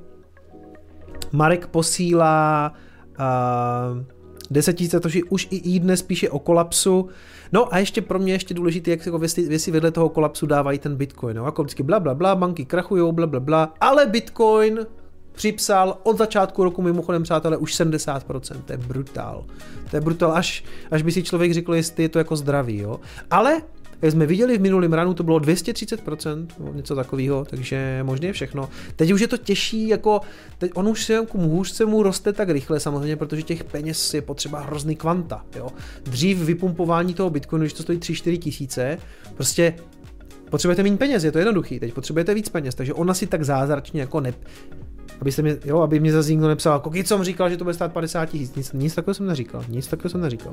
[1.32, 2.72] Marek posílá
[3.18, 4.04] Uh,
[4.50, 7.08] 10 000 satoshi už i, i dnes píše o kolapsu.
[7.52, 10.78] No a ještě pro mě ještě důležité, jak jako věci, věci vedle toho kolapsu dávají
[10.78, 11.36] ten Bitcoin.
[11.36, 14.86] No, jako vždycky bla, bla, bla, banky krachují, bla, bla, bla, ale Bitcoin
[15.32, 19.44] připsal od začátku roku mimochodem, přátelé, už 70%, to je brutál.
[19.90, 23.00] To je brutál, až, až by si člověk řekl, jestli je to jako zdravý, jo.
[23.30, 23.62] Ale
[24.02, 28.68] jak jsme viděli v minulém ranu, to bylo 230%, něco takového, takže možně všechno.
[28.96, 30.20] Teď už je to těžší, jako,
[30.58, 34.22] teď on už se hůř se mu roste tak rychle samozřejmě, protože těch peněz je
[34.22, 35.68] potřeba hrozný kvanta, jo.
[36.02, 38.98] Dřív vypumpování toho Bitcoinu, když to stojí 3-4 tisíce,
[39.34, 39.74] prostě
[40.50, 44.00] potřebujete méně peněz, je to jednoduchý, teď potřebujete víc peněz, takže ona si tak zázračně
[44.00, 44.34] jako ne,
[45.24, 47.92] abyste mě, jo, aby mě zase někdo nepsal, jako jsem říkal, že to bude stát
[47.92, 48.54] 50 tisíc.
[48.54, 50.52] Nic, nic takového jsem neříkal, nic takového jsem neříkal.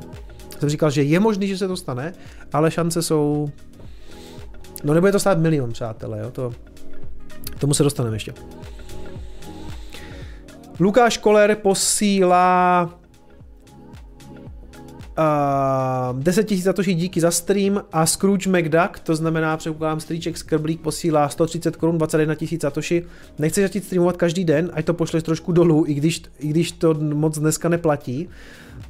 [0.59, 2.13] Jsem říkal, že je možný, že se to stane,
[2.53, 3.51] ale šance jsou,
[4.83, 6.53] no nebude to stát milion, přátelé, jo, to,
[7.59, 8.33] tomu se dostaneme ještě.
[10.79, 12.89] Lukáš Koler posílá
[15.17, 20.81] Uh, 10 000 satoshi díky za stream a Scrooge McDuck, to znamená, předpokládám, strýček Skrblík
[20.81, 23.05] posílá 130 korun 21 000 satoshi.
[23.39, 26.93] Nechci začít streamovat každý den, ať to pošleš trošku dolů, i když, i když to
[26.93, 28.29] moc dneska neplatí.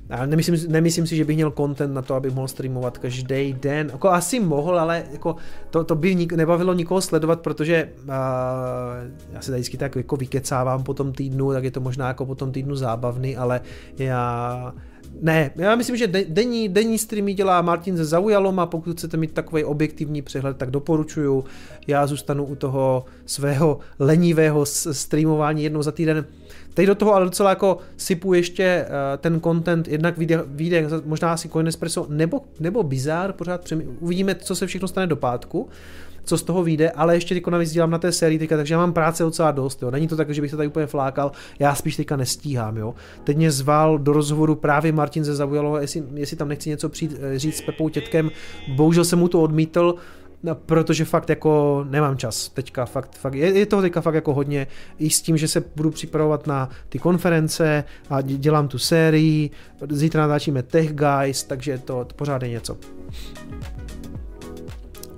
[0.09, 3.89] A nemyslím, nemyslím si, že bych měl content na to, abych mohl streamovat každý den.
[3.91, 5.35] Jako asi mohl, ale jako
[5.69, 8.09] to, to by nik, nebavilo nikoho sledovat, protože uh,
[9.33, 12.25] já se tady vždycky tak jako vykecávám po tom týdnu, tak je to možná jako
[12.25, 13.61] po tom týdnu zábavný, ale
[13.97, 14.73] já
[15.21, 19.31] ne, já myslím, že denní, denní streamy dělá Martin ze Zaujalo a pokud chcete mít
[19.33, 21.45] takový objektivní přehled, tak doporučuju.
[21.87, 26.25] Já zůstanu u toho svého lenivého streamování jednou za týden.
[26.73, 31.33] Teď do toho ale docela jako sypu ještě uh, ten content, jednak vyjde, vyjde možná
[31.33, 35.69] asi Coinespresso nebo, nebo Bizar, pořád přemý, uvidíme, co se všechno stane do pátku
[36.23, 38.77] co z toho vyjde, ale ještě teďka navíc dělám na té sérii teďka, takže já
[38.77, 39.91] mám práce docela dost, jo.
[39.91, 42.95] Není to tak, že bych se tady úplně flákal, já spíš teďka nestíhám, jo.
[43.23, 47.17] Teď mě zval do rozhovoru právě Martin ze Zaujalo, jestli, jestli tam nechci něco přijít,
[47.21, 48.31] eh, říct s Pepou Tětkem,
[48.75, 49.95] bohužel jsem mu to odmítl,
[50.43, 54.33] No, protože fakt jako nemám čas teďka, fakt, fakt je, je toho teďka fakt jako
[54.33, 54.67] hodně,
[54.99, 59.49] i s tím, že se budu připravovat na ty konference a dělám tu sérii,
[59.89, 62.77] zítra natáčíme Tech Guys, takže to pořád je něco.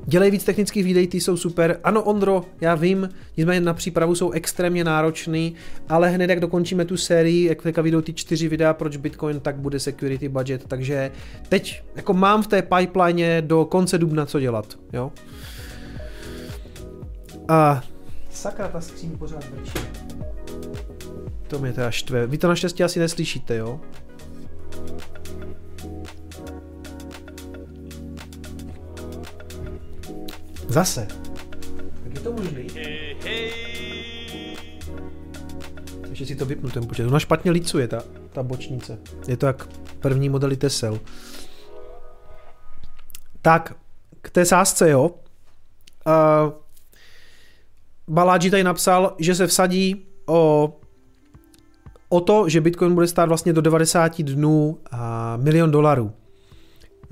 [0.05, 1.79] Dělej víc technických videí, ty jsou super.
[1.83, 5.55] Ano, Ondro, já vím, nicméně na přípravu jsou extrémně náročný,
[5.89, 9.55] ale hned jak dokončíme tu sérii, jak teďka vyjdou ty čtyři videa, proč Bitcoin, tak
[9.55, 11.11] bude security budget, takže
[11.49, 15.11] teď jako mám v té pipeline do konce dubna co dělat, jo.
[17.47, 17.83] A
[18.31, 19.87] sakra, ta skříň pořád vrčí.
[21.47, 22.27] To mě teda štve.
[22.27, 23.79] Vy to naštěstí asi neslyšíte, jo?
[30.67, 31.07] Zase.
[32.03, 32.67] Tak je to možný?
[36.09, 37.07] Ještě si to vypnu ten počet.
[37.07, 38.99] Ona špatně licuje, ta, ta bočnice.
[39.27, 39.67] Je to jak
[39.99, 40.99] první modely Tesel.
[43.41, 43.75] Tak,
[44.21, 45.11] k té sázce, jo.
[46.07, 46.53] Uh,
[48.07, 50.73] Baláči tady napsal, že se vsadí o,
[52.09, 56.13] o to, že Bitcoin bude stát vlastně do 90 dnů a milion dolarů.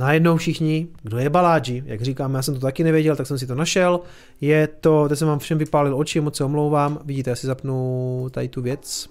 [0.01, 3.47] Najednou všichni, kdo je Baláži, jak říkám, já jsem to taky nevěděl, tak jsem si
[3.47, 3.99] to našel.
[4.41, 6.99] Je to, teď jsem vám všem vypálil oči, moc se omlouvám.
[7.05, 9.09] Vidíte, já si zapnu tady tu věc.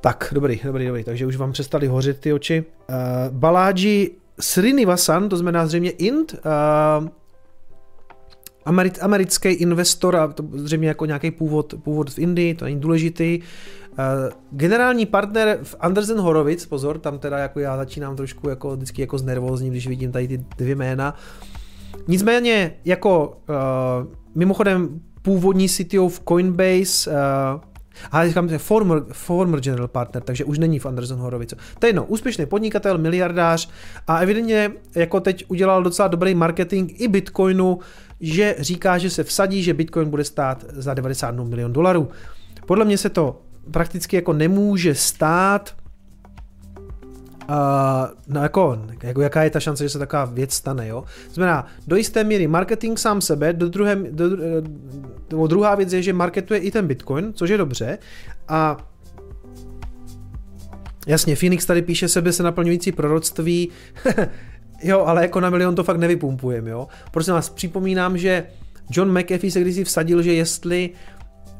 [0.00, 2.64] Tak, dobrý, dobrý, dobrý, takže už vám přestali hořet ty oči.
[2.88, 2.94] Uh,
[3.30, 4.10] Baláži
[4.40, 7.08] Srinivasan, to znamená zřejmě Int, uh,
[9.00, 13.40] americký investor a to zřejmě jako nějaký původ, původ v Indii, to není důležitý.
[13.98, 19.00] Eh, generální partner v Andersen Horovic, pozor, tam teda jako já začínám trošku jako vždycky
[19.00, 21.14] jako znervózní, když vidím tady ty dvě jména.
[22.08, 23.56] Nicméně jako uh,
[24.34, 27.16] mimochodem původní CTO v Coinbase uh,
[28.12, 31.56] a říkám, že former, former general partner, takže už není v Anderson Horovice.
[31.78, 33.70] To je jedno, úspěšný podnikatel, miliardář
[34.06, 37.78] a evidentně jako teď udělal docela dobrý marketing i Bitcoinu,
[38.20, 42.08] že říká, že se vsadí, že Bitcoin bude stát za 90 milion dolarů.
[42.66, 45.74] Podle mě se to prakticky jako nemůže stát,
[47.50, 47.54] Uh,
[48.28, 51.04] no jako, jako, jaká je ta šance, že se taková věc stane, jo?
[51.32, 54.36] Znamená, do jisté míry marketing sám sebe, do druhé, do,
[55.28, 57.98] do, druhá věc je, že marketuje i ten Bitcoin, což je dobře,
[58.48, 58.76] a
[61.06, 63.70] jasně, Phoenix tady píše sebe se naplňující proroctví,
[64.82, 66.88] jo, ale jako na milion to fakt nevypumpujeme, jo?
[67.10, 68.46] Prosím vás, připomínám, že
[68.90, 70.90] John McAfee se kdysi vsadil, že jestli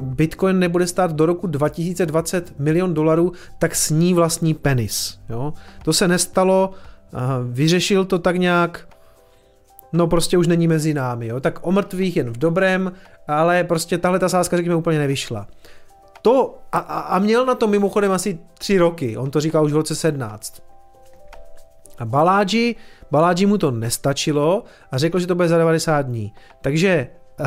[0.03, 5.19] Bitcoin nebude stát do roku 2020 milion dolarů, tak sní vlastní penis.
[5.29, 5.53] Jo?
[5.85, 6.71] To se nestalo,
[7.51, 8.89] vyřešil to tak nějak,
[9.93, 11.27] no prostě už není mezi námi.
[11.27, 11.41] Jo?
[11.41, 12.93] Tak o mrtvých jen v dobrém,
[13.29, 15.47] ale prostě tahle ta sázka, řekněme, úplně nevyšla.
[16.23, 19.77] To, a, a měl na to mimochodem asi tři roky, on to říkal už v
[19.77, 20.63] roce 17.
[21.99, 22.77] A Baláži,
[23.11, 26.33] Baláži mu to nestačilo a řekl, že to bude za 90 dní.
[26.61, 27.09] Takže
[27.41, 27.47] uh,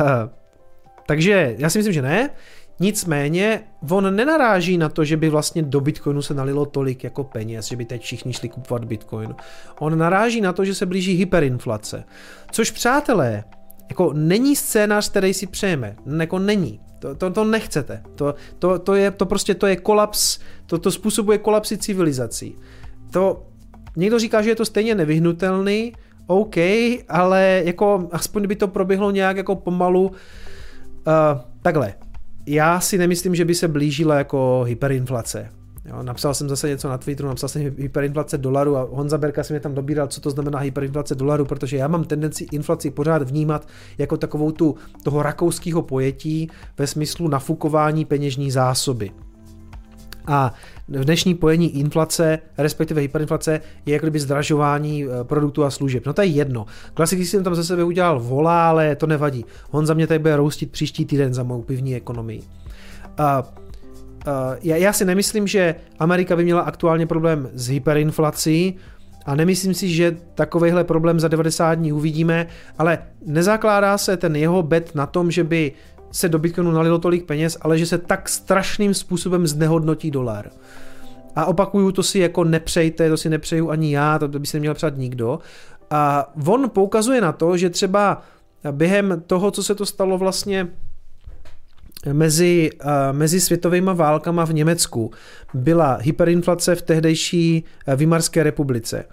[1.10, 2.30] takže já si myslím, že ne.
[2.80, 7.66] Nicméně on nenaráží na to, že by vlastně do Bitcoinu se nalilo tolik jako peněz,
[7.66, 9.34] že by teď všichni šli kupovat Bitcoin.
[9.78, 12.04] On naráží na to, že se blíží hyperinflace.
[12.50, 13.44] Což přátelé,
[13.88, 15.96] jako není scénář, který si přejeme.
[16.20, 16.80] Jako není.
[16.98, 18.02] To, to, to nechcete.
[18.14, 22.56] To, to, to, je, to prostě to je kolaps, to, to způsobuje kolapsy civilizací.
[23.10, 23.46] To,
[24.00, 25.92] někdo říká, že je to stejně nevyhnutelný,
[26.26, 26.56] OK,
[27.08, 30.12] ale jako aspoň by to proběhlo nějak jako pomalu,
[31.06, 31.94] Uh, takhle.
[32.46, 35.48] já si nemyslím, že by se blížila jako hyperinflace.
[35.84, 39.52] Jo, napsal jsem zase něco na Twitteru, napsal jsem hyperinflace dolaru a Honza Berka si
[39.52, 43.68] mě tam dobíral, co to znamená hyperinflace dolaru, protože já mám tendenci inflaci pořád vnímat
[43.98, 49.10] jako takovou tu toho rakouského pojetí ve smyslu nafukování peněžní zásoby.
[50.30, 50.52] A
[50.88, 56.06] v dnešní pojení inflace, respektive hyperinflace, je jako kdyby zdražování eh, produktů a služeb.
[56.06, 56.66] No to je jedno.
[56.94, 59.44] Klasicky jsem tam ze sebe udělal volá, ale to nevadí.
[59.70, 62.42] On za mě tady bude roustit příští týden za mou pivní ekonomii.
[63.18, 63.52] A
[64.62, 68.76] já, já si nemyslím, že Amerika by měla aktuálně problém s hyperinflací
[69.26, 72.46] a nemyslím si, že takovýhle problém za 90 dní uvidíme,
[72.78, 75.72] ale nezakládá se ten jeho bet na tom, že by
[76.12, 80.50] se do Bitcoinu nalilo tolik peněz, ale že se tak strašným způsobem znehodnotí dolar.
[81.36, 84.74] A opakuju, to si jako nepřejte, to si nepřeju ani já, to by si neměl
[84.74, 85.38] přát nikdo.
[85.90, 88.22] A on poukazuje na to, že třeba
[88.70, 90.68] během toho, co se to stalo vlastně
[92.12, 95.10] mezi, uh, mezi světovými válkama v Německu
[95.54, 99.04] byla hyperinflace v tehdejší uh, Výmarské republice.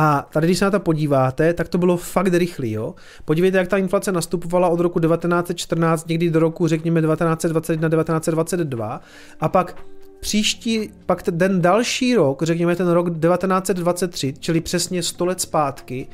[0.00, 2.72] A tady, když se na to podíváte, tak to bylo fakt rychlý.
[2.72, 2.94] Jo?
[3.24, 9.00] Podívejte, jak ta inflace nastupovala od roku 1914 někdy do roku, řekněme, 1921, 1922
[9.40, 9.76] a pak
[10.20, 16.06] příští, pak ten další rok, řekněme ten rok 1923, čili přesně 100 let zpátky,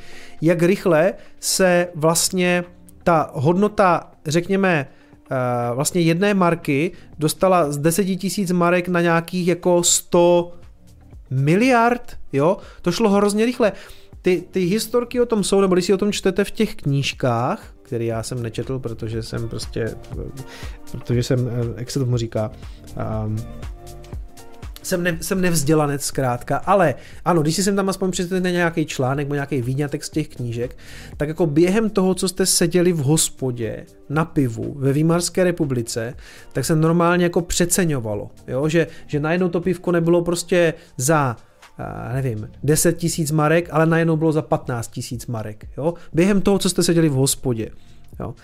[0.43, 2.65] jak rychle se vlastně
[3.02, 4.86] ta hodnota, řekněme,
[5.31, 5.35] eh,
[5.74, 10.52] vlastně jedné marky dostala z 10 tisíc marek na nějakých jako 100
[11.30, 13.72] miliard, jo, to šlo hrozně rychle.
[14.22, 17.74] Ty, ty historky o tom jsou, nebo když si o tom čtete v těch knížkách,
[17.82, 19.94] který já jsem nečetl, protože jsem prostě,
[20.90, 22.51] protože jsem, eh, jak se tomu říká,
[23.26, 23.36] um,
[24.86, 26.94] jsem, ne, jsem nevzdělanec zkrátka, ale
[27.24, 30.77] ano, když si jsem tam aspoň přečtete nějaký článek nebo nějaký výňatek z těch knížek,
[31.16, 36.15] tak jako během toho, co jste seděli v hospodě na pivu ve Výmarské republice,
[36.52, 38.69] tak se normálně jako přeceňovalo, jo?
[38.69, 41.36] Že, že najednou to pivko nebylo prostě za
[42.15, 45.66] nevím, 10 tisíc marek, ale najednou bylo za 15 tisíc marek.
[45.77, 45.94] Jo?
[46.12, 47.70] Během toho, co jste seděli v hospodě.
[48.20, 48.35] Jo?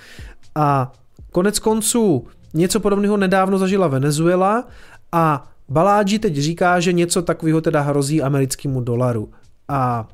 [0.55, 0.93] A
[1.33, 4.69] konec konců něco podobného nedávno zažila Venezuela
[5.13, 9.31] a Baládži teď říká, že něco takového teda hrozí americkému dolaru.
[9.69, 10.09] A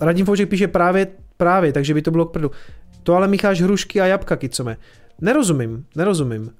[0.00, 1.06] Radim Fouček píše právě,
[1.36, 2.50] právě, takže by to bylo k prdu.
[3.02, 4.76] To ale mícháš hrušky a jabka, kicome.
[5.20, 6.50] Nerozumím, nerozumím.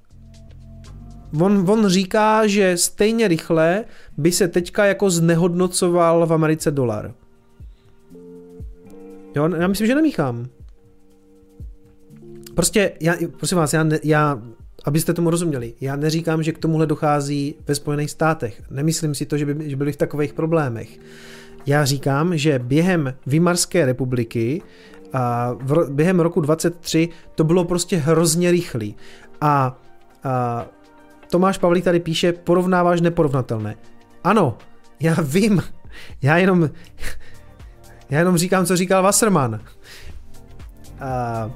[1.41, 3.85] On, on říká, že stejně rychle
[4.17, 7.13] by se teďka jako znehodnocoval v Americe dolar.
[9.35, 10.45] Jo, já myslím, že nemíchám.
[12.55, 14.41] Prostě, já, prosím vás, já, ne, já,
[14.85, 18.61] abyste tomu rozuměli, já neříkám, že k tomuhle dochází ve Spojených státech.
[18.69, 20.99] Nemyslím si to, že by že byli v takových problémech.
[21.65, 24.61] Já říkám, že během Výmarské republiky
[25.13, 28.95] a v, během roku 23 to bylo prostě hrozně rychlý.
[29.41, 29.77] A,
[30.23, 30.65] a
[31.29, 33.75] Tomáš Pavlík tady píše, porovnáváš neporovnatelné.
[34.23, 34.57] Ano,
[34.99, 35.61] já vím,
[36.21, 36.69] já jenom,
[38.09, 39.59] já jenom říkám, co říkal Wasserman.
[40.99, 41.51] A,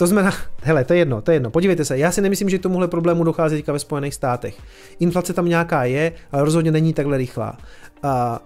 [0.00, 0.32] to znamená,
[0.62, 1.50] hele, to je jedno, to je jedno.
[1.50, 4.56] Podívejte se, já si nemyslím, že k tomuhle problému dochází teďka ve Spojených státech.
[5.00, 7.58] Inflace tam nějaká je, ale rozhodně není takhle rychlá.
[8.02, 8.42] A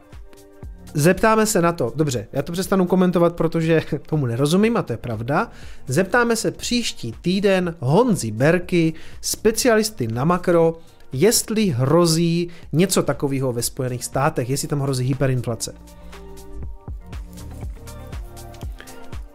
[0.94, 4.96] Zeptáme se na to, dobře, já to přestanu komentovat, protože tomu nerozumím a to je
[4.96, 5.50] pravda.
[5.86, 10.78] Zeptáme se příští týden Honzi Berky, specialisty na makro,
[11.12, 15.74] jestli hrozí něco takového ve Spojených státech, jestli tam hrozí hyperinflace.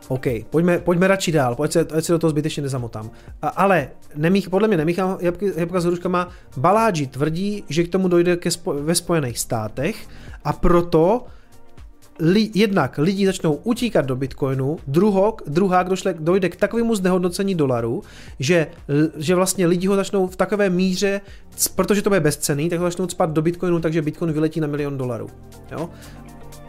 [0.09, 3.11] OK, pojďme, pojďme radši dál, pojď se, ať se do toho zbytečně nezamotám.
[3.41, 5.17] A, ale nemích, podle mě nemíchám
[5.55, 6.29] jabka s hruškama.
[6.57, 10.07] Baláži tvrdí, že k tomu dojde ke spo, ve Spojených státech
[10.43, 11.25] a proto
[12.19, 18.03] li, jednak lidi začnou utíkat do Bitcoinu, druhok, druhá, došle, dojde k takovému znehodnocení dolaru,
[18.39, 18.67] že,
[19.17, 21.21] že vlastně lidi ho začnou v takové míře,
[21.75, 24.97] protože to bude bezcený, tak ho začnou spát do Bitcoinu, takže Bitcoin vyletí na milion
[24.97, 25.29] dolarů.
[25.71, 25.89] Jo?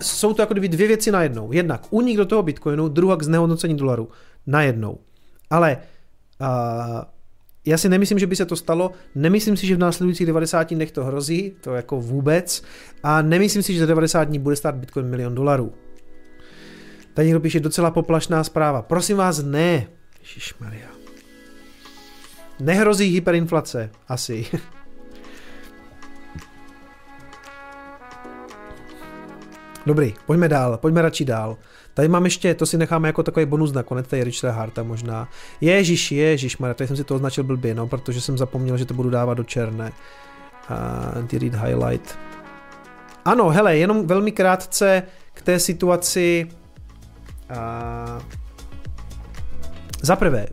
[0.02, 1.52] Jsou to jako dvě, dvě věci najednou.
[1.52, 4.08] Jednak unik do toho Bitcoinu, druhá k znehodnocení dolaru.
[4.46, 4.98] Najednou.
[5.50, 5.78] Ale
[6.40, 7.02] uh,
[7.66, 10.92] já si nemyslím, že by se to stalo, nemyslím si, že v následujících 90 dnech
[10.92, 12.62] to hrozí, to jako vůbec,
[13.02, 15.72] a nemyslím si, že za 90 dní bude stát Bitcoin milion dolarů.
[17.14, 18.82] Tady někdo píše docela poplašná zpráva.
[18.82, 19.86] Prosím vás, ne.
[20.60, 20.88] Maria.
[22.60, 24.46] Nehrozí hyperinflace, asi.
[29.86, 31.56] Dobrý, pojďme dál, pojďme radši dál.
[31.94, 35.28] Tady mám ještě, to si necháme jako takový bonus nakonec, tady Richard Harta možná.
[35.60, 38.94] Ježíš, ježíš, Mara, tady jsem si to označil blbě, no, protože jsem zapomněl, že to
[38.94, 39.92] budu dávat do černé.
[40.70, 42.18] Uh, delete highlight.
[43.24, 45.02] Ano, hele, jenom velmi krátce
[45.34, 46.46] k té situaci
[47.50, 48.22] uh,
[50.02, 50.46] za prvé,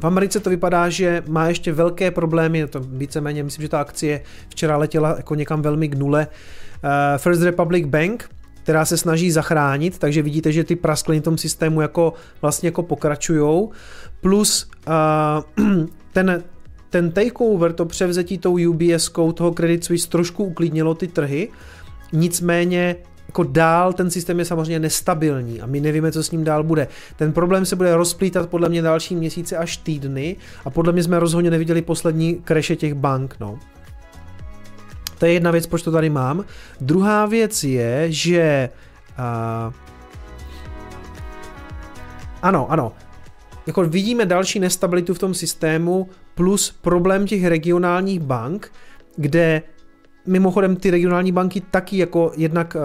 [0.00, 4.22] v Americe to vypadá, že má ještě velké problémy, to víceméně, myslím, že ta akcie
[4.48, 6.26] včera letěla jako někam velmi k nule.
[6.26, 8.30] Uh, First Republic Bank,
[8.62, 12.12] která se snaží zachránit, takže vidíte, že ty praskliny v tom systému jako
[12.42, 13.70] vlastně jako pokračujou.
[14.20, 14.70] Plus
[15.58, 16.42] uh, ten,
[16.90, 21.48] ten takeover, to převzetí tou UBS, toho Credit Suisse trošku uklidnilo ty trhy,
[22.12, 22.96] nicméně
[23.28, 26.88] jako dál ten systém je samozřejmě nestabilní a my nevíme, co s ním dál bude.
[27.16, 31.18] Ten problém se bude rozplítat podle mě další měsíce až týdny a podle mě jsme
[31.18, 33.36] rozhodně neviděli poslední kreše těch bank.
[33.40, 33.58] No.
[35.22, 36.44] To je jedna věc, proč to tady mám.
[36.80, 38.68] Druhá věc je, že
[39.18, 39.72] uh,
[42.42, 42.92] ano, ano,
[43.66, 48.72] jako vidíme další nestabilitu v tom systému plus problém těch regionálních bank,
[49.16, 49.62] kde
[50.26, 52.76] mimochodem ty regionální banky taky jako jednak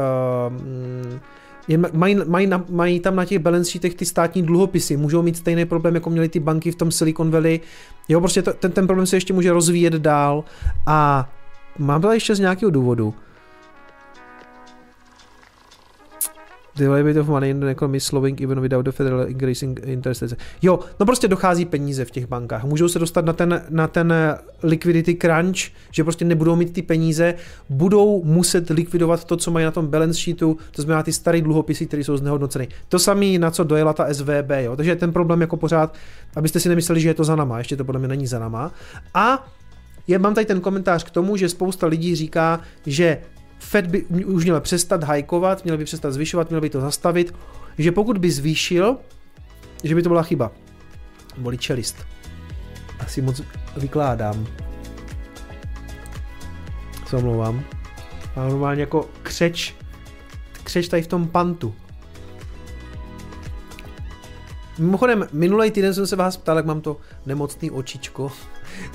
[1.70, 5.66] uh, mají, mají, mají tam na těch balance sheetech ty státní dluhopisy, můžou mít stejný
[5.66, 7.60] problém, jako měly ty banky v tom Silicon Valley.
[8.08, 10.44] Jo, prostě to, ten, ten problém se ještě může rozvíjet dál
[10.86, 11.30] a
[11.78, 13.14] mám to ještě z nějakého důvodu.
[16.78, 20.24] Bit of money in the economy slowing even without the federal increasing interest.
[20.62, 22.64] Jo, no prostě dochází peníze v těch bankách.
[22.64, 24.14] Můžou se dostat na ten, na ten
[24.64, 25.58] liquidity crunch,
[25.92, 27.34] že prostě nebudou mít ty peníze,
[27.70, 31.86] budou muset likvidovat to, co mají na tom balance sheetu, to znamená ty staré dluhopisy,
[31.86, 32.68] které jsou znehodnoceny.
[32.90, 34.76] To samé, na co dojela ta SVB, jo.
[34.76, 35.96] Takže ten problém jako pořád,
[36.36, 38.72] abyste si nemysleli, že je to za náma, ještě to podle mě není za náma.
[39.14, 39.48] A
[40.08, 43.22] je, mám tady ten komentář k tomu, že spousta lidí říká, že
[43.60, 47.34] Fed by už měl přestat hajkovat, měl by přestat zvyšovat, měl by to zastavit,
[47.78, 48.98] že pokud by zvýšil,
[49.84, 50.52] že by to byla chyba.
[51.38, 51.98] Bolí čelist.
[53.00, 53.42] Asi moc
[53.78, 54.48] vykládám.
[57.06, 57.64] Co omlouvám.
[58.36, 59.76] Mám normálně jako křeč,
[60.64, 61.76] křeč tady v tom pantu.
[64.80, 68.32] Mimochodem, minulý týden jsem se vás ptal, jak mám to nemocný očičko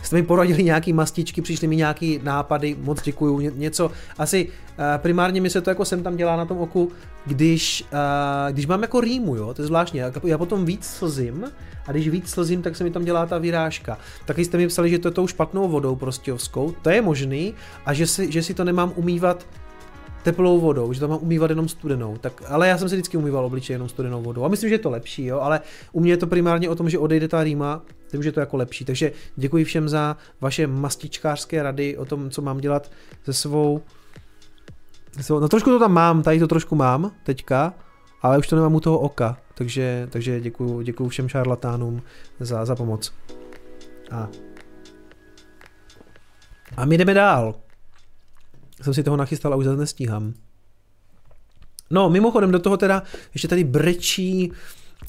[0.03, 5.41] jste mi poradili nějaký mastičky, přišly mi nějaký nápady, moc děkuju, něco, asi uh, primárně
[5.41, 6.93] mi se to jako sem tam dělá na tom oku,
[7.27, 11.45] když, uh, když mám jako rýmu, jo, to je zvláštně, já potom víc slzím
[11.87, 13.99] a když víc slzím, tak se mi tam dělá ta vyrážka.
[14.25, 17.55] Taky jste mi psali, že to je tou špatnou vodou prostějovskou, to je možný
[17.87, 19.47] a že si, že si to nemám umývat
[20.23, 22.17] teplou vodou, že to mám umývat jenom studenou.
[22.17, 24.45] Tak, ale já jsem si vždycky umýval obličej jenom studenou vodou.
[24.45, 25.61] A myslím, že je to lepší, jo, ale
[25.93, 28.41] u mě je to primárně o tom, že odejde ta rýma, tím, že je to
[28.41, 28.85] jako lepší.
[28.85, 32.91] Takže děkuji všem za vaše mastičkářské rady o tom, co mám dělat
[33.25, 33.83] se svou
[35.31, 37.75] No trošku to tam mám, tady to trošku mám teďka,
[38.23, 42.03] ale už to nemám u toho oka, takže, takže děkuji, děkuji všem šarlatánům
[42.41, 43.13] za, za pomoc.
[44.11, 44.29] A.
[46.77, 47.55] a my jdeme dál
[48.85, 50.35] jsem si toho nachystal a už zase nestíhám.
[51.91, 53.03] No, mimochodem do toho teda
[53.35, 54.53] ještě tady brečí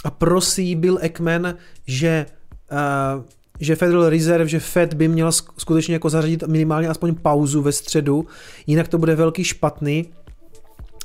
[0.04, 1.56] a prosí Bill Ekman,
[1.88, 2.26] že,
[2.72, 3.24] uh,
[3.60, 8.28] že Federal Reserve, že Fed by měl skutečně jako zařadit minimálně aspoň pauzu ve středu,
[8.68, 10.06] jinak to bude velký špatný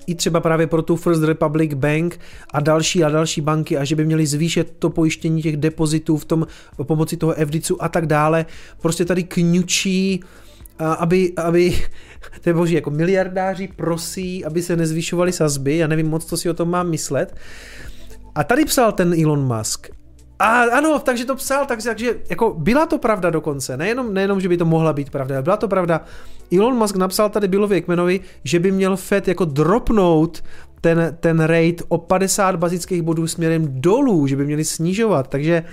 [0.09, 2.20] i třeba právě pro tu First Republic Bank
[2.51, 6.24] a další a další banky a že by měli zvýšit to pojištění těch depozitů v
[6.24, 6.47] tom
[6.82, 8.47] pomocí toho FDICu a tak dále.
[8.81, 10.20] Prostě tady kňučí
[10.81, 11.82] uh, aby, aby
[12.40, 16.51] to je boží, jako miliardáři prosí, aby se nezvyšovaly sazby, já nevím moc, co si
[16.51, 17.36] o tom mám myslet.
[18.35, 19.89] A tady psal ten Elon Musk,
[20.39, 24.49] a ano, takže to psal, takže, takže jako byla to pravda dokonce, nejenom, nejenom, že
[24.49, 26.01] by to mohla být pravda, ale byla to pravda.
[26.53, 30.45] Elon Musk napsal tady Billovi Ekmanovi, že by měl Fed jako dropnout
[30.81, 35.65] ten, ten rate o 50 bazických bodů směrem dolů, že by měli snižovat, takže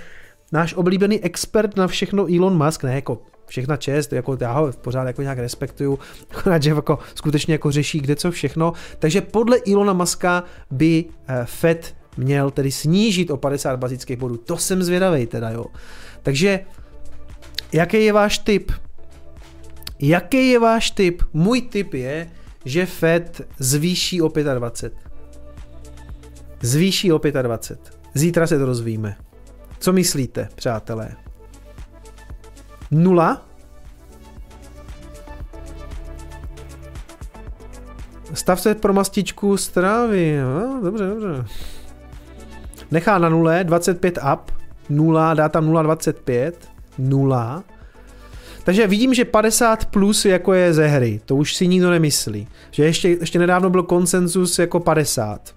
[0.52, 5.04] náš oblíbený expert na všechno Elon Musk, ne jako všechna čest, jako já ho pořád
[5.04, 5.98] jako nějak respektuju,
[6.60, 11.94] že jako skutečně jako řeší kde co všechno, takže podle Ilona Maska by eh, Fed
[12.16, 15.66] měl tedy snížit o 50 bazických bodů, to jsem zvědavý teda jo.
[16.22, 16.60] Takže
[17.72, 18.72] jaký je váš tip?
[19.98, 21.22] Jaký je váš tip?
[21.32, 22.30] Můj tip je,
[22.64, 24.92] že Fed zvýší o 25.
[26.60, 27.98] Zvýší o 25.
[28.14, 29.16] Zítra se to rozvíme.
[29.78, 31.25] Co myslíte, přátelé?
[32.90, 33.42] Nula.
[38.34, 40.38] Stav se pro mastičku strávy.
[40.42, 41.44] No, dobře, dobře.
[42.90, 44.52] Nechá na nule, 25 up,
[44.88, 46.52] 0, dá tam 0,25,
[46.98, 47.62] 0.
[48.64, 52.48] Takže vidím, že 50 plus jako je ze hry, to už si nikdo nemyslí.
[52.70, 55.54] Že ještě, ještě nedávno byl konsenzus jako 50.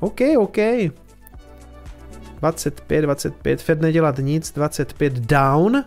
[0.00, 0.56] OK, OK.
[2.40, 5.84] 25, 25, Fed nedělat nic, 25 down.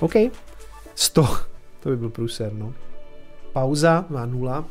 [0.00, 0.14] OK.
[0.94, 1.28] 100.
[1.80, 2.74] To by byl průser, no.
[3.52, 4.64] Pauza má nula.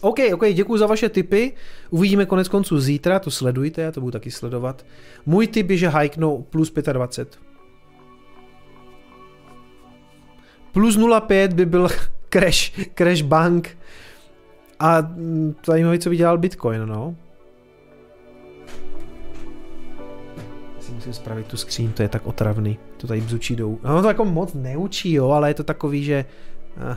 [0.00, 1.52] OK, OK, děkuji za vaše tipy.
[1.90, 4.86] Uvidíme konec konců zítra, to sledujte, já to budu taky sledovat.
[5.26, 7.40] Můj tip je, že hajknou plus 25.
[10.72, 11.88] Plus 0,5 by byl
[12.30, 13.78] crash, crash bank.
[14.80, 17.16] A mm, zajímavý, co by dělal Bitcoin, no.
[20.88, 22.78] Si musím spravit tu skříň, to je tak otravný.
[22.96, 23.78] To tady bzučí jdou.
[23.84, 26.24] No to jako moc neučí, jo, ale je to takový, že...
[26.92, 26.96] Eh.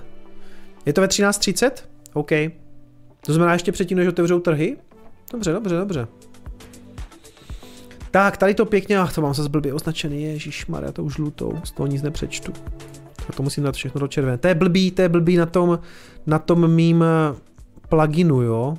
[0.85, 1.71] Je to ve 13.30?
[2.13, 2.29] OK.
[3.25, 4.77] To znamená ještě předtím, než otevřou trhy?
[5.31, 6.07] Dobře, dobře, dobře.
[8.11, 11.53] Tak, tady to pěkně, ach, to mám se blbě označený, ježíš já to už žlutou,
[11.63, 12.53] z toho nic nepřečtu.
[13.29, 14.37] A to musím dát všechno do červené.
[14.37, 15.79] To je blbý, to je blbý na tom,
[16.25, 17.35] na tom mým eh,
[17.89, 18.77] pluginu, jo.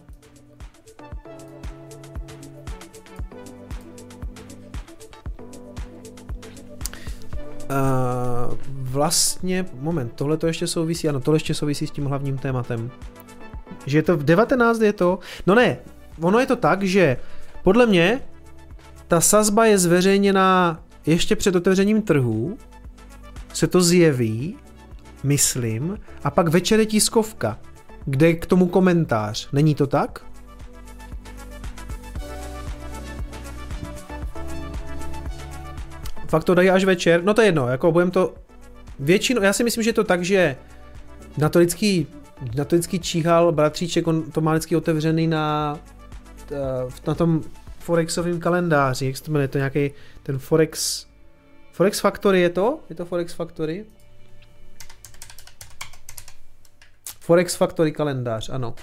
[7.72, 12.90] Uh, vlastně, moment, tohle to ještě souvisí, ano, tohle ještě souvisí s tím hlavním tématem.
[13.86, 15.78] Že je to v 19 je to, no ne,
[16.20, 17.16] ono je to tak, že
[17.62, 18.20] podle mě
[19.08, 22.58] ta sazba je zveřejněná ještě před otevřením trhu,
[23.52, 24.56] se to zjeví,
[25.22, 27.58] myslím, a pak večer je tiskovka,
[28.04, 29.48] kde k tomu komentář.
[29.52, 30.31] Není to tak?
[36.32, 37.24] Fakt to dají až večer?
[37.24, 38.34] No to je jedno, jako budem to
[38.98, 40.56] většinou, já si myslím, že je to tak, že
[41.38, 42.06] na to vždycky,
[42.56, 45.78] na to vždycky číhal bratříček, on to má vždycky otevřený na,
[46.52, 46.56] eh,
[47.06, 47.42] na tom
[47.78, 49.90] Forexovém kalendáři, jak se to jmenuje, to nějaký
[50.22, 51.06] ten Forex,
[51.72, 52.80] Forex Factory je to?
[52.90, 53.84] Je to Forex Factory?
[57.20, 58.74] Forex Factory kalendář, ano.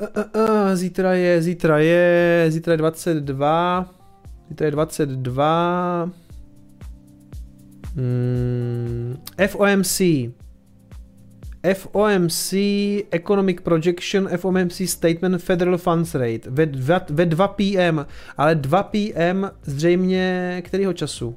[0.00, 3.95] Uh, uh, uh, zítra je, zítra je, zítra je 22,
[4.48, 6.10] zítra je 22,
[7.96, 9.16] hmm,
[9.46, 10.00] FOMC,
[11.74, 12.52] FOMC
[13.10, 16.50] Economic Projection, FOMC Statement Federal Funds Rate.
[16.50, 17.98] Ve, ve, ve 2 PM,
[18.36, 21.36] ale 2 PM zřejmě kterého času?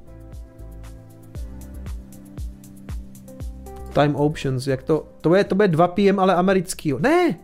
[3.92, 6.94] Time options, jak to, to bude, to bude 2 PM, ale americký.
[6.98, 7.38] Ne,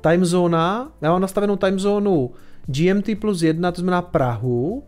[0.00, 2.30] time zóna, já mám nastavenou time zónu
[2.66, 4.84] GMT plus 1, to znamená Prahu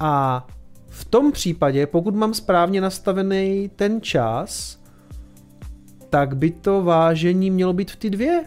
[0.00, 0.46] a
[0.88, 4.78] v tom případě, pokud mám správně nastavený ten čas,
[6.10, 8.44] tak by to vážení mělo být v ty dvě.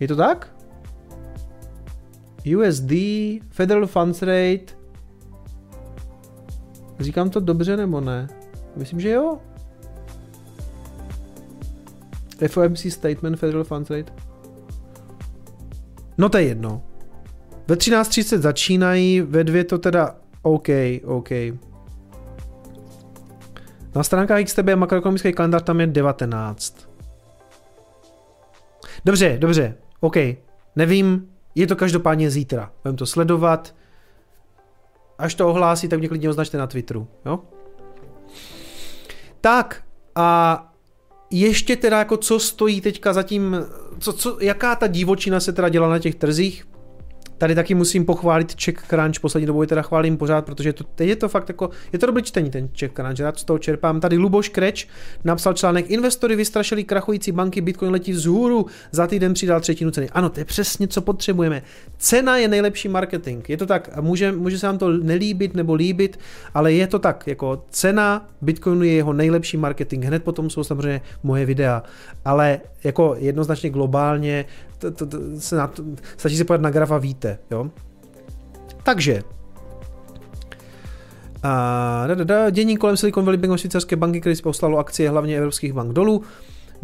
[0.00, 0.54] Je to tak?
[2.56, 2.92] USD,
[3.50, 4.74] Federal Funds Rate.
[7.00, 8.28] Říkám to dobře nebo ne?
[8.76, 9.38] Myslím, že jo.
[12.48, 14.12] FOMC Statement Federal Funds Rate.
[16.18, 16.82] No to je jedno.
[17.68, 20.68] Ve 13.30 začínají, ve dvě to teda OK,
[21.04, 21.30] OK.
[23.94, 26.88] Na stránkách XTB makroekonomický kalendář tam je 19.
[29.04, 30.16] Dobře, dobře, OK.
[30.76, 32.72] Nevím, je to každopádně zítra.
[32.82, 33.74] Budeme to sledovat.
[35.18, 37.38] Až to ohlásí, tak mě klidně označte na Twitteru, jo?
[39.40, 39.82] Tak,
[40.14, 40.72] a
[41.30, 43.56] ještě teda jako co stojí teďka zatím,
[43.98, 46.66] co, co, jaká ta divočina se teda dělá na těch trzích,
[47.42, 51.08] Tady taky musím pochválit Czech Crunch, poslední dobou je teda chválím pořád, protože to, teď
[51.08, 54.00] je to fakt jako, je to dobrý čtení ten Czech Crunch, rád z toho čerpám.
[54.00, 54.88] Tady Luboš Kreč
[55.24, 60.10] napsal článek, investory vystrašili krachující banky, Bitcoin letí vzhůru, za týden přidal třetinu ceny.
[60.10, 61.62] Ano, to je přesně, co potřebujeme.
[61.98, 63.48] Cena je nejlepší marketing.
[63.48, 66.18] Je to tak, může, může se vám to nelíbit nebo líbit,
[66.54, 70.04] ale je to tak, jako cena Bitcoinu je jeho nejlepší marketing.
[70.04, 71.82] Hned potom jsou samozřejmě moje videa,
[72.24, 74.44] ale jako jednoznačně globálně
[74.90, 75.82] to, to, to se na to,
[76.16, 77.70] stačí se podívat na graf a víte, jo.
[78.82, 79.22] Takže,
[81.42, 85.10] a da, da, da, dění kolem Silicon Valley Bank švýcarské banky, které si poslalo akcie
[85.10, 86.22] hlavně evropských bank dolů.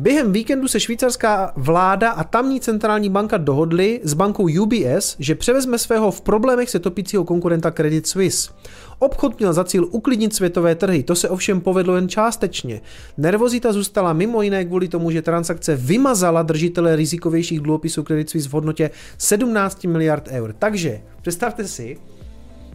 [0.00, 5.78] Během víkendu se švýcarská vláda a tamní centrální banka dohodly s bankou UBS, že převezme
[5.78, 8.50] svého v problémech se topícího konkurenta Credit Suisse.
[8.98, 12.80] Obchod měl za cíl uklidnit světové trhy, to se ovšem povedlo jen částečně.
[13.16, 18.52] Nervozita zůstala mimo jiné kvůli tomu, že transakce vymazala držitele rizikovějších dluhopisů Credit Suisse v
[18.52, 20.54] hodnotě 17 miliard eur.
[20.58, 21.96] Takže představte si,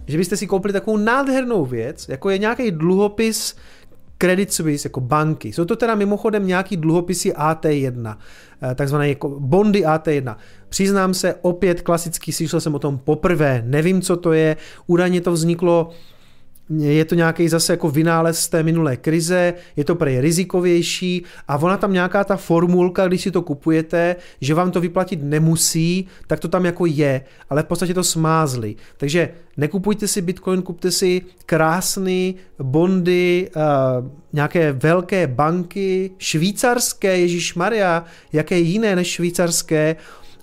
[0.07, 3.55] že byste si koupili takovou nádhernou věc, jako je nějaký dluhopis
[4.23, 5.53] Credit Suisse jako banky.
[5.53, 8.17] Jsou to teda mimochodem nějaký dluhopisy AT1,
[8.63, 10.37] eh, takzvané jako bondy AT1.
[10.69, 15.31] Přiznám se, opět klasicky slyšel jsem o tom poprvé, nevím, co to je, údajně to
[15.31, 15.89] vzniklo
[16.69, 21.57] je to nějaký zase jako vynález z té minulé krize, je to prej rizikovější a
[21.57, 26.39] ona tam nějaká ta formulka, když si to kupujete, že vám to vyplatit nemusí, tak
[26.39, 28.75] to tam jako je, ale v podstatě to smázli.
[28.97, 33.61] Takže nekupujte si Bitcoin, kupte si krásné bondy, uh,
[34.33, 39.95] nějaké velké banky, švýcarské, Ježíš Maria, jaké jiné než švýcarské,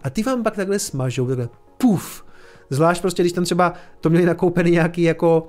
[0.03, 1.49] a ty vám pak takhle smažou, takhle
[1.79, 2.25] puf.
[2.71, 5.49] Zvlášť prostě, když tam třeba to měli nakoupený nějaký jako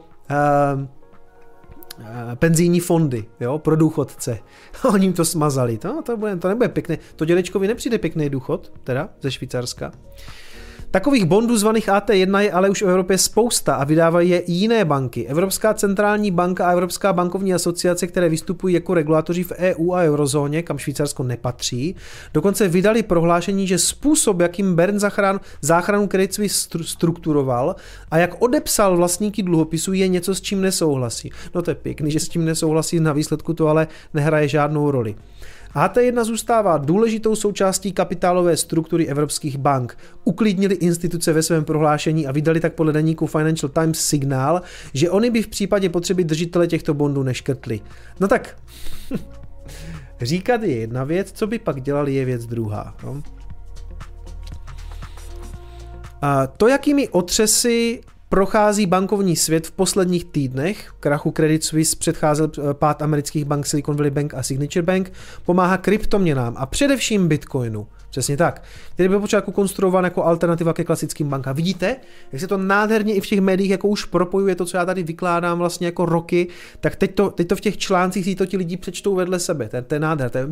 [2.35, 4.39] penzijní fondy jo, pro důchodce.
[4.93, 5.77] Oni jim to smazali.
[5.77, 6.97] To, to, bude, to nebude pěkné.
[7.15, 9.91] To dědečkovi nepřijde pěkný důchod, teda ze Švýcarska.
[10.91, 14.85] Takových bondů zvaných AT1 je ale už v Evropě spousta a vydávají je i jiné
[14.85, 15.27] banky.
[15.27, 20.63] Evropská centrální banka a Evropská bankovní asociace, které vystupují jako regulátoři v EU a eurozóně,
[20.63, 21.95] kam Švýcarsko nepatří,
[22.33, 27.75] dokonce vydali prohlášení, že způsob, jakým Bern zachranu, záchranu Credit Suisse strukturoval
[28.11, 31.31] a jak odepsal vlastníky dluhopisů, je něco, s čím nesouhlasí.
[31.55, 35.15] No to je pěkný, že s tím nesouhlasí, na výsledku to ale nehraje žádnou roli.
[35.75, 39.97] HT1 zůstává důležitou součástí kapitálové struktury evropských bank.
[40.23, 44.61] Uklidnili instituce ve svém prohlášení a vydali tak podle deníku Financial Times signál,
[44.93, 47.79] že oni by v případě potřeby držitele těchto bondů neškrtli.
[48.19, 48.57] No tak,
[50.21, 52.95] říkat je jedna věc, co by pak dělali je věc druhá.
[53.03, 53.23] No.
[56.21, 58.01] A to, jakými otřesy
[58.31, 60.93] prochází bankovní svět v posledních týdnech.
[60.99, 65.13] Krachu Credit Suisse předcházel eh, pád amerických bank Silicon Valley Bank a Signature Bank.
[65.45, 67.87] Pomáhá kryptoměnám a především Bitcoinu.
[68.09, 68.63] Přesně tak.
[68.93, 71.55] Který byl počátku konstruován jako alternativa ke klasickým bankám.
[71.55, 71.95] Vidíte,
[72.31, 75.03] jak se to nádherně i v těch médiích jako už propojuje to, co já tady
[75.03, 76.47] vykládám vlastně jako roky,
[76.79, 79.69] tak teď to, teď to v těch článcích si to ti lidi přečtou vedle sebe.
[79.87, 80.29] To je, nádher.
[80.29, 80.47] To je,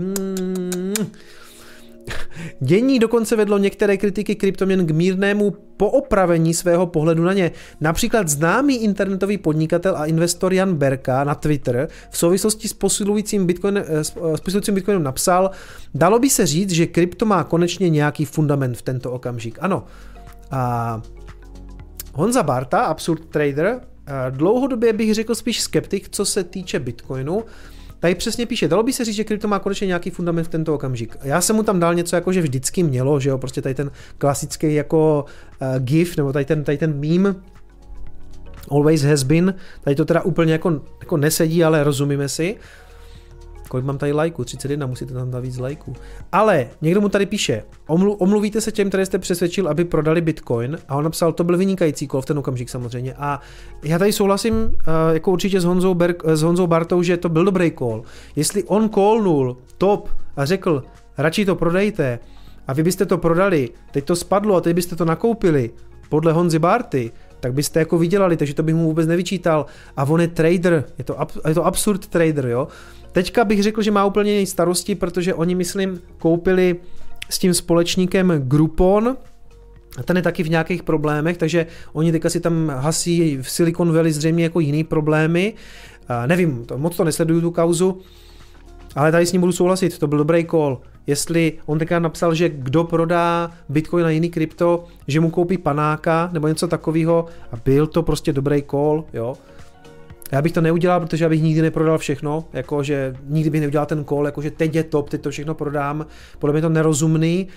[2.60, 7.52] Dění dokonce vedlo některé kritiky kryptoměn k mírnému poopravení svého pohledu na ně.
[7.82, 13.78] Například známý internetový podnikatel a investor Jan Berka na Twitter v souvislosti s posilujícím, Bitcoin,
[13.78, 15.52] eh, s eh, posilujícím Bitcoinem napsal,
[15.94, 19.58] dalo by se říct, že krypto má konečně nějaký fundament v tento okamžik.
[19.62, 19.86] Ano.
[20.52, 21.02] A
[22.14, 27.44] Honza Barta, Absurd Trader, eh, dlouhodobě bych řekl spíš skeptik, co se týče Bitcoinu,
[28.00, 30.76] Tady přesně píše, dalo by se říct, že krypto má konečně nějaký fundament v tento
[30.76, 31.18] okamžik.
[31.24, 33.92] Já jsem mu tam dal něco jako, že vždycky mělo, že jo, prostě tady ten
[34.18, 35.26] klasický jako
[35.62, 37.36] uh, GIF, nebo tady ten, tady ten meme,
[38.72, 42.56] always has been, tady to teda úplně jako, jako nesedí, ale rozumíme si.
[43.70, 44.44] Kolik mám tady lajků?
[44.44, 45.96] 31, musíte tam dát víc lajků.
[46.32, 50.78] Ale někdo mu tady píše, omlu, omluvíte se těm, které jste přesvědčil, aby prodali Bitcoin
[50.88, 53.14] a on napsal, to byl vynikající kol v ten okamžik samozřejmě.
[53.14, 53.40] A
[53.84, 54.72] já tady souhlasím uh,
[55.14, 58.04] jako určitě s Honzou, Berg, s Honzou Bartou, že to byl dobrý call.
[58.36, 60.84] Jestli on callnul top a řekl,
[61.18, 62.20] radši to prodejte
[62.68, 65.70] a vy byste to prodali, teď to spadlo a teď byste to nakoupili,
[66.10, 69.66] podle Honzy Barty, tak byste jako vydělali, takže to bych mu vůbec nevyčítal.
[69.98, 71.18] A on je trader, je to,
[71.48, 72.68] je to absurd trader, jo.
[73.12, 76.76] Teďka bych řekl, že má úplně jiné starosti, protože oni, myslím, koupili
[77.30, 79.18] s tím společníkem Groupon,
[80.06, 84.12] ten je taky v nějakých problémech, takže oni teďka si tam hasí v Silicon Valley
[84.12, 85.54] zřejmě jako jiný problémy.
[86.26, 88.02] Nevím, to, moc to nesleduju tu kauzu,
[88.96, 90.82] ale tady s ním budu souhlasit, to byl dobrý call.
[91.08, 96.30] Jestli on teďka napsal, že kdo prodá Bitcoin na jiný krypto, že mu koupí panáka
[96.34, 99.36] nebo něco takového a byl to prostě dobrý call, jo.
[100.32, 104.06] Já bych to neudělal, protože já bych nikdy neprodal všechno, jakože nikdy bych neudělal ten
[104.06, 106.06] call, jakože teď je top, teď to všechno prodám,
[106.40, 107.48] podle mě to nerozumný,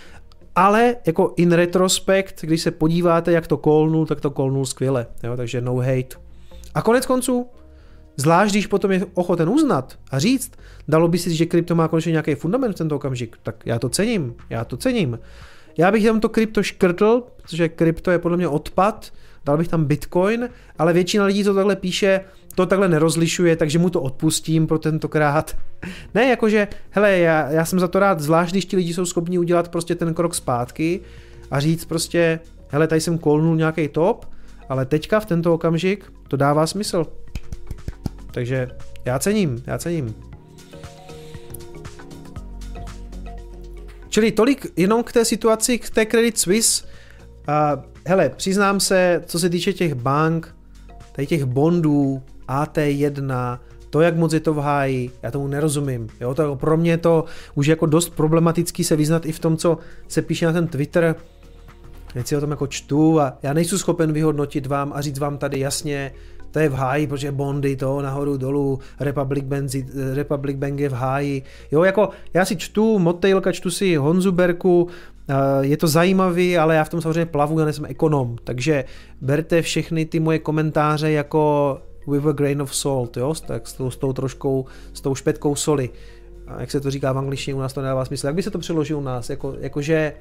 [0.54, 5.36] ale jako in retrospekt, když se podíváte, jak to kolnul, tak to kolnul skvěle, jo,
[5.36, 6.16] takže no hate.
[6.74, 7.46] A konec konců,
[8.16, 10.52] zvlášť když potom je ochoten uznat a říct,
[10.88, 13.88] dalo by si, že krypto má konečně nějaký fundament v tento okamžik, tak já to
[13.88, 15.18] cením, já to cením.
[15.78, 19.12] Já bych tam to krypto škrtl, protože krypto je podle mě odpad,
[19.44, 22.20] dal bych tam bitcoin, ale většina lidí to takhle píše,
[22.54, 25.56] to takhle nerozlišuje, takže mu to odpustím pro tentokrát.
[26.14, 29.38] Ne, jakože, hele, já, já jsem za to rád, zvlášť když ti lidi jsou schopni
[29.38, 31.00] udělat prostě ten krok zpátky
[31.50, 34.26] a říct prostě, hele, tady jsem kolnul nějaký top,
[34.68, 37.06] ale teďka v tento okamžik to dává smysl.
[38.30, 38.68] Takže
[39.04, 40.14] já cením, já cením.
[44.08, 46.84] Čili tolik jenom k té situaci, k té Credit Suisse.
[46.84, 50.56] Uh, hele, přiznám se, co se týče těch bank,
[51.12, 52.22] tady těch bondů,
[52.52, 53.58] AT1,
[53.90, 56.08] to, jak moc je to v háji, já tomu nerozumím.
[56.20, 57.24] Jo, to pro mě je to
[57.54, 61.14] už jako dost problematický se vyznat i v tom, co se píše na ten Twitter.
[62.12, 65.38] Teď si o tom jako čtu a já nejsem schopen vyhodnotit vám a říct vám
[65.38, 66.12] tady jasně,
[66.50, 69.70] to je v háji, protože bondy to nahoru dolů, Republic Bank,
[70.14, 71.42] Republic Bank je v háji.
[71.72, 74.88] Jo, jako já si čtu Motejlka, čtu si Honzu Berku,
[75.60, 78.84] je to zajímavý, ale já v tom samozřejmě plavu, já nejsem ekonom, takže
[79.20, 83.90] berte všechny ty moje komentáře jako with a grain of salt, jo, tak s tou,
[83.90, 85.90] s tou troškou, s tou špetkou soli.
[86.46, 88.26] A jak se to říká v angličtině, u nás to nedává smysl.
[88.26, 89.30] Jak by se to přeložil u nás?
[89.30, 90.12] Jako, jakože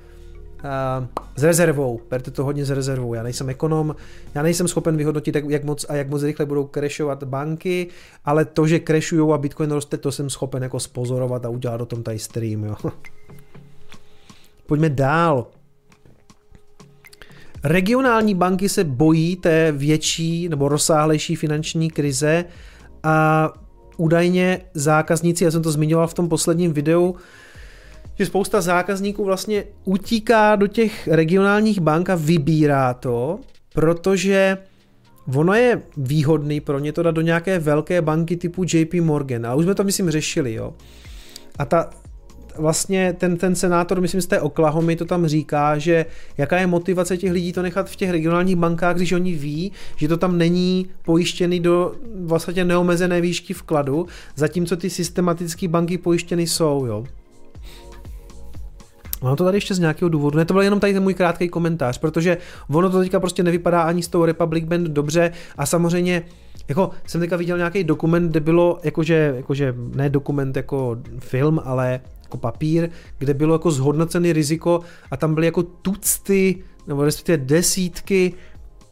[0.64, 3.14] uh, s rezervou, berte to hodně s rezervou.
[3.14, 3.96] Já nejsem ekonom,
[4.36, 7.88] já nejsem schopen vyhodnotit, jak, moc a jak moc rychle budou crashovat banky,
[8.26, 11.86] ale to, že crashují a Bitcoin roste, to jsem schopen jako spozorovat a udělat o
[11.86, 12.64] tom tady stream.
[12.64, 12.76] Jo.
[14.66, 15.48] Pojďme dál.
[17.64, 22.46] Regionální banky se bojí té větší nebo rozsáhlejší finanční krize
[23.04, 23.50] a
[23.98, 27.16] údajně zákazníci, já jsem to zmiňoval v tom posledním videu,
[28.20, 33.40] že spousta zákazníků vlastně utíká do těch regionálních bank a vybírá to,
[33.74, 34.58] protože
[35.36, 39.46] ono je výhodný pro ně to dát do nějaké velké banky typu JP Morgan.
[39.46, 40.74] A už jsme to myslím řešili, jo.
[41.60, 41.90] A ta,
[42.62, 46.06] vlastně ten, ten senátor, myslím z té Oklahomy, to tam říká, že
[46.38, 50.08] jaká je motivace těch lidí to nechat v těch regionálních bankách, když oni ví, že
[50.08, 56.86] to tam není pojištěný do vlastně neomezené výšky vkladu, zatímco ty systematické banky pojištěny jsou,
[56.86, 57.06] jo.
[59.22, 60.38] Mám to tady ještě z nějakého důvodu.
[60.38, 62.38] Ne, to byl jenom tady ten můj krátký komentář, protože
[62.70, 66.24] ono to teďka prostě nevypadá ani s tou Republic Band dobře a samozřejmě
[66.68, 72.00] jako jsem teďka viděl nějaký dokument, kde bylo, jakože, jakože ne dokument jako film, ale
[72.32, 74.82] jako papír, kde bylo jako zhodnocený riziko
[75.12, 78.34] a tam byly jako tucty nebo respektive desítky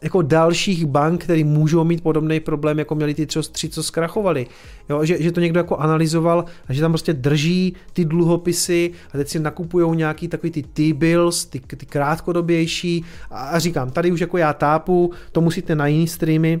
[0.02, 4.46] jako dalších bank, které můžou mít podobný problém, jako měli ty tři, co zkrachovali.
[4.88, 9.18] Jo, že, že, to někdo jako analyzoval a že tam prostě drží ty dluhopisy a
[9.18, 14.20] teď si nakupují nějaký takový ty T-bills, ty, ty krátkodobější a, a říkám, tady už
[14.20, 16.60] jako já tápu, to musíte na jiný streamy,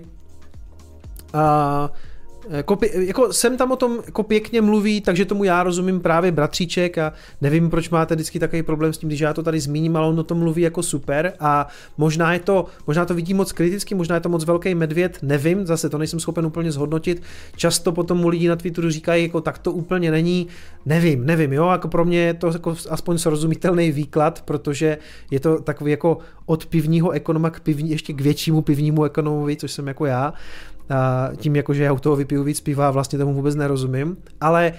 [1.32, 1.92] a
[2.48, 6.98] jako, jako sem tam o tom jako pěkně mluví, takže tomu já rozumím právě bratříček
[6.98, 10.08] a nevím, proč máte vždycky takový problém s tím, když já to tady zmíním, ale
[10.08, 11.68] on o tom mluví jako super a
[11.98, 15.66] možná je to, možná to vidí moc kriticky, možná je to moc velký medvěd, nevím,
[15.66, 17.22] zase to nejsem schopen úplně zhodnotit.
[17.56, 20.46] Často potom mu lidi na Twitteru říkají, jako tak to úplně není,
[20.86, 24.98] nevím, nevím, jo, jako pro mě je to jako aspoň srozumitelný výklad, protože
[25.30, 26.18] je to takový jako
[26.50, 30.32] od pivního ekonoma k pivní, ještě k většímu pivnímu ekonomovi, což jsem jako já.
[31.36, 34.16] Tím, jako, že já u toho vypiju víc piva, vlastně tomu vůbec nerozumím.
[34.40, 34.72] Ale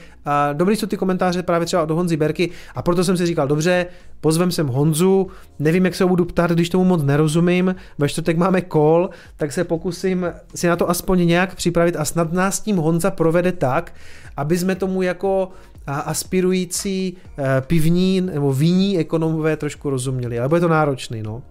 [0.54, 2.50] dobrý jsou ty komentáře právě třeba od Honzy Berky.
[2.76, 3.86] A proto jsem si říkal, dobře,
[4.22, 5.28] pozvem sem Honzu,
[5.60, 9.52] nevím, jak se ho budu ptát, když tomu moc nerozumím, ve čtvrtek máme call, tak
[9.52, 13.94] se pokusím si na to aspoň nějak připravit a snad nás tím Honza provede tak,
[14.38, 15.50] aby jsme tomu jako
[15.88, 21.42] aspirující e, pivní nebo víní ekonomové trošku rozuměli, ale bude to náročný, no.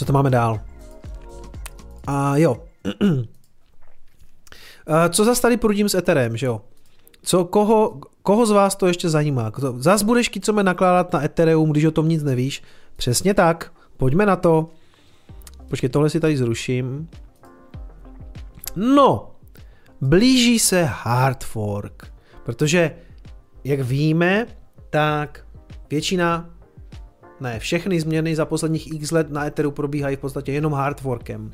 [0.00, 0.60] Co to máme dál?
[2.06, 2.56] A jo.
[5.10, 6.60] Co zase tady prudím s Etherem, že jo?
[7.22, 9.52] Co, koho, koho z vás to ještě zajímá?
[9.76, 12.62] Zas budeš kicome nakládat na Ethereum, když o tom nic nevíš?
[12.96, 13.72] Přesně tak.
[13.96, 14.70] Pojďme na to.
[15.68, 17.08] Počkej, tohle si tady zruším.
[18.76, 19.30] No,
[20.00, 22.12] blíží se hard fork,
[22.44, 22.96] protože
[23.64, 24.46] jak víme,
[24.90, 25.46] tak
[25.90, 26.50] většina
[27.40, 31.50] ne, všechny změny za posledních x let na Etheru probíhají v podstatě jenom hardforkem.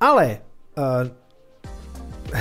[0.00, 0.38] Ale
[0.78, 1.08] uh,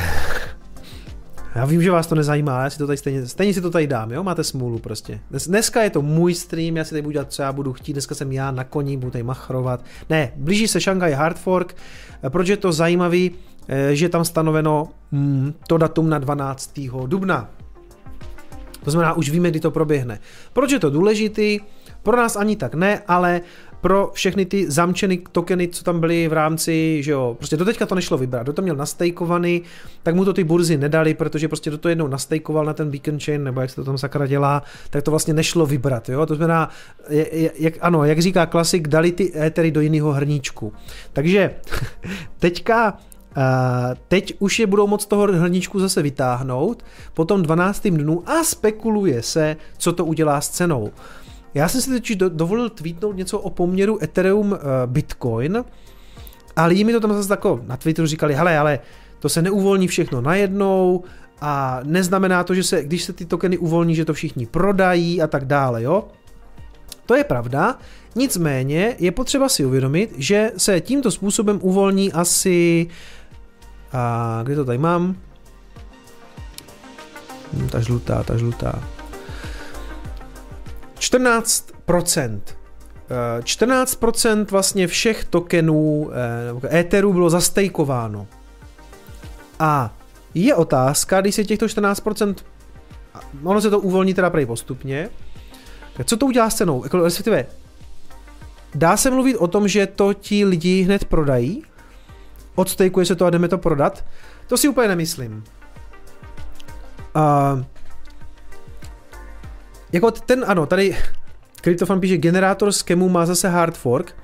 [1.56, 3.88] já vím, že vás to nezajímá, já si to tady stejně, stejně si to tady
[3.88, 5.20] dám, jo, máte smůlu prostě.
[5.30, 7.94] Dnes, dneska je to můj stream, já si tady budu dělat, co já budu chtít,
[7.94, 9.86] dneska jsem já na koni, budu tady machrovat.
[10.10, 11.76] Ne, blíží se Shanghai Hard Fork,
[12.24, 13.32] eh, proč je to zajímavý,
[13.68, 16.90] eh, že je tam stanoveno mm, to datum na 12.
[17.08, 17.50] dubna.
[18.86, 20.20] To znamená, už víme, kdy to proběhne.
[20.54, 21.60] Proč je to důležitý?
[22.04, 23.42] Pro nás ani tak ne, ale
[23.82, 27.86] pro všechny ty zamčený tokeny, co tam byly v rámci, že jo, prostě do teďka
[27.86, 29.62] to nešlo vybrat, kdo to měl nastejkovaný,
[30.04, 33.20] tak mu to ty burzy nedali, protože prostě do to jednou nastejkoval na ten beacon
[33.20, 36.36] chain, nebo jak se to tam sakra dělá, tak to vlastně nešlo vybrat, jo, to
[36.36, 36.70] znamená,
[37.60, 40.74] jak, ano, jak říká klasik, dali ty étery do jiného hrníčku.
[41.14, 41.56] Takže
[42.40, 42.98] teďka
[44.08, 47.88] teď už je budou moc toho hrníčku zase vytáhnout, potom 12.
[47.88, 50.92] dnu a spekuluje se, co to udělá s cenou.
[51.54, 55.64] Já jsem si teď dovolil tweetnout něco o poměru Ethereum uh, Bitcoin
[56.56, 58.80] a lidi mi to tam zase tako na Twitteru říkali, hele, ale
[59.20, 61.04] to se neuvolní všechno najednou
[61.42, 65.28] a neznamená to, že se, když se ty tokeny uvolní, že to všichni prodají a
[65.28, 66.08] tak dále, jo?
[67.06, 67.78] To je pravda,
[68.16, 72.88] nicméně je potřeba si uvědomit, že se tímto způsobem uvolní asi
[73.96, 75.16] a kde to tady mám?
[77.54, 78.84] Hm, ta žlutá, ta žlutá.
[81.00, 82.42] 14%.
[83.40, 86.10] 14% eh, vlastně všech tokenů
[86.72, 88.28] eh, Etheru bylo zastejkováno.
[89.60, 89.94] A
[90.34, 92.36] je otázka, když se těchto 14%,
[93.44, 95.10] ono se to uvolní teda prej postupně,
[95.94, 96.84] Tak co to udělá s cenou?
[96.84, 97.46] Jako, respektive,
[98.76, 101.64] dá se mluvit o tom, že to ti lidi hned prodají?
[102.56, 104.06] Odstejkuje se to a jdeme to prodat?
[104.48, 105.44] To si úplně nemyslím.
[107.16, 107.64] Uh,
[109.92, 110.98] jako ten, ano, tady
[111.62, 114.16] Kryptofan píše, generátor skemu má zase hard fork.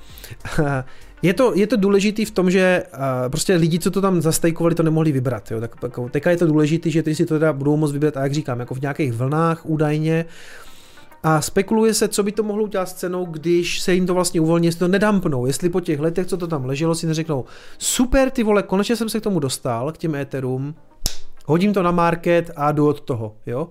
[1.24, 3.00] Je to, je to důležitý v tom, že uh,
[3.30, 5.52] prostě lidi, co to tam zastejkovali, to nemohli vybrat.
[5.52, 5.62] Jo?
[5.62, 8.24] Tak, jako, teďka je to důležitý, že ty si to teda budou moct vybrat, a
[8.24, 10.26] jak říkám, jako v nějakých vlnách údajně.
[11.24, 14.42] A spekuluje se, co by to mohlo udělat s cenou, když se jim to vlastně
[14.42, 17.46] uvolní, jestli to nedampnou, jestli po těch letech, co to tam leželo, si neřeknou,
[17.78, 20.76] super ty vole, konečně jsem se k tomu dostal, k těm Ethereum,
[21.46, 23.70] hodím to na market a jdu od toho, jo.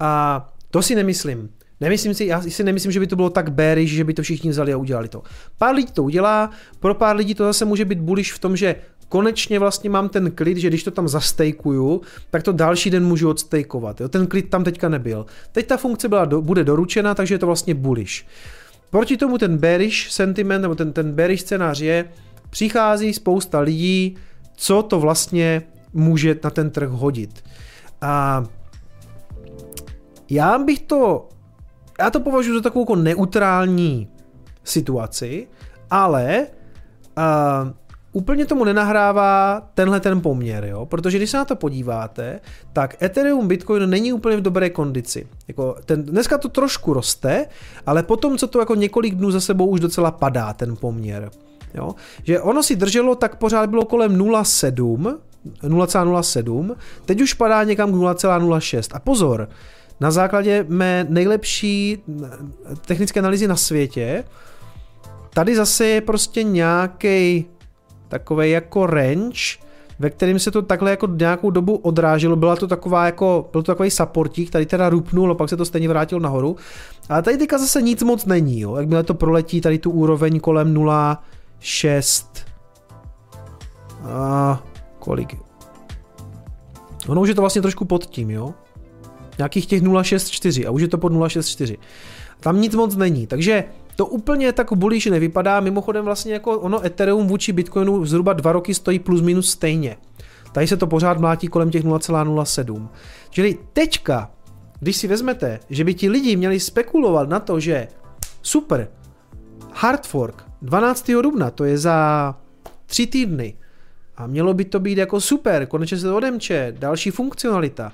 [0.00, 1.50] A to si nemyslím.
[1.80, 4.50] Nemyslím si, já si nemyslím, že by to bylo tak bearish, že by to všichni
[4.50, 5.22] vzali a udělali to.
[5.58, 6.50] Pár lidí to udělá,
[6.80, 8.76] pro pár lidí to zase může být bullish v tom, že
[9.12, 13.30] konečně vlastně mám ten klid, že když to tam zastejkuju, tak to další den můžu
[13.30, 14.00] odstejkovat.
[14.00, 14.08] Jo?
[14.08, 15.26] Ten klid tam teďka nebyl.
[15.52, 18.24] Teď ta funkce byla, bude doručena, takže je to vlastně bullish.
[18.90, 22.08] Proti tomu ten bearish sentiment, nebo ten, ten bearish scénář je,
[22.50, 24.16] přichází spousta lidí,
[24.56, 25.62] co to vlastně
[25.92, 27.44] může na ten trh hodit.
[28.00, 28.44] A
[30.30, 31.28] já bych to
[32.00, 34.08] já to považuji za takovou jako neutrální
[34.64, 35.48] situaci,
[35.90, 36.46] ale
[38.12, 40.86] úplně tomu nenahrává tenhle ten poměr, jo?
[40.86, 42.40] protože když se na to podíváte,
[42.72, 45.26] tak Ethereum Bitcoin není úplně v dobré kondici.
[45.48, 47.46] Jako ten, dneska to trošku roste,
[47.86, 51.30] ale potom, co to jako několik dnů za sebou už docela padá ten poměr.
[51.74, 51.94] Jo?
[52.24, 55.18] Že ono si drželo, tak pořád bylo kolem 0,7,
[55.62, 56.74] 0,07,
[57.04, 58.90] teď už padá někam k 0,06.
[58.92, 59.48] A pozor,
[60.00, 61.98] na základě mé nejlepší
[62.86, 64.24] technické analýzy na světě,
[65.34, 67.46] tady zase je prostě nějaký
[68.12, 69.58] takový jako range,
[69.98, 73.72] ve kterým se to takhle jako nějakou dobu odráželo, byla to taková jako, byl to
[73.72, 76.56] takový supportík, tady teda rupnul, a pak se to stejně vrátilo nahoru.
[77.08, 78.76] A tady teďka zase nic moc není, jo.
[78.76, 82.26] Jakmile to proletí tady tu úroveň kolem 0,6
[84.04, 84.62] a
[84.98, 85.36] kolik?
[87.08, 88.54] Ono už je to vlastně trošku pod tím, jo
[89.38, 91.76] nějakých těch 0,64 a už je to pod 0,64.
[92.40, 93.64] Tam nic moc není, takže
[93.96, 98.74] to úplně tak bullish nevypadá, mimochodem vlastně jako ono Ethereum vůči Bitcoinu zhruba dva roky
[98.74, 99.96] stojí plus minus stejně.
[100.52, 102.88] Tady se to pořád mlátí kolem těch 0,07.
[103.30, 104.30] Čili teďka,
[104.80, 107.88] když si vezmete, že by ti lidi měli spekulovat na to, že
[108.42, 108.88] super,
[109.72, 111.10] hard fork 12.
[111.22, 112.34] dubna, to je za
[112.86, 113.54] tři týdny,
[114.16, 117.92] a mělo by to být jako super, konečně se to odemče, další funkcionalita,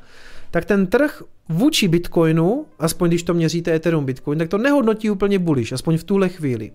[0.50, 5.38] tak ten trh vůči Bitcoinu, aspoň když to měříte Ethereum Bitcoin, tak to nehodnotí úplně
[5.38, 6.72] bullish, aspoň v tuhle chvíli.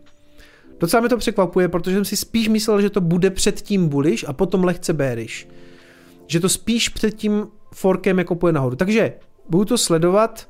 [0.79, 4.33] Docela mě to překvapuje, protože jsem si spíš myslel, že to bude předtím bullish a
[4.33, 5.47] potom lehce bearish.
[6.27, 8.75] Že to spíš před tím forkem jako půjde nahoru.
[8.75, 9.13] Takže
[9.49, 10.49] budu to sledovat.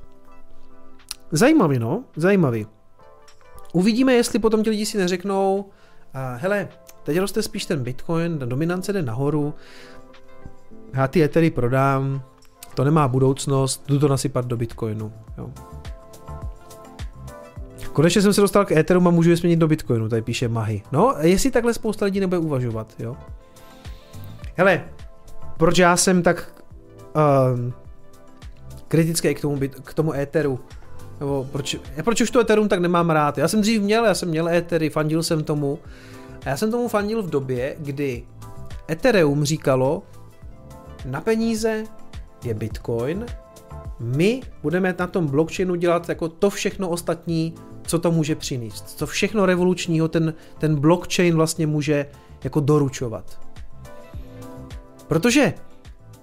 [1.32, 2.68] Zajímavý, no, zajímavý.
[3.74, 6.70] Uvidíme, jestli potom ti lidi si neřeknou, uh, hele,
[7.04, 9.54] teď roste spíš ten Bitcoin, ta dominance jde nahoru,
[10.94, 12.24] já ty Ethery prodám,
[12.74, 15.14] to nemá budoucnost, jdu to nasypat do Bitcoinu.
[15.38, 15.50] Jo.
[17.94, 20.82] Konečně jsem se dostal k Etheru a můžu je změnit do Bitcoinu, tady píše Mahy.
[20.92, 23.16] No, jestli takhle spousta lidí nebude uvažovat, jo.
[24.56, 24.84] Hele,
[25.58, 26.64] proč já jsem tak
[27.16, 27.72] uh,
[28.88, 30.60] kritický k tomu, k tomu Etheru?
[31.20, 33.38] Nebo proč, proč už to Ethereum tak nemám rád?
[33.38, 35.80] Já jsem dřív měl, já jsem měl Ethery, fandil jsem tomu.
[36.46, 38.24] A já jsem tomu fandil v době, kdy
[38.90, 40.04] Ethereum říkalo,
[41.06, 41.84] na peníze
[42.44, 43.26] je Bitcoin.
[44.00, 47.54] My budeme na tom blockchainu dělat jako to všechno ostatní,
[47.88, 48.90] co to může přinést.
[48.90, 52.06] Co všechno revolučního ten, ten blockchain vlastně může
[52.44, 53.40] jako doručovat.
[55.08, 55.54] Protože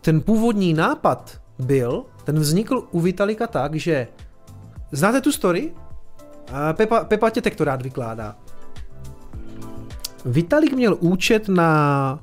[0.00, 4.08] ten původní nápad byl, ten vznikl u Vitalika tak, že
[4.92, 5.72] znáte tu story?
[6.72, 8.36] Pepa, Pepa tě to rád vykládá.
[10.24, 12.20] Vitalik měl účet na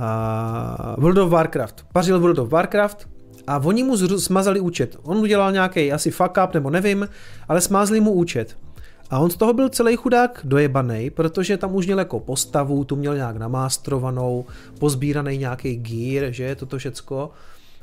[0.00, 1.86] uh, World of Warcraft.
[1.92, 3.08] Pařil World of Warcraft
[3.46, 4.96] a oni mu smazali účet.
[5.02, 7.08] On udělal nějaký asi fuck up nebo nevím,
[7.48, 8.56] ale smázli mu účet.
[9.10, 12.96] A on z toho byl celý chudák dojebaný, protože tam už měl jako postavu, tu
[12.96, 14.44] měl nějak namástrovanou,
[14.78, 17.30] pozbíraný nějaký gear, že, toto všecko.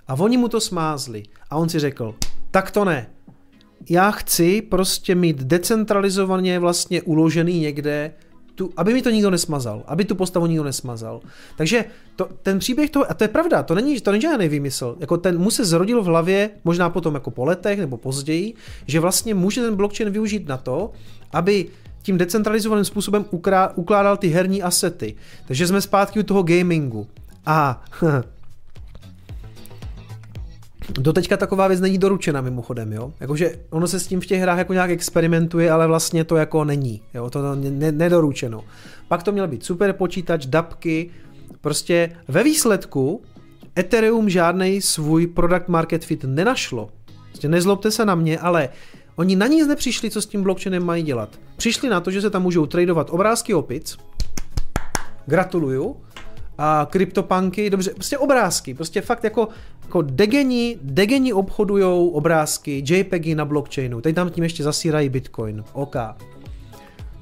[0.08, 1.24] A oni mu to smázli.
[1.50, 2.16] A on si řekl,
[2.52, 3.08] tak to ne.
[3.90, 8.12] Já chci prostě mít decentralizovaně vlastně uložený někde
[8.56, 11.22] tu, aby mi to nikdo nesmazal, aby tu postavu nikdo nesmazal.
[11.58, 11.86] Takže
[12.16, 15.18] to, ten příběh toho, a to je pravda, to není, to není žádný výmysl, jako
[15.18, 18.54] ten mu se zrodil v hlavě, možná potom jako po letech nebo později,
[18.88, 20.92] že vlastně může ten blockchain využít na to,
[21.32, 21.66] aby
[22.02, 25.16] tím decentralizovaným způsobem ukrá, ukládal ty herní asety.
[25.48, 27.08] Takže jsme zpátky u toho gamingu.
[27.46, 27.84] A
[30.90, 33.14] Doteďka taková věc není doručena mimochodem, jo.
[33.20, 36.64] Jakože ono se s tím v těch hrách jako nějak experimentuje, ale vlastně to jako
[36.64, 38.64] není, jo, to ne, nedoručeno.
[39.08, 41.10] Pak to měl být super počítač, dapky,
[41.62, 43.22] prostě ve výsledku
[43.80, 46.90] Ethereum žádný svůj product market fit nenašlo.
[47.30, 48.70] Prostě nezlobte se na mě, ale
[49.16, 51.40] oni na nic nepřišli, co s tím blockchainem mají dělat.
[51.58, 53.98] Přišli na to, že se tam můžou tradovat obrázky opic,
[55.26, 55.96] gratuluju,
[56.58, 59.48] a kryptopanky, dobře, prostě obrázky, prostě fakt jako,
[59.84, 65.96] jako degeni, degeni obchodujou obrázky, JPEGy na blockchainu, teď tam tím ještě zasírají Bitcoin, OK.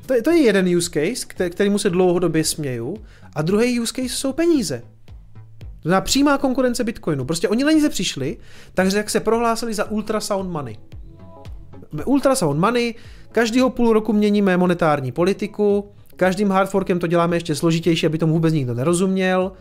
[0.05, 2.97] To je, to je jeden use case, kterýmu se dlouhodobě směju,
[3.35, 4.81] a druhý use case jsou peníze.
[5.81, 7.25] Znamená přímá konkurence Bitcoinu.
[7.25, 8.37] Prostě oni na ní přišli,
[8.73, 10.77] takže jak se prohlásili za ultrasound money.
[12.05, 12.95] Ultrasound money,
[13.31, 15.91] každýho půl roku měníme monetární politiku,
[16.21, 19.51] každým hardforkem to děláme ještě složitější, aby tomu vůbec nikdo nerozuměl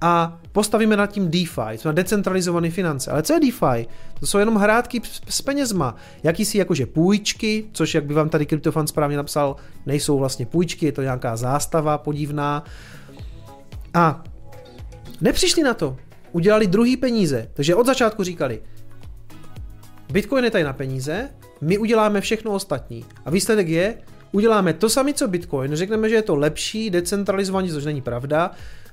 [0.00, 3.10] a postavíme nad tím DeFi, to decentralizované finance.
[3.10, 3.86] Ale co je DeFi?
[4.20, 5.94] To jsou jenom hrátky s penězma.
[6.22, 10.92] Jakýsi jakože půjčky, což jak by vám tady CryptoFan správně napsal, nejsou vlastně půjčky, je
[10.92, 12.64] to nějaká zástava podivná.
[13.94, 14.24] A
[15.20, 15.96] nepřišli na to.
[16.32, 17.48] Udělali druhý peníze.
[17.54, 18.62] Takže od začátku říkali,
[20.12, 21.30] Bitcoin je tady na peníze,
[21.60, 23.04] my uděláme všechno ostatní.
[23.24, 23.94] A výsledek je,
[24.32, 28.50] uděláme to samé, co Bitcoin, řekneme, že je to lepší, decentralizovaný, což není pravda,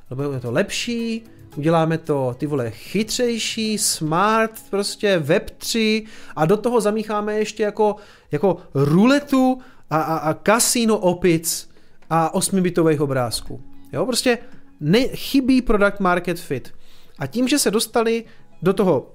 [0.09, 1.23] lebo je to lepší,
[1.55, 6.03] uděláme to ty vole chytřejší, smart, prostě web 3
[6.35, 7.95] a do toho zamícháme ještě jako,
[8.31, 9.59] jako ruletu
[9.89, 11.69] a, a, a kasino opic
[12.09, 13.63] a 8-bitových obrázků.
[13.93, 14.37] Jo, prostě
[14.79, 16.73] ne, chybí product market fit.
[17.19, 18.23] A tím, že se dostali
[18.61, 19.11] do toho,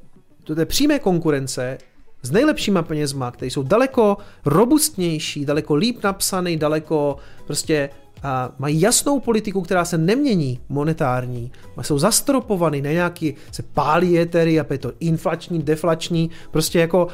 [0.46, 1.78] do té přímé konkurence,
[2.22, 7.16] s nejlepšíma penězma, které jsou daleko robustnější, daleko líp napsaný, daleko
[7.46, 7.90] prostě
[8.22, 11.52] a mají jasnou politiku, která se nemění, monetární,
[11.82, 17.08] jsou zastropovaný, ne nějaký, se pálí étery a je to inflační, deflační, prostě jako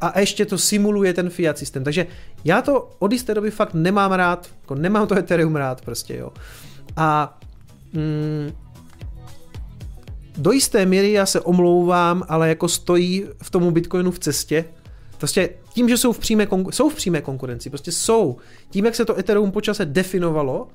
[0.00, 1.84] a ještě to simuluje ten fiat systém.
[1.84, 2.06] Takže
[2.44, 6.32] já to od jisté doby fakt nemám rád, jako nemám to Ethereum rád prostě, jo.
[6.96, 7.38] A
[7.92, 8.52] mm,
[10.38, 14.64] do jisté míry já se omlouvám, ale jako stojí v tomu Bitcoinu v cestě.
[15.18, 18.36] Prostě tím, že jsou v přímé, jsou v přímé konkurenci, prostě jsou.
[18.70, 20.68] Tím, jak se to Ethereum počase definovalo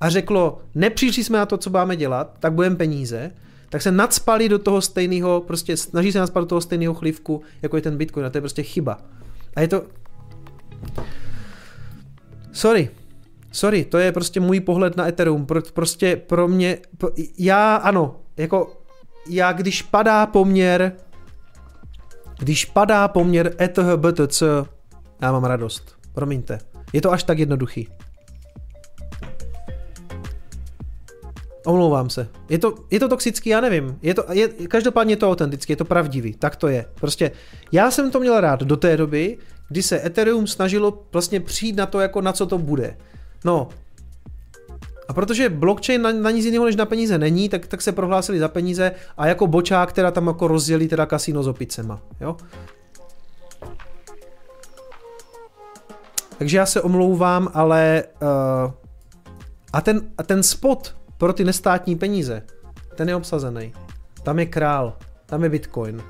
[0.00, 3.30] a řeklo, nepřišli jsme na to, co máme dělat, tak budeme peníze,
[3.68, 7.76] tak se nadspali do toho stejného, prostě snaží se nadspat do toho stejného chlivku, jako
[7.76, 8.98] je ten Bitcoin a to je prostě chyba.
[9.56, 9.82] A je to...
[12.52, 12.90] Sorry,
[13.52, 15.46] Sorry, to je prostě můj pohled na Ethereum.
[15.74, 16.78] Prostě pro mě,
[17.38, 18.79] já ano, jako
[19.28, 20.92] já když padá poměr,
[22.38, 24.42] když padá poměr ETH BTC,
[25.22, 25.96] já mám radost.
[26.12, 26.58] Promiňte.
[26.92, 27.88] Je to až tak jednoduchý.
[31.66, 32.28] Omlouvám se.
[32.48, 33.98] Je to, je to toxický, já nevím.
[34.02, 36.34] Je to, je, každopádně je to autentický, je to pravdivý.
[36.34, 36.84] Tak to je.
[36.94, 37.30] Prostě
[37.72, 39.38] já jsem to měl rád do té doby,
[39.68, 42.96] kdy se Ethereum snažilo vlastně přijít na to, jako na co to bude.
[43.44, 43.68] No,
[45.10, 48.38] a protože blockchain na, na nic jiného než na peníze není, tak, tak se prohlásili
[48.38, 52.00] za peníze a jako bočák, která tam jako rozdělí teda kasino s opicema.
[52.20, 52.36] Jo?
[56.38, 58.72] Takže já se omlouvám, ale uh,
[59.72, 62.42] a, ten, a ten spot pro ty nestátní peníze,
[62.94, 63.72] ten je obsazený.
[64.22, 64.96] Tam je král,
[65.26, 66.02] tam je bitcoin.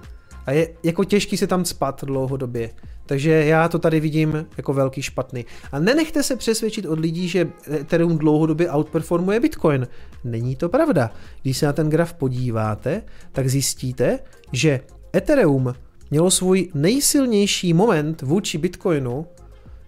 [0.47, 2.71] A je jako těžký se tam spat dlouhodobě.
[3.11, 5.45] Takže já to tady vidím jako velký špatný.
[5.73, 9.89] A nenechte se přesvědčit od lidí, že Ethereum dlouhodobě outperformuje Bitcoin.
[10.25, 11.11] Není to pravda.
[11.43, 14.19] Když se na ten graf podíváte, tak zjistíte,
[14.53, 14.81] že
[15.17, 15.75] Ethereum
[16.11, 19.27] mělo svůj nejsilnější moment vůči Bitcoinu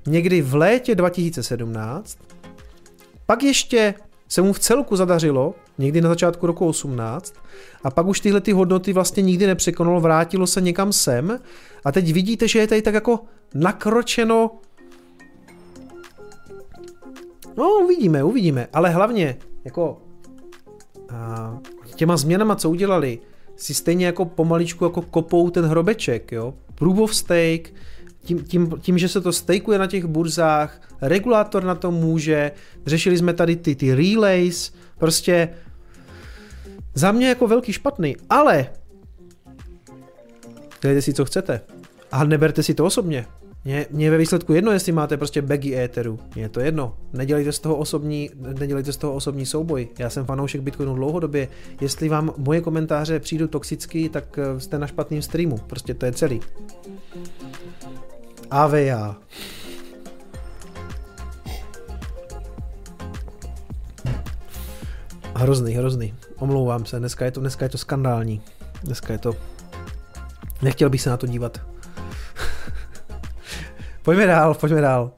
[0.07, 2.19] někdy v létě 2017,
[3.27, 3.95] pak ještě
[4.33, 7.35] se mu v celku zadařilo, někdy na začátku roku 18,
[7.85, 11.39] a pak už tyhle ty hodnoty vlastně nikdy nepřekonalo, vrátilo se někam sem.
[11.85, 13.21] A teď vidíte, že je tady tak jako
[13.55, 14.51] nakročeno.
[17.57, 20.03] No, uvidíme, uvidíme, ale hlavně jako
[21.11, 21.59] a,
[21.95, 23.19] těma změnama, co udělali,
[23.57, 26.55] si stejně jako pomaličku jako kopou ten hrobeček, jo.
[26.75, 27.75] Proof of stake,
[28.23, 32.53] tím, tím, tím, že se to stakeuje na těch burzách, regulátor na to může,
[32.87, 35.49] řešili jsme tady ty, ty relays, prostě
[36.95, 38.67] za mě jako velký špatný, ale
[40.83, 41.61] dělejte si, co chcete.
[42.13, 43.27] A neberte si to osobně.
[43.91, 46.19] Mně, ve výsledku jedno, jestli máte prostě bagy éteru.
[46.35, 46.97] Mně je to jedno.
[47.13, 49.89] Nedělejte z toho osobní, nedělejte z toho osobní souboj.
[49.99, 51.49] Já jsem fanoušek Bitcoinu dlouhodobě.
[51.81, 55.59] Jestli vám moje komentáře přijdou toxicky, tak eh, jste na špatným streamu.
[55.59, 56.41] Prostě to je celý.
[58.53, 59.17] AVA.
[65.37, 66.15] Hrozný, hrozný.
[66.39, 68.43] Omlouvám se, dneska je to, dneska je to skandální.
[68.83, 69.37] Dneska je to
[70.63, 71.61] Nechtěl bych se na to dívat.
[74.03, 75.11] pojďme dál, pojďme dál.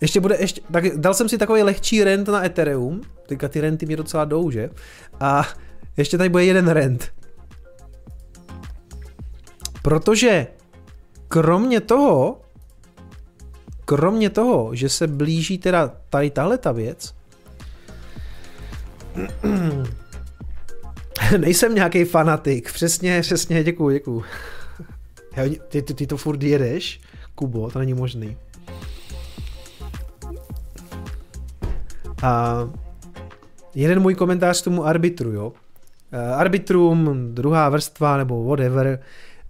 [0.00, 3.86] Ještě bude, ještě, tak dal jsem si takový lehčí rent na Ethereum, teďka ty renty
[3.86, 4.70] mě docela jdou, že?
[5.20, 5.48] A
[5.96, 7.12] ještě tady bude jeden rent.
[9.82, 10.46] Protože
[11.28, 12.40] kromě toho,
[13.84, 17.14] kromě toho, že se blíží teda tady tahle ta věc,
[21.38, 24.24] nejsem nějaký fanatik, přesně, přesně, děkuju, děkuju.
[25.68, 27.00] Ty, ty, ty to furt jedeš,
[27.34, 28.36] Kubo, to není možný.
[32.22, 32.64] A
[33.74, 35.52] jeden můj komentář k tomu arbitru, jo.
[36.12, 38.98] Eh, arbitrum, druhá vrstva nebo whatever,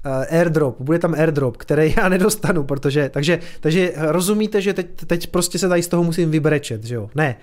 [0.04, 5.58] airdrop, bude tam airdrop, který já nedostanu, protože, takže, takže rozumíte, že teď, teď prostě
[5.58, 7.10] se tady z toho musím vybrečet, že jo?
[7.14, 7.36] Ne.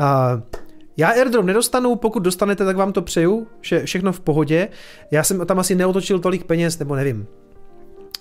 [0.00, 0.40] Uh,
[0.96, 4.68] já airdrop nedostanu, pokud dostanete, tak vám to přeju, vše, všechno v pohodě.
[5.10, 7.26] Já jsem tam asi neotočil tolik peněz, nebo nevím.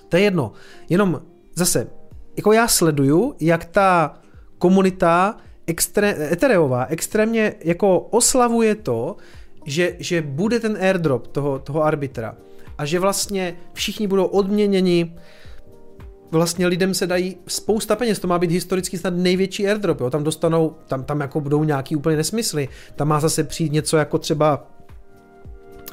[0.09, 0.51] To je jedno.
[0.89, 1.21] Jenom
[1.55, 1.87] zase,
[2.37, 4.19] jako já sleduju, jak ta
[4.57, 5.37] komunita
[5.67, 9.17] extré, Ethereová extrémně jako oslavuje to,
[9.65, 12.35] že, že bude ten airdrop toho, toho arbitra
[12.79, 15.15] a že vlastně všichni budou odměněni,
[16.31, 20.09] vlastně lidem se dají spousta peněz, to má být historicky snad největší airdrop, jo?
[20.09, 24.17] tam dostanou, tam, tam jako budou nějaký úplně nesmysly, tam má zase přijít něco jako
[24.17, 24.67] třeba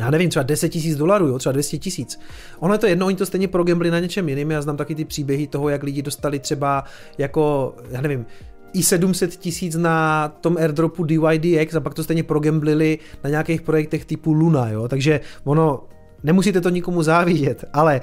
[0.00, 2.20] já nevím, třeba 10 tisíc dolarů, jo, třeba 200 tisíc.
[2.58, 4.50] Ono je to jedno, oni to stejně progambli na něčem jiným.
[4.50, 6.84] Já znám taky ty příběhy toho, jak lidi dostali třeba
[7.18, 8.26] jako, já nevím,
[8.72, 14.04] i 700 tisíc na tom airdropu DYDX a pak to stejně progamblili na nějakých projektech
[14.04, 15.84] typu Luna, jo, takže ono,
[16.26, 18.00] nemusíte to nikomu závidět, ale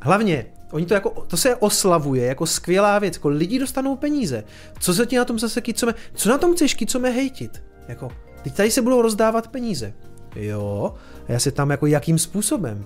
[0.00, 4.44] hlavně Oni to jako, to se oslavuje jako skvělá věc, jako lidi dostanou peníze.
[4.80, 7.62] Co se ti na tom zase kicome, co na tom chceš kicome hejtit?
[7.88, 8.10] Jako,
[8.42, 9.92] teď tady se budou rozdávat peníze.
[10.36, 10.94] Jo,
[11.28, 12.84] a já se tam jako jakým způsobem?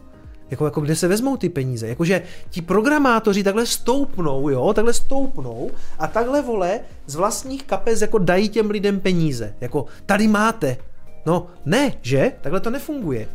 [0.50, 1.88] Jako, jako kde se vezmou ty peníze?
[1.88, 8.18] Jakože ti programátoři takhle stoupnou, jo, takhle stoupnou a takhle vole z vlastních kapes jako
[8.18, 9.54] dají těm lidem peníze.
[9.60, 10.76] Jako tady máte.
[11.26, 12.32] No ne, že?
[12.40, 13.28] Takhle to nefunguje.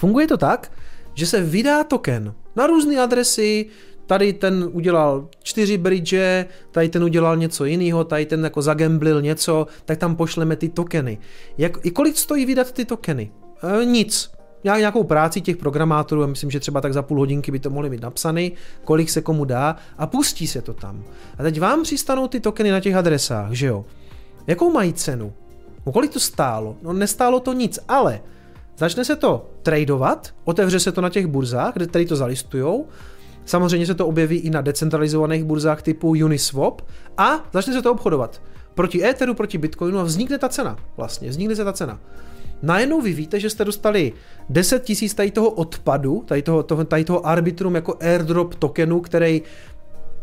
[0.00, 0.72] Funguje to tak,
[1.14, 3.66] že se vydá token na různé adresy,
[4.06, 9.66] tady ten udělal čtyři bridge, tady ten udělal něco jiného, tady ten jako zagemblil něco,
[9.84, 11.18] tak tam pošleme ty tokeny.
[11.58, 13.32] Jak, I kolik stojí vydat ty tokeny?
[13.82, 14.30] E, nic.
[14.64, 17.70] Já nějakou práci těch programátorů, já myslím, že třeba tak za půl hodinky by to
[17.70, 18.52] mohly být napsaný,
[18.84, 21.04] kolik se komu dá a pustí se to tam.
[21.38, 23.84] A teď vám přistanou ty tokeny na těch adresách, že jo?
[24.46, 25.32] Jakou mají cenu?
[25.84, 26.76] O kolik to stálo?
[26.82, 28.20] No nestálo to nic, ale
[28.80, 32.88] Začne se to tradovat, otevře se to na těch burzách, kde tady to zalistujou,
[33.44, 36.82] samozřejmě se to objeví i na decentralizovaných burzách typu Uniswap
[37.18, 38.42] a začne se to obchodovat.
[38.74, 40.76] Proti Etheru, proti Bitcoinu a vznikne ta cena.
[40.96, 42.00] Vlastně, vznikne se ta cena.
[42.62, 44.12] Najednou vy víte, že jste dostali
[44.48, 49.42] 10 tisíc tady toho odpadu, tady toho, toho, tady toho arbitrum jako airdrop tokenu, který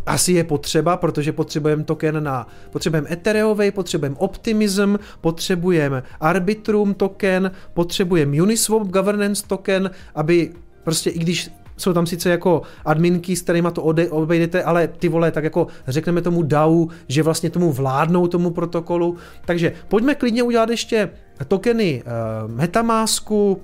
[0.08, 8.42] asi je potřeba, protože potřebujeme token na, potřebujeme Ethereový, potřebujeme Optimism, potřebujeme Arbitrum token, potřebujeme
[8.42, 10.52] Uniswap governance token, aby
[10.84, 15.32] prostě i když jsou tam sice jako adminky, s kterými to obejdete, ale ty vole,
[15.32, 19.18] tak jako řekneme tomu DAO, že vlastně tomu vládnou tomu protokolu.
[19.46, 21.10] Takže pojďme klidně udělat ještě
[21.48, 23.62] tokeny uh, Metamasku,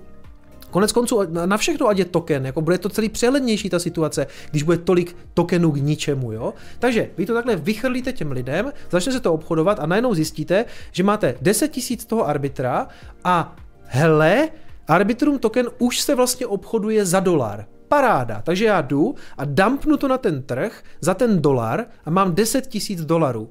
[0.74, 4.64] Konec konců na všechno, ať je token, jako bude to celý přehlednější ta situace, když
[4.64, 6.54] bude tolik tokenů k ničemu, jo.
[6.80, 11.04] Takže vy to takhle vychrlíte těm lidem, začne se to obchodovat a najednou zjistíte, že
[11.04, 12.88] máte 10 tisíc toho arbitra
[13.24, 14.50] a hele,
[14.88, 17.66] Arbitrum token už se vlastně obchoduje za dolar.
[17.88, 18.42] Paráda.
[18.42, 22.68] Takže já jdu a dumpnu to na ten trh za ten dolar a mám 10
[22.68, 23.50] tisíc dolarů.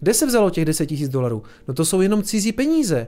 [0.00, 1.42] Kde se vzalo těch 10 tisíc dolarů?
[1.68, 3.06] No to jsou jenom cizí peníze.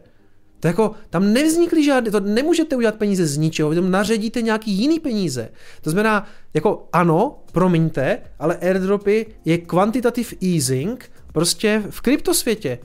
[0.60, 4.70] To jako, tam nevznikly žádné, to nemůžete udělat peníze z ničeho, vy tam naředíte nějaký
[4.70, 5.48] jiný peníze.
[5.80, 12.78] To znamená, jako ano, promiňte, ale airdropy je quantitative easing prostě v kryptosvětě.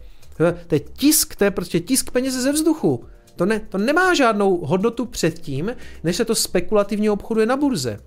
[0.68, 3.06] To je tisk, to je prostě tisk peněze ze vzduchu.
[3.36, 8.00] To, ne, to nemá žádnou hodnotu předtím, než se to spekulativně obchoduje na burze.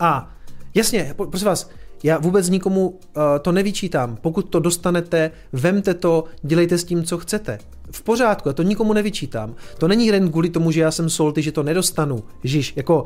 [0.00, 0.34] A
[0.74, 1.70] jasně, prosím vás,
[2.02, 2.98] já vůbec nikomu uh,
[3.42, 4.16] to nevyčítám.
[4.16, 7.58] Pokud to dostanete, vemte to, dělejte s tím, co chcete.
[7.92, 9.54] V pořádku, já to nikomu nevyčítám.
[9.78, 12.24] To není jen kvůli tomu, že já jsem solty, že to nedostanu.
[12.44, 13.04] Žíš, jako, uh,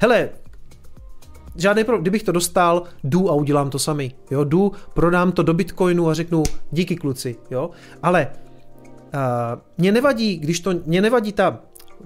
[0.00, 0.28] hele,
[1.56, 4.12] žádný pro, kdybych to dostal, jdu a udělám to sami.
[4.30, 7.70] Jo, jdu, prodám to do Bitcoinu a řeknu díky kluci, jo.
[8.02, 8.28] Ale
[9.14, 9.20] uh,
[9.78, 11.60] mě nevadí, když to, mě nevadí ta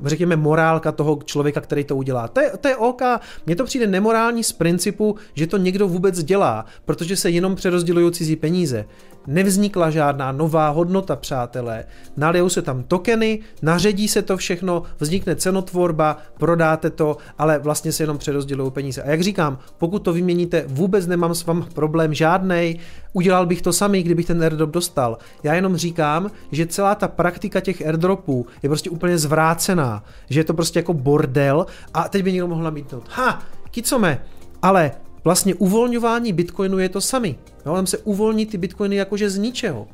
[0.05, 2.29] řekněme, morálka toho člověka, který to udělá.
[2.29, 3.03] To je, to je OK.
[3.47, 8.13] Mně to přijde nemorální z principu, že to někdo vůbec dělá, protože se jenom přerozdělují
[8.13, 8.85] cizí peníze.
[9.27, 11.85] Nevznikla žádná nová hodnota, přátelé.
[12.17, 18.03] Nalijou se tam tokeny, naředí se to všechno, vznikne cenotvorba, prodáte to, ale vlastně se
[18.03, 19.03] jenom přerozdělují peníze.
[19.03, 22.79] A jak říkám, pokud to vyměníte, vůbec nemám s vám problém žádnej,
[23.13, 25.19] udělal bych to samý, kdybych ten airdrop dostal.
[25.43, 30.45] Já jenom říkám, že celá ta praktika těch airdropů je prostě úplně zvrácená, že je
[30.45, 33.05] to prostě jako bordel a teď by někdo mohl namítnout.
[33.11, 34.23] Ha, kicome,
[34.63, 34.91] ale
[35.25, 37.37] vlastně uvolňování bitcoinu je to sami.
[37.67, 39.89] Jo, tam se uvolní ty bitcoiny jakože z ničeho.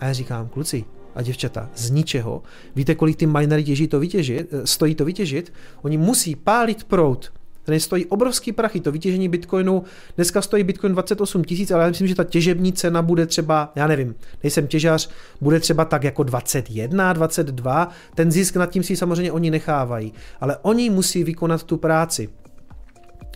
[0.00, 0.84] A já říkám, kluci
[1.14, 2.42] a děvčata, z ničeho.
[2.76, 5.52] Víte, kolik ty minery těží to vytěžit, eh, stojí to vytěžit?
[5.82, 7.32] Oni musí pálit prout,
[7.64, 9.82] ten stojí obrovský prachy, to vytěžení bitcoinu,
[10.16, 13.86] dneska stojí bitcoin 28 tisíc, ale já myslím, že ta těžební cena bude třeba, já
[13.86, 19.32] nevím, nejsem těžař, bude třeba tak jako 21, 22, ten zisk nad tím si samozřejmě
[19.32, 22.28] oni nechávají, ale oni musí vykonat tu práci.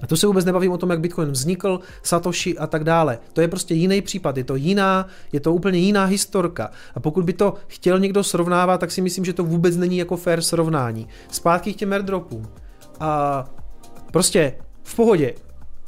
[0.05, 3.19] A to se vůbec nebavím o tom, jak Bitcoin vznikl, Satoshi a tak dále.
[3.33, 6.71] To je prostě jiný případ, je to jiná, je to úplně jiná historka.
[6.95, 10.17] A pokud by to chtěl někdo srovnávat, tak si myslím, že to vůbec není jako
[10.17, 11.09] fair srovnání.
[11.31, 12.49] Zpátky k těm airdropům.
[13.01, 13.45] A
[14.13, 15.35] prostě v pohodě.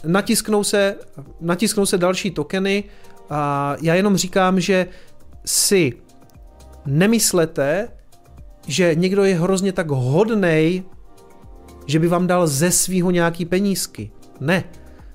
[0.04, 0.96] Natisknou se,
[1.40, 2.84] natisknou se další tokeny
[3.30, 4.86] a já jenom říkám, že
[5.44, 5.92] si
[6.86, 7.88] nemyslete,
[8.66, 10.82] že někdo je hrozně tak hodnej
[11.86, 14.10] že by vám dal ze svýho nějaký penízky.
[14.40, 14.64] Ne.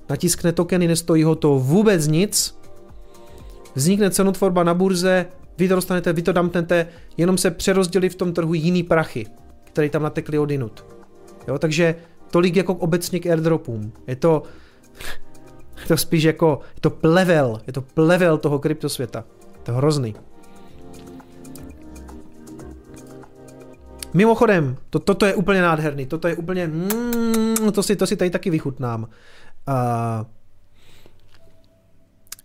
[0.10, 2.57] Natiskne tokeny, nestojí ho to vůbec nic.
[3.76, 5.26] Vznikne cenotvorba na burze,
[5.57, 6.88] vy to dostanete, vy to damtnete,
[7.18, 9.27] jenom se přerozdělí v tom trhu jiný prachy,
[9.64, 10.85] které tam natekly odinut.
[11.48, 11.95] Jo, takže
[12.31, 13.93] tolik jako obecně k airdropům.
[14.07, 14.43] Je to,
[15.81, 19.23] je to spíš jako, je to plevel, je to plevel toho kryptosvěta.
[19.53, 20.15] Je to hrozný.
[24.13, 28.29] Mimochodem, to, toto je úplně nádherný, toto je úplně, mm, to, si, to si tady
[28.29, 29.01] taky vychutnám.
[29.67, 30.25] Uh,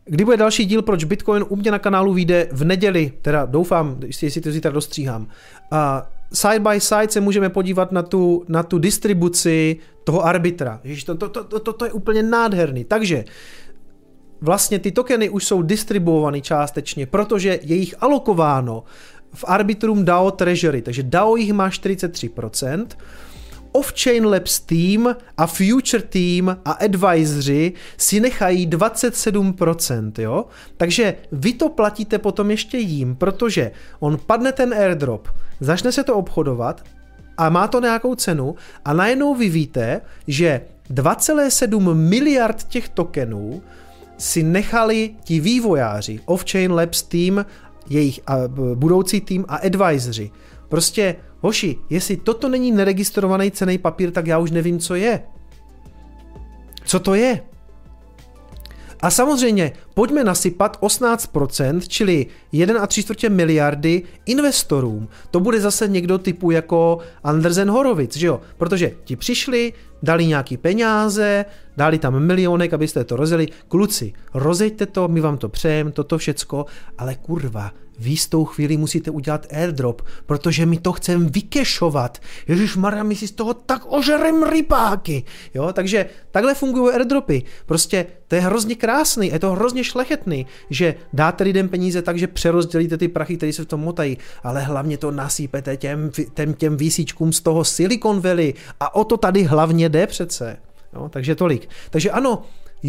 [0.08, 4.00] Kdy bude další díl, proč Bitcoin u mě na kanálu vyjde v neděli, teda doufám,
[4.22, 5.22] jestli to zítra dostříhám.
[5.22, 5.28] Uh,
[6.32, 10.80] side by side se můžeme podívat na tu, na tu distribuci toho arbitra.
[10.84, 12.84] Ježiš, to, to, to, to, to je úplně nádherný.
[12.84, 13.24] Takže
[14.40, 18.84] vlastně ty tokeny už jsou distribuovány částečně, protože je jich alokováno
[19.36, 22.86] v Arbitrum DAO Treasury, takže DAO jich má 43%,
[23.72, 30.44] Off-Chain Labs Team a Future Team a advisory si nechají 27%, jo?
[30.76, 35.28] Takže vy to platíte potom ještě jím, protože on padne ten airdrop,
[35.60, 36.84] začne se to obchodovat
[37.36, 38.54] a má to nějakou cenu
[38.84, 40.60] a najednou vy víte, že
[40.90, 43.62] 2,7 miliard těch tokenů
[44.18, 47.44] si nechali ti vývojáři Off-Chain Labs Team
[47.88, 48.20] jejich
[48.74, 50.30] budoucí tým a advisory.
[50.68, 55.22] Prostě, hoši, jestli toto není neregistrovaný cený papír, tak já už nevím, co je.
[56.84, 57.40] Co to je?
[59.00, 65.08] A samozřejmě, pojďme nasypat 18%, čili 1,3 miliardy investorům.
[65.30, 68.40] To bude zase někdo typu jako Andersen Horovic, že jo?
[68.58, 69.72] Protože ti přišli,
[70.02, 71.44] dali nějaký peníze,
[71.76, 73.48] dali tam milionek, abyste to rozjeli.
[73.68, 76.66] Kluci, rozejte to, my vám to přejeme, toto všecko,
[76.98, 82.18] ale kurva, vy s tou chvíli musíte udělat airdrop, protože my to chceme vykešovat.
[82.48, 85.24] Ježíš Maria, my si z toho tak ožerem rypáky.
[85.54, 87.42] Jo, takže takhle fungují airdropy.
[87.66, 92.26] Prostě to je hrozně krásný, je to hrozně šlechetný, že dáte lidem peníze tak, že
[92.26, 96.76] přerozdělíte ty prachy, které se v tom motají, ale hlavně to nasýpete těm, těm, těm
[96.76, 100.56] výsíčkům z toho Silicon Valley a o to tady hlavně jde přece.
[100.94, 101.68] Jo, takže tolik.
[101.90, 102.42] Takže ano,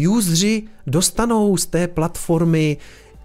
[0.08, 2.76] useři dostanou z té platformy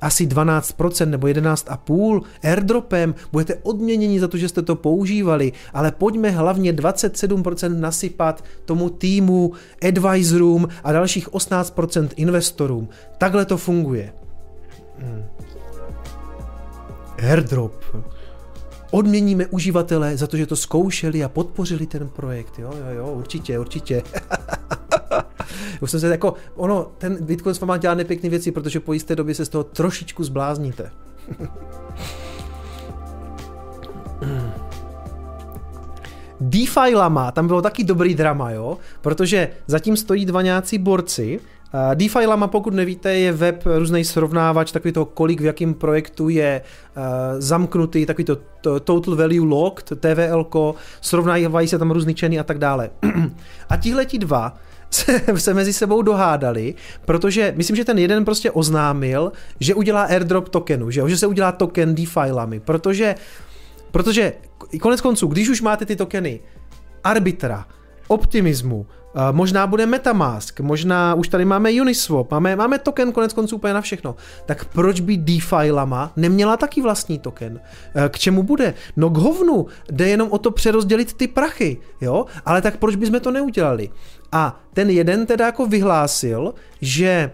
[0.04, 6.30] asi 12% nebo 11,5% airdropem, budete odměněni za to, že jste to používali, ale pojďme
[6.30, 9.52] hlavně 27% nasypat tomu týmu,
[9.88, 12.90] advisorům a dalších 18% investorům.
[13.18, 14.14] Takhle to funguje.
[14.98, 15.24] Hmm.
[17.18, 17.84] Airdrop.
[18.94, 22.60] Odměníme uživatele za to, že to zkoušeli a podpořili ten projekt.
[22.60, 24.04] Jo, jo, jo, určitě, určitě.
[25.82, 29.16] Už jsem se jako, ono, ten Bitcoin s váma dělá nepěkné věci, protože po jisté
[29.16, 30.92] době se z toho trošičku zblázníte.
[36.42, 41.40] DeFi Lama, tam bylo taky dobrý drama, jo, protože zatím stojí dva nějací borci,
[41.94, 46.62] DeFi Lama, pokud nevíte, je web různý srovnávač, takový to, kolik v jakém projektu je
[46.98, 47.04] uh,
[47.38, 52.58] zamknutý, takový to, to Total Value Locked, TVL, srovnávají se tam různý čeny a tak
[52.58, 52.90] dále.
[53.70, 54.58] a tihleti dva
[54.90, 56.76] se, se mezi sebou dohádali,
[57.06, 61.52] protože myslím, že ten jeden prostě oznámil, že udělá airdrop tokenu, že, že se udělá
[61.52, 63.16] token DeFi lamy, protože,
[63.92, 64.34] protože
[64.82, 66.40] konec konců, když už máte ty tokeny
[67.04, 67.66] arbitra,
[68.08, 68.86] optimismu,
[69.32, 73.82] možná bude Metamask, možná už tady máme Uniswap, máme, máme token konec konců úplně na
[73.82, 74.16] všechno.
[74.46, 77.60] Tak proč by DeFi Lama neměla taky vlastní token?
[77.96, 78.74] Eh, k čemu bude?
[78.98, 82.26] No k hovnu, jde jenom o to přerozdělit ty prachy, jo?
[82.46, 83.90] Ale tak proč bychom to neudělali?
[84.32, 87.32] A ten jeden teda jako vyhlásil, že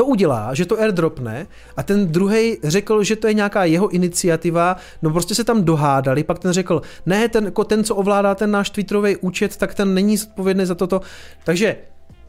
[0.00, 1.46] to udělá, že to airdropne
[1.76, 6.24] a ten druhý řekl, že to je nějaká jeho iniciativa, no prostě se tam dohádali,
[6.24, 9.94] pak ten řekl, ne, ten, jako ten, co ovládá ten náš Twitterový účet, tak ten
[9.94, 11.00] není zodpovědný za toto.
[11.44, 11.76] Takže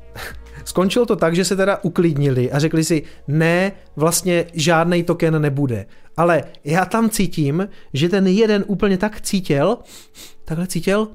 [0.65, 5.85] skončilo to tak, že se teda uklidnili a řekli si, ne, vlastně žádný token nebude.
[6.18, 9.77] Ale já tam cítím, že ten jeden úplně tak cítil,
[10.45, 11.07] takhle cítil,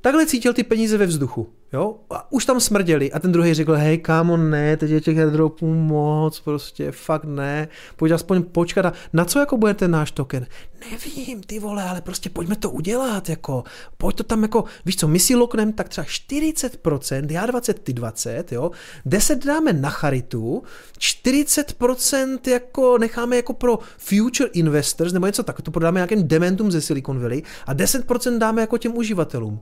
[0.00, 1.52] takhle cítil ty peníze ve vzduchu.
[1.76, 1.96] Jo?
[2.10, 3.12] A už tam smrděli.
[3.12, 7.68] A ten druhý řekl, hej kámo, ne, teď je těch airdropů moc, prostě fakt ne,
[7.96, 10.46] pojď aspoň počkat a na co jako bude ten náš token?
[10.90, 13.64] Nevím, ty vole, ale prostě pojďme to udělat, jako,
[13.96, 17.92] pojď to tam jako, víš co, my si lokneme tak třeba 40%, já 20, ty
[17.92, 18.70] 20, jo,
[19.06, 20.62] 10 dáme na charitu,
[20.98, 26.80] 40% jako necháme jako pro future investors, nebo něco tak, to prodáme nějakým dementům ze
[26.80, 29.60] Silicon Valley a 10% dáme jako těm uživatelům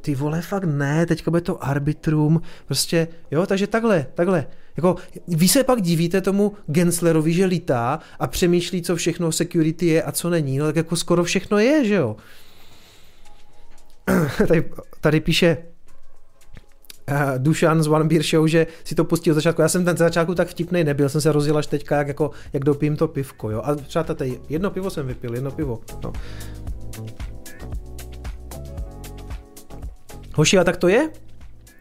[0.00, 4.46] ty vole, fakt ne, teďka bude to arbitrum, prostě, jo, takže takhle, takhle.
[4.76, 4.96] Jako,
[5.28, 10.12] vy se pak divíte tomu Genslerovi, že lítá a přemýšlí, co všechno security je a
[10.12, 12.16] co není, no tak jako skoro všechno je, že jo.
[14.48, 14.70] tady,
[15.00, 15.56] tady píše
[17.10, 19.62] uh, Dušan z One Beer Show, že si to pustil od začátku.
[19.62, 22.64] Já jsem ten začátku tak vtipný nebyl, jsem se rozjel až teďka, jak, jako, jak
[22.64, 23.62] dopím to pivko, jo.
[23.64, 25.80] A přátelé, jedno pivo jsem vypil, jedno pivo.
[26.04, 26.12] No.
[30.36, 31.10] Hoši, a tak to je?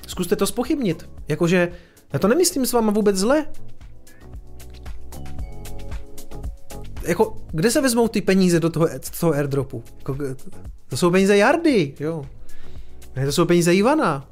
[0.07, 1.09] Zkuste to spochybnit.
[1.27, 1.71] Jakože,
[2.13, 3.45] já to nemyslím s váma vůbec zle.
[7.03, 9.83] Jako, kde se vezmou ty peníze do toho, z toho airdropu?
[9.97, 10.17] Jako,
[10.87, 12.25] to jsou peníze Jardy, jo.
[13.15, 14.29] Ne, to jsou peníze Ivana.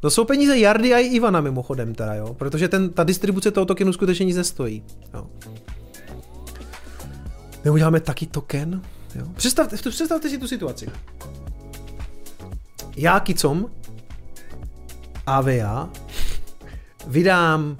[0.00, 2.34] To jsou peníze Jardy a i Ivana mimochodem teda, jo.
[2.34, 4.84] Protože ten, ta distribuce toho tokenu skutečně nic nestojí.
[5.14, 5.26] Jo.
[7.64, 8.82] My uděláme taky token,
[9.14, 9.26] jo.
[9.34, 10.86] Představte, představte si tu situaci
[12.98, 13.66] já kicom
[15.26, 15.90] AVA
[17.06, 17.76] vydám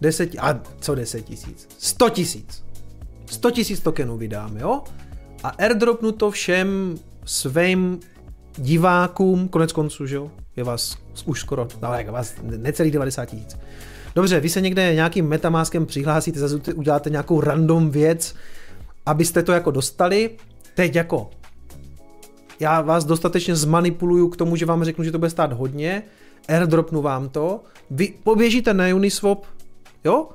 [0.00, 1.68] 10, a co 10 tisíc?
[1.78, 2.64] 100 tisíc.
[3.26, 4.82] 100 tisíc tokenů vydám, jo?
[5.42, 8.00] A airdropnu to všem svým
[8.56, 10.30] divákům, konec konců, že jo?
[10.56, 13.58] Je vás už skoro, no, jak vás necelých 90 tisíc.
[14.14, 18.34] Dobře, vy se někde nějakým metamaskem přihlásíte, zase uděláte nějakou random věc,
[19.06, 20.30] abyste to jako dostali.
[20.74, 21.30] Teď jako
[22.60, 26.02] já vás dostatečně zmanipuluju k tomu, že vám řeknu, že to bude stát hodně,
[26.48, 27.60] airdropnu vám to,
[27.90, 29.44] vy poběžíte na Uniswap,
[30.04, 30.28] jo?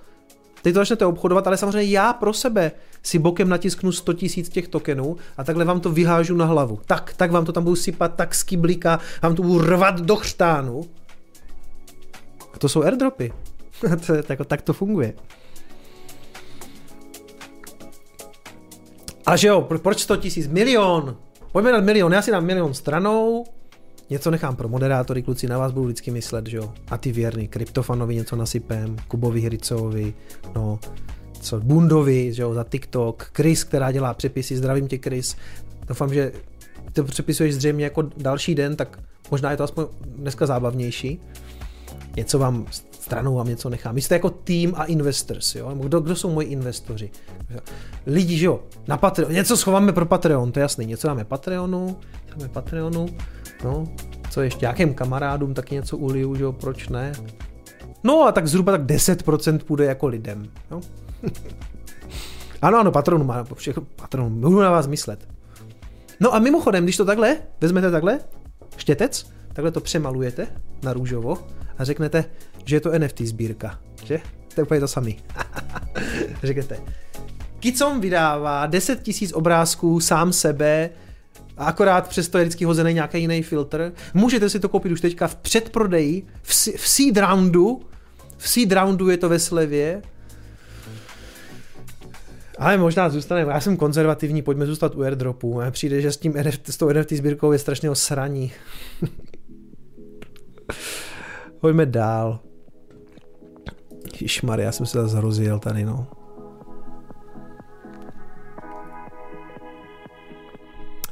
[0.61, 2.71] Teď to začnete obchodovat, ale samozřejmě já pro sebe
[3.03, 6.79] si bokem natisknu 100 tisíc těch tokenů a takhle vám to vyhážu na hlavu.
[6.85, 10.81] Tak, tak vám to tam budu sypat, tak skiblika, vám to budu rvat do chřtánu.
[12.53, 13.33] A to jsou airdropy.
[14.27, 15.13] tak, tak to funguje.
[19.25, 20.47] A že jo, proč 100 tisíc?
[20.47, 21.17] Milion!
[21.55, 23.45] Pojďme dát milion, já si dám milion stranou,
[24.09, 26.73] něco nechám pro moderátory, kluci na vás budou vždycky myslet, že jo.
[26.87, 30.13] A ty věrný, kryptofanovi něco nasypem, Kubovi Hricovi,
[30.55, 30.79] no,
[31.41, 35.35] co, Bundovi, že jo, za TikTok, Chris, která dělá přepisy, zdravím tě Chris.
[35.87, 36.31] Doufám, že
[36.93, 38.99] to přepisuješ zřejmě jako další den, tak
[39.31, 41.21] možná je to aspoň dneska zábavnější.
[42.15, 42.65] Něco vám
[43.05, 43.95] stranou vám něco nechám.
[43.95, 45.75] Vy jste jako tým a investors, jo?
[45.75, 47.11] Kdo, kdo jsou moji investoři?
[48.05, 51.97] Lidi, že jo, na Patreon, něco schováme pro Patreon, to je jasný, něco dáme Patreonu,
[52.29, 53.05] dáme Patreonu,
[53.63, 53.83] no,
[54.29, 57.13] co ještě, nějakým kamarádům taky něco uliju, že jo, proč ne?
[58.03, 60.81] No a tak zhruba tak 10% půjde jako lidem, jo?
[62.61, 65.27] ano, ano, Patronu má, všechno, Patronu, budu na vás myslet.
[66.19, 68.19] No a mimochodem, když to takhle, vezmete takhle,
[68.77, 70.47] štětec, takhle to přemalujete
[70.83, 71.37] na růžovo
[71.77, 72.25] a řeknete,
[72.65, 74.19] že je to NFT sbírka, že?
[74.55, 75.17] To je úplně to samý.
[76.43, 76.77] Řeknete.
[77.59, 80.89] Kicom vydává 10 000 obrázků sám sebe,
[81.57, 83.93] a akorát přesto je vždycky hozený nějaký jiný filtr.
[84.13, 87.81] Můžete si to koupit už teďka v předprodeji, v, v seed roundu,
[88.37, 90.01] v seed roundu je to ve slevě,
[92.57, 95.61] ale možná zůstane, já jsem konzervativní, pojďme zůstat u airdropu.
[95.61, 98.51] A přijde, že s, tím NFT, s tou NFT sbírkou je strašně osraní.
[101.59, 102.39] pojďme dál.
[104.21, 106.07] Ježišmar, já jsem se zase rozjel tady, no.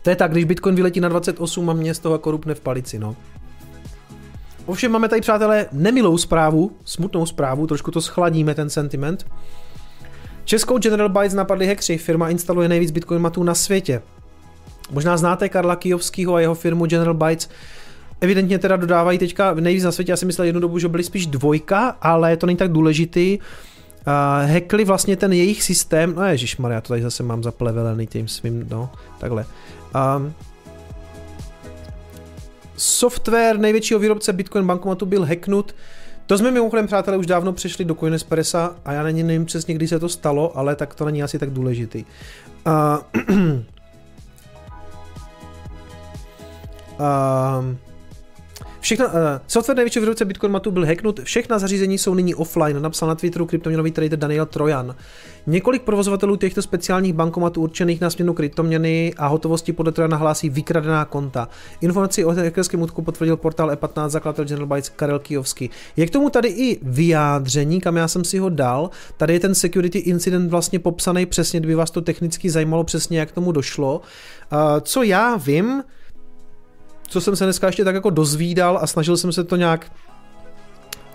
[0.02, 2.62] To je tak, když Bitcoin vyletí na 28 a mě z toho jako rupne v
[2.62, 3.16] palici, no.
[4.66, 9.26] Ovšem máme tady, přátelé, nemilou zprávu, smutnou zprávu, trošku to schladíme, ten sentiment.
[10.46, 14.02] Českou General Bytes napadli hackři, firma instaluje nejvíc Bitcoin matů na světě.
[14.92, 17.50] Možná znáte Karla Kijovského a jeho firmu General Bytes.
[18.22, 21.28] Evidentně teda dodávají teďka nejvíc na světě, já si myslel jednu dobu, že byly spíš
[21.28, 23.40] dvojka, ale to není tak důležitý.
[24.08, 26.24] Uh, hackli vlastně ten jejich systém, no
[26.60, 29.46] Maria, to tady zase mám zaplevelený tím svým, no, takhle.
[30.18, 30.34] Um,
[32.78, 35.76] software největšího výrobce Bitcoin bankomatu byl hacknut.
[36.26, 39.88] To jsme mimochodem, přátelé, už dávno přešli do Coinespressa a já není, nevím přesně, kdy
[39.88, 42.06] se to stalo, ale tak to není asi tak důležitý.
[42.66, 42.74] Uh,
[47.00, 47.76] uh,
[48.84, 49.14] Všechna, uh,
[49.48, 53.46] software největšího výrobce Bitcoin matu byl hacknut, všechna zařízení jsou nyní offline, napsal na Twitteru
[53.46, 54.96] kryptoměnový trader Daniel Trojan.
[55.48, 61.06] Několik provozovatelů těchto speciálních bankomatů určených na směnu kryptoměny a hotovosti podle Trojana hlásí vykradená
[61.06, 61.50] konta.
[61.82, 65.70] Informaci o hackerském útoku potvrdil portál E15 zakladatel General Bytes Karel Kijovský.
[65.98, 68.90] Je k tomu tady i vyjádření, kam já jsem si ho dal.
[69.18, 73.32] Tady je ten security incident vlastně popsaný přesně, kdyby vás to technicky zajímalo přesně, jak
[73.32, 74.02] tomu došlo.
[74.52, 75.84] Uh, co já vím,
[77.14, 79.92] co jsem se dneska ještě tak jako dozvídal a snažil jsem se to nějak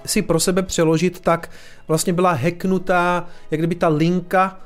[0.07, 1.51] si pro sebe přeložit, tak
[1.89, 4.61] vlastně byla hacknutá, jak kdyby ta linka,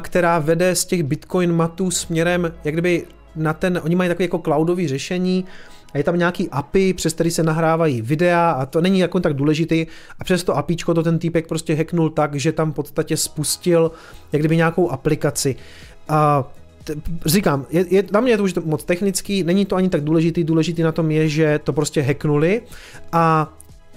[0.00, 4.38] která vede z těch Bitcoin matů směrem, jak kdyby na ten, oni mají takové jako
[4.38, 5.44] cloudové řešení,
[5.92, 9.34] a je tam nějaký API, přes který se nahrávají videa a to není jako tak
[9.34, 9.86] důležitý
[10.18, 13.90] a přes to APIčko to ten týpek prostě hacknul tak, že tam v podstatě spustil
[14.32, 15.56] jak kdyby nějakou aplikaci.
[16.08, 16.44] A
[17.26, 20.44] říkám, je, je, na mě je to už moc technický, není to ani tak důležitý,
[20.44, 22.62] důležitý na tom je, že to prostě hacknuli
[23.12, 23.52] a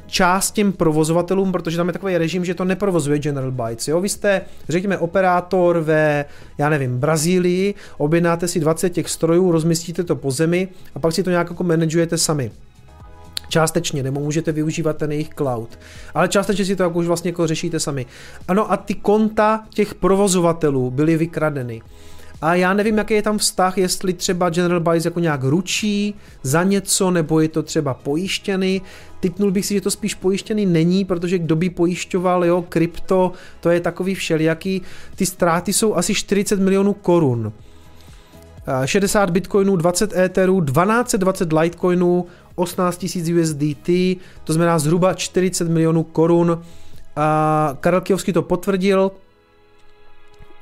[0.08, 3.88] část těm provozovatelům, protože tam je takový režim, že to neprovozuje General Bytes.
[3.88, 4.02] Jo?
[4.02, 6.26] Vy jste, řekněme, operátor ve,
[6.58, 11.24] já nevím, Brazílii, objednáte si 20 těch strojů, rozmístíte to po zemi a pak si
[11.24, 12.52] to nějak jako manažujete sami.
[13.50, 15.80] Částečně, nebo můžete využívat ten jejich cloud.
[16.14, 18.06] Ale částečně si to jako už vlastně jako řešíte sami.
[18.48, 21.82] Ano a ty konta těch provozovatelů byly vykradeny.
[22.42, 26.64] A já nevím, jaký je tam vztah, jestli třeba General Bytes jako nějak ručí za
[26.64, 28.82] něco, nebo je to třeba pojištěný.
[29.20, 33.70] Typnul bych si, že to spíš pojištěný není, protože kdo by pojišťoval, jo, krypto, to
[33.70, 34.82] je takový všelijaký.
[35.16, 37.54] Ty ztráty jsou asi 40 milionů korun.
[38.86, 42.26] 60 bitcoinů, 20 etherů, 1220 litecoinů,
[42.56, 43.90] 18 000 USDT,
[44.44, 46.62] to znamená zhruba 40 milionů korun.
[47.16, 49.12] A Karel Kijovský to potvrdil,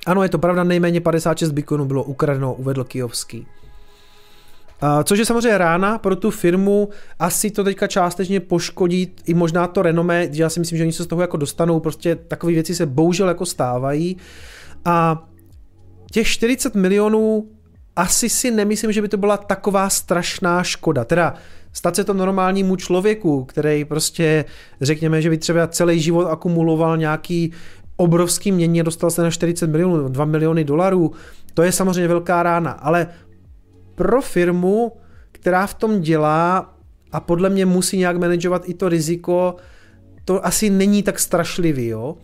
[0.05, 3.47] ano, je to pravda, nejméně 56 bitcoinů bylo ukradeno, uvedl Kijovský.
[5.03, 9.81] Což je samozřejmě rána pro tu firmu, asi to teďka částečně poškodí i možná to
[9.81, 12.85] renomé, já si myslím, že oni se z toho jako dostanou, prostě takové věci se
[12.85, 14.17] bohužel jako stávají.
[14.85, 15.25] A
[16.11, 17.47] těch 40 milionů
[17.95, 21.03] asi si nemyslím, že by to byla taková strašná škoda.
[21.03, 21.33] Teda
[21.73, 24.45] stát se to normálnímu člověku, který prostě,
[24.81, 27.51] řekněme, že by třeba celý život akumuloval nějaký
[27.97, 31.11] obrovský mění dostal se na 40 milionů, 2 miliony dolarů,
[31.53, 33.07] to je samozřejmě velká rána, ale
[33.95, 34.91] pro firmu,
[35.31, 36.73] která v tom dělá
[37.11, 39.55] a podle mě musí nějak manažovat i to riziko,
[40.25, 42.17] to asi není tak strašlivý, jo.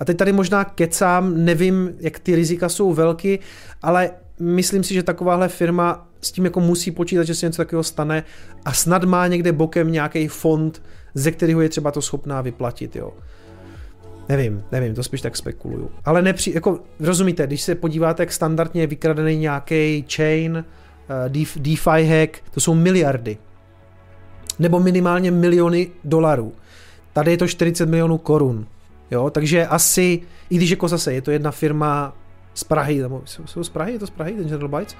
[0.00, 3.38] A teď tady možná kecám, nevím, jak ty rizika jsou velký,
[3.82, 7.82] ale myslím si, že takováhle firma s tím jako musí počítat, že se něco takového
[7.82, 8.24] stane
[8.64, 10.82] a snad má někde bokem nějaký fond,
[11.14, 13.12] ze kterého je třeba to schopná vyplatit, jo.
[14.28, 15.90] Nevím, nevím, to spíš tak spekuluju.
[16.04, 20.64] Ale nepři, jako, rozumíte, když se podíváte, jak standardně je vykradený nějaký chain,
[21.26, 23.38] uh, DeFi hack, to jsou miliardy.
[24.58, 26.52] Nebo minimálně miliony dolarů.
[27.12, 28.66] Tady je to 40 milionů korun.
[29.10, 32.16] Jo, takže asi, i když jako zase je to jedna firma
[32.54, 34.96] z Prahy, nebo jsou z Prahy, je to z Prahy, ten General Bytes?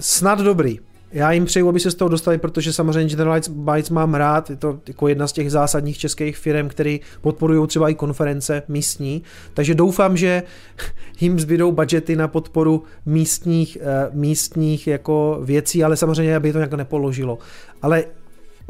[0.00, 0.78] Snad dobrý.
[1.16, 4.56] Já jim přeju, aby se z toho dostali, protože samozřejmě General Bytes mám rád, je
[4.56, 9.22] to jako jedna z těch zásadních českých firm, které podporují třeba i konference místní,
[9.54, 10.42] takže doufám, že
[11.20, 16.74] jim zbydou budgety na podporu místních, eh, místních jako věcí, ale samozřejmě, aby to nějak
[16.74, 17.38] nepoložilo.
[17.82, 18.04] Ale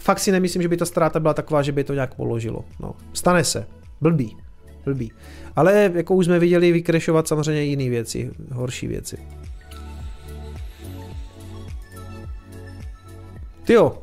[0.03, 2.65] fakt si nemyslím, že by ta ztráta byla taková, že by to nějak položilo.
[2.81, 3.67] No, stane se.
[4.01, 4.37] Blbý.
[4.85, 5.13] Blbý.
[5.57, 9.17] Ale jako už jsme viděli vykrešovat samozřejmě jiné věci, horší věci.
[13.67, 14.03] Tyjo,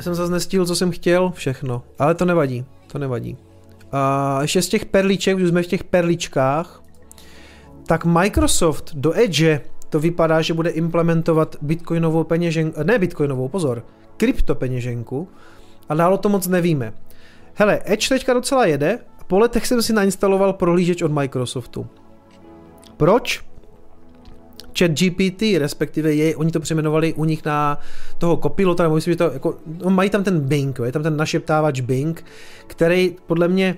[0.00, 3.36] jsem zase nestihl, co jsem chtěl, všechno, ale to nevadí, to nevadí.
[3.92, 6.82] A ještě z těch perliček, už jsme v těch perličkách,
[7.86, 15.28] tak Microsoft do Edge to vypadá, že bude implementovat bitcoinovou peněženku, ne bitcoinovou, pozor, kryptopeněženku
[15.88, 16.92] a dálo to moc nevíme.
[17.54, 21.86] Hele, Edge teďka docela jede, po letech jsem si nainstaloval prohlížeč od Microsoftu.
[22.96, 23.44] Proč?
[24.78, 27.78] Chat GPT, respektive je, oni to přejmenovali u nich na
[28.18, 31.16] toho kopilota, nebo myslím, že to jako, no mají tam ten Bing, je tam ten
[31.16, 32.24] našeptávač Bing,
[32.66, 33.76] který podle mě,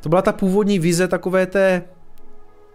[0.00, 1.82] to byla ta původní vize takové té,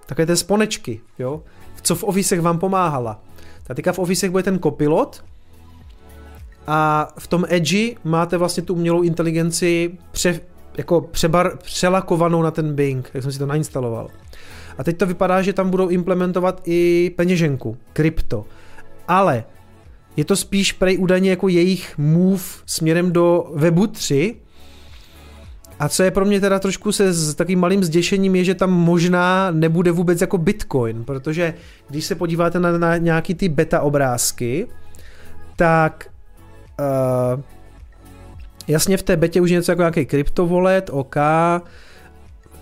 [0.06, 1.44] takové té sponečky, jo,
[1.82, 3.22] co v ofisech vám pomáhala.
[3.70, 5.24] A teďka v ofisech bude ten kopilot,
[6.68, 10.40] a v tom Edge máte vlastně tu umělou inteligenci pře,
[10.78, 14.10] jako přebar, přelakovanou na ten Bing, jak jsem si to nainstaloval.
[14.78, 18.46] A teď to vypadá, že tam budou implementovat i peněženku, krypto.
[19.08, 19.44] Ale
[20.18, 24.36] je to spíš prej údajně jako jejich move směrem do webu 3,
[25.80, 28.72] a co je pro mě teda trošku se s takým malým zděšením je, že tam
[28.72, 31.54] možná nebude vůbec jako Bitcoin, protože
[31.90, 34.68] když se podíváte na, na nějaký ty beta obrázky,
[35.56, 36.10] tak
[36.80, 37.42] uh,
[38.68, 41.16] jasně v té betě už je něco jako nějaký kryptovolet, OK,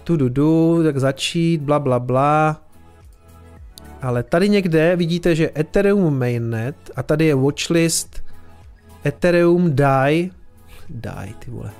[0.04, 2.62] tu du, du, tak začít, bla bla bla,
[4.02, 8.24] ale tady někde vidíte, že Ethereum mainnet a tady je watchlist
[9.06, 10.32] Ethereum DAI,
[10.90, 11.72] DAI ty vole,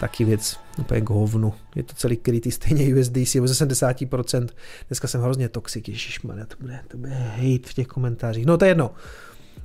[0.00, 1.54] taky věc úplně k hovnu.
[1.76, 4.48] Je to celý krytý stejně USDC, ze 70%.
[4.88, 8.46] Dneska jsem hrozně toxik, ježišmarja, to bude, to bude hate v těch komentářích.
[8.46, 8.90] No to je jedno.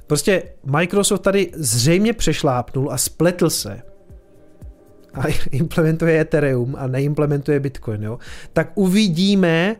[0.07, 3.81] Prostě Microsoft tady zřejmě přešlápnul a spletl se
[5.17, 8.19] a implementuje Ethereum a neimplementuje Bitcoin, jo,
[8.53, 9.75] tak uvidíme,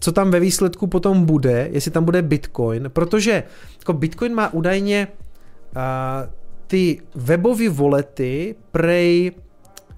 [0.00, 3.42] co tam ve výsledku potom bude, jestli tam bude Bitcoin, protože
[3.78, 5.08] jako Bitcoin má údajně
[5.76, 5.82] uh,
[6.66, 9.32] ty webové volety prej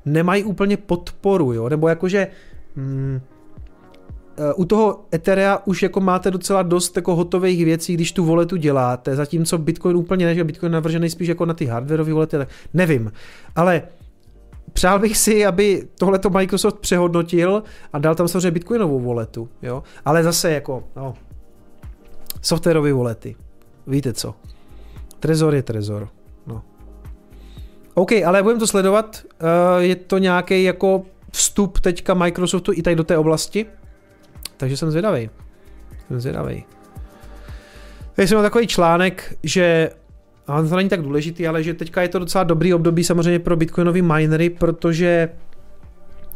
[0.04, 1.68] nemají úplně podporu, jo?
[1.68, 2.28] nebo jakože
[2.76, 3.20] mm,
[4.36, 8.56] e, u toho Etherea už jako máte docela dost jako hotových věcí, když tu voletu
[8.56, 12.48] děláte, zatímco Bitcoin úplně ne, že Bitcoin navržený spíš jako na ty hardwareové volety, tak
[12.74, 13.12] nevím.
[13.56, 13.82] Ale
[14.72, 19.82] přál bych si, aby tohleto Microsoft přehodnotil a dal tam samozřejmě Bitcoinovou voletu, jo.
[20.04, 21.14] Ale zase jako, no,
[22.42, 23.36] softwarové volety.
[23.86, 24.34] Víte co?
[25.20, 26.08] Trezor je trezor.
[26.46, 26.62] No.
[27.94, 29.22] OK, ale budeme to sledovat.
[29.24, 31.02] Uh, je to nějaký jako
[31.32, 33.66] vstup teďka Microsoftu i tady do té oblasti.
[34.56, 35.30] Takže jsem zvědavý.
[36.08, 36.64] Jsem zvědavý.
[38.16, 39.90] Tady jsem měl takový článek, že
[40.46, 43.56] a to není tak důležitý, ale že teďka je to docela dobrý období samozřejmě pro
[43.56, 45.28] bitcoinový minery, protože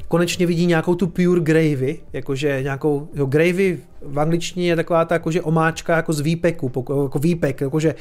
[0.09, 5.15] konečně vidí nějakou tu pure gravy, jakože nějakou, jo, gravy v angličtině je taková ta
[5.15, 6.73] jakože omáčka jako z výpeku,
[7.07, 7.95] jako výpek, jakože,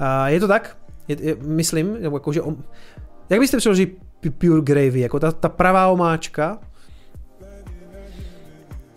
[0.00, 0.76] uh, je to tak?
[1.08, 2.40] Je, je, myslím, jakože,
[3.30, 3.90] jak byste přeložili
[4.38, 6.58] pure gravy, jako ta, ta pravá omáčka?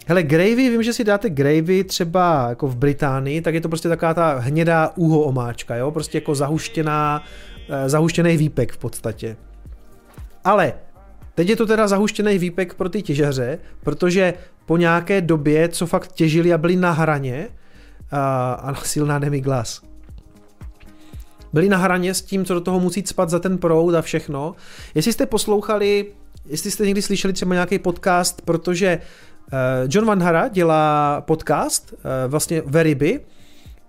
[0.10, 3.90] Hele, gravy, vím, že si dáte gravy třeba jako v Británii, tak je to prostě
[3.90, 5.92] taková ta hnědá úho omáčka, jo?
[5.92, 7.24] Prostě jako zahuštěná,
[7.70, 9.38] eh, zahuštěný výpek v podstatě.
[10.44, 10.74] Ale
[11.36, 14.34] teď je to teda zahuštěný výpek pro ty těžaře, protože
[14.66, 17.48] po nějaké době, co fakt těžili a byli na hraně,
[18.12, 19.82] a, a silná demiglas,
[21.54, 24.56] byli na hraně s tím, co do toho musí spat za ten proud a všechno.
[24.96, 26.06] Jestli jste poslouchali,
[26.46, 29.29] jestli jste někdy slyšeli třeba nějaký podcast, protože Eh,
[29.88, 33.20] John Van Hara dělá podcast, eh, vlastně Veriby,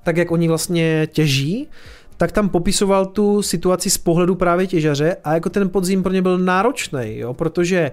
[0.02, 1.68] tak jak oni vlastně těží,
[2.16, 6.22] tak tam popisoval tu situaci z pohledu právě těžaře a jako ten podzim pro ně
[6.22, 7.90] byl náročný, jo, protože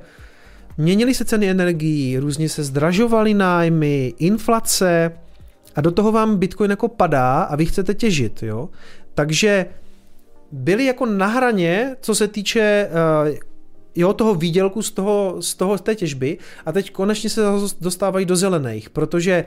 [0.77, 5.11] měnily se ceny energií, různě se zdražovaly nájmy, inflace
[5.75, 8.69] a do toho vám Bitcoin jako padá a vy chcete těžit, jo.
[9.13, 9.65] Takže
[10.51, 13.35] byli jako na hraně, co se týče uh,
[13.97, 17.41] jo, toho výdělku z toho, z toho z té těžby a teď konečně se
[17.81, 19.45] dostávají do zelených, protože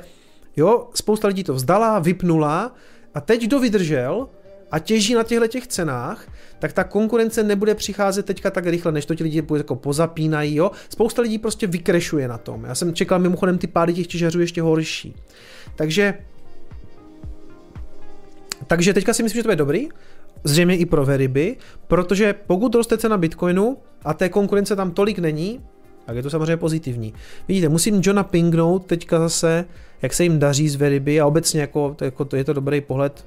[0.56, 2.74] jo, spousta lidí to vzdala, vypnula
[3.14, 4.28] a teď kdo vydržel
[4.70, 9.06] a těží na těchto těch cenách, tak ta konkurence nebude přicházet teďka tak rychle, než
[9.06, 10.70] to ti lidi jako pozapínají, jo.
[10.88, 12.64] Spousta lidí prostě vykrešuje na tom.
[12.64, 15.14] Já jsem čekal mimochodem ty pády těch těžařů ještě horší.
[15.76, 16.14] Takže
[18.66, 19.88] takže teďka si myslím, že to je dobrý
[20.44, 25.60] zřejmě i pro Veriby, protože pokud roste cena Bitcoinu a té konkurence tam tolik není,
[26.06, 27.14] tak je to samozřejmě pozitivní.
[27.48, 29.64] Vidíte, musím Johna pingnout teďka zase,
[30.02, 32.80] jak se jim daří z Veriby a obecně jako, to, jako to je to dobrý
[32.80, 33.26] pohled.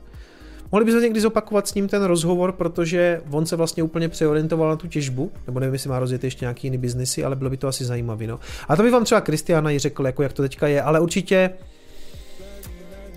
[0.72, 4.75] Mohli bychom někdy zopakovat s ním ten rozhovor, protože on se vlastně úplně přeorientoval na
[4.75, 7.67] tu těžbu, nebo nevím, jestli má rozjet ještě nějaký jiný biznesy, ale bylo by to
[7.67, 8.27] asi zajímavé.
[8.27, 8.40] No.
[8.67, 11.50] A to by vám třeba Kristiana i řekl, jako jak to teďka je, ale určitě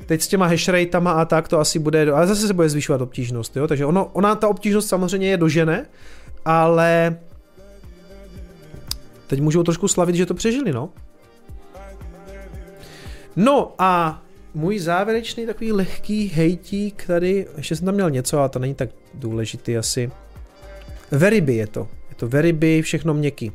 [0.06, 3.56] Teď s těma hashrateama a tak to asi bude, ale zase se bude zvyšovat obtížnost,
[3.56, 3.66] jo?
[3.66, 5.86] takže ono, ona ta obtížnost samozřejmě je dožene,
[6.44, 7.18] ale
[9.26, 10.90] teď můžou trošku slavit, že to přežili, no.
[13.36, 14.22] No a
[14.54, 18.90] můj závěrečný takový lehký hejtík tady, ještě jsem tam měl něco, ale to není tak
[19.14, 20.10] důležitý asi.
[21.10, 21.88] Veriby je to.
[22.08, 23.52] Je to Veriby, všechno měkký.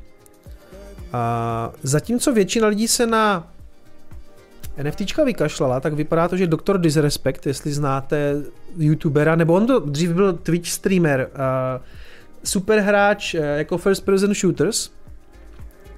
[1.13, 3.50] A zatímco většina lidí se na
[4.83, 6.77] NFTčka vykašlala, tak vypadá to, že Dr.
[6.77, 8.35] Disrespect, jestli znáte
[8.77, 11.85] youtubera, nebo on to dřív byl Twitch streamer, uh,
[12.43, 14.89] super hráč uh, jako first person shooters.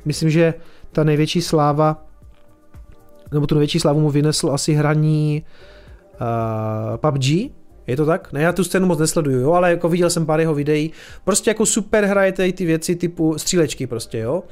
[0.05, 0.53] Myslím, že
[0.91, 2.05] ta největší sláva,
[3.31, 5.45] nebo tu největší slávu mu vynesl asi hraní
[6.21, 7.25] uh, PUBG,
[7.87, 8.33] Je to tak?
[8.33, 10.91] Ne, já tu scénu moc nesleduju, jo, ale jako viděl jsem pár jeho videí.
[11.23, 14.43] Prostě jako super hraje tady ty věci typu střílečky prostě, jo.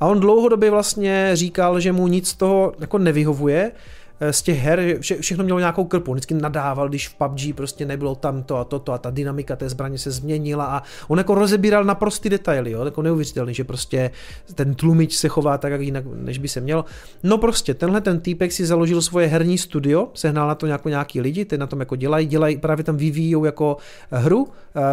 [0.00, 3.72] A on dlouhodobě vlastně říkal, že mu nic z toho jako nevyhovuje,
[4.20, 7.86] Eh, z těch her, vše, všechno mělo nějakou krpu, vždycky nadával, když v PUBG prostě
[7.86, 11.34] nebylo tam to a toto a ta dynamika té zbraně se změnila a on jako
[11.34, 14.10] rozebíral naprostý detaily, jo, jako neuvěřitelný, že prostě
[14.54, 16.84] ten tlumič se chová tak, jak jinak, než by se měl.
[17.22, 21.20] No prostě, tenhle ten týpek si založil svoje herní studio, sehnal na to nějakou nějaký
[21.20, 23.76] lidi, ty na tom jako dělají, dělají, právě tam vyvíjí jako
[24.10, 24.50] hru, uh,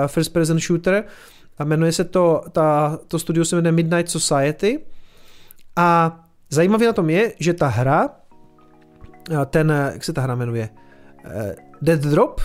[0.07, 1.03] first person shooter,
[1.57, 4.79] a jmenuje se to, ta, to studio se jmenuje Midnight Society
[5.75, 8.09] a zajímavé na tom je, že ta hra
[9.45, 10.69] ten, jak se ta hra jmenuje,
[11.25, 12.41] eh, Dead Drop,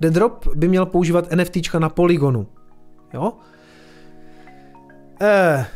[0.00, 2.46] Dead Drop by měl používat NFTčka na Polygonu.
[3.14, 3.32] Jo?
[5.20, 5.66] Eh,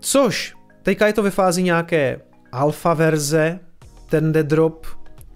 [0.00, 2.20] což, teďka je to ve fázi nějaké
[2.52, 3.58] alfa verze,
[4.08, 4.86] ten Dead Drop,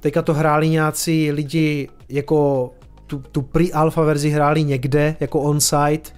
[0.01, 2.71] teďka to hráli nějací lidi jako
[3.07, 6.11] tu, tu pre-alfa verzi hráli někde, jako on-site,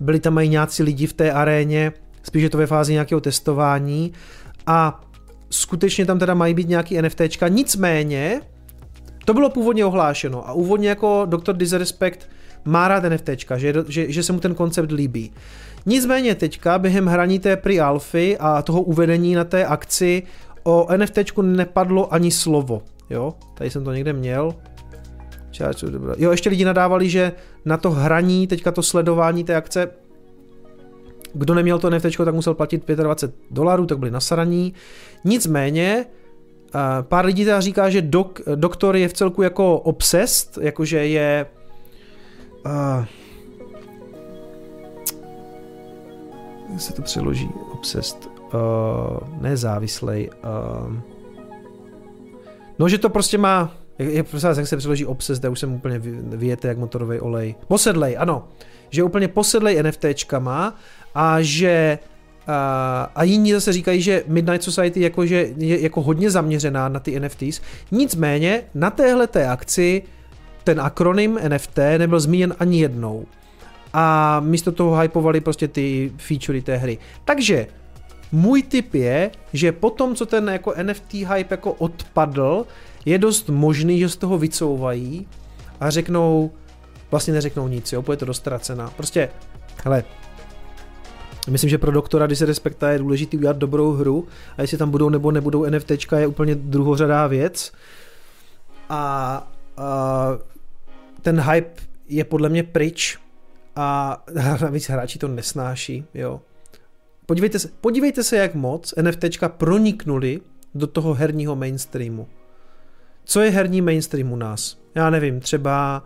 [0.00, 1.92] byli tam i nějací lidi v té aréně,
[2.22, 4.12] spíš je to ve fázi nějakého testování
[4.66, 5.00] a
[5.50, 8.40] skutečně tam teda mají být nějaký NFTčka, nicméně
[9.24, 11.52] to bylo původně ohlášeno a úvodně jako Dr.
[11.52, 12.28] Disrespect
[12.64, 15.32] má rád NFTčka, že, že, že se mu ten koncept líbí.
[15.86, 20.22] Nicméně teďka během hraní té pre alfy a toho uvedení na té akci
[20.62, 22.82] o NFTčku nepadlo ani slovo.
[23.10, 24.54] Jo, tady jsem to někde měl.
[26.18, 27.32] Jo, ještě lidi nadávali, že
[27.64, 29.90] na to hraní, teďka to sledování té akce
[31.36, 34.74] kdo neměl to NFT, tak musel platit 25 dolarů, tak byli nasraní.
[35.24, 36.06] Nicméně,
[36.74, 41.46] eh, pár lidí teda říká, že dok, doktor je v celku jako obsessed, jakože je...
[42.66, 43.04] Uh,
[46.78, 47.48] se to přeloží?
[47.72, 48.26] Obsessed.
[48.26, 50.30] Uh, ne závislej.
[50.44, 50.94] Uh,
[52.78, 53.74] no, že to prostě má...
[53.98, 54.26] Jak, jak,
[54.56, 57.54] jak se přeloží obsessed, já už jsem úplně vyjete jak motorový olej.
[57.68, 58.48] Posedlej, ano.
[58.90, 60.78] Že je úplně posedlej NFTčkama
[61.14, 61.98] a že
[62.46, 67.20] a, a jiní zase říkají, že Midnight Society jakože je jako hodně zaměřená na ty
[67.20, 67.60] NFTs.
[67.90, 70.02] Nicméně na téhle té akci
[70.64, 73.26] ten akronym NFT nebyl zmíněn ani jednou.
[73.92, 76.98] A místo toho hypovali prostě ty featurey té hry.
[77.24, 77.66] Takže
[78.32, 82.66] můj tip je, že po tom, co ten jako NFT hype jako odpadl,
[83.06, 85.28] je dost možný, že z toho vycouvají
[85.80, 86.50] a řeknou,
[87.10, 88.90] vlastně neřeknou nic, jo, bude to dostracená.
[88.96, 89.28] Prostě,
[89.84, 90.04] hele,
[91.50, 95.30] Myslím, že pro doktora Disrespekta je důležité udělat dobrou hru a jestli tam budou nebo
[95.30, 97.72] nebudou NFTčka je úplně druhořadá věc.
[98.88, 100.38] A, a
[101.22, 103.18] ten hype je podle mě pryč
[103.76, 104.16] a
[104.62, 106.40] navíc hráči to nesnáší, jo.
[107.26, 110.40] Podívejte se, podívejte se, jak moc NFTčka proniknuli
[110.74, 112.28] do toho herního mainstreamu.
[113.26, 114.78] Co je herní mainstream u nás?
[114.94, 116.04] Já nevím, třeba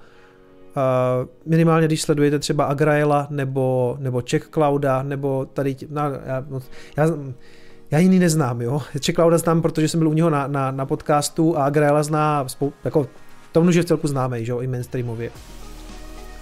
[0.76, 6.44] Uh, minimálně když sledujete třeba Agraela nebo, nebo Czech Clouda nebo tady, no, já,
[6.97, 7.07] já,
[7.90, 8.82] já jiný neznám, jo.
[9.00, 12.49] Czech Clouda znám, protože jsem byl u něho na, na, na podcastu a Agraela zná,
[12.49, 13.08] spou, jako
[13.52, 15.31] tomu, že v celku známe, jo, i mainstreamově.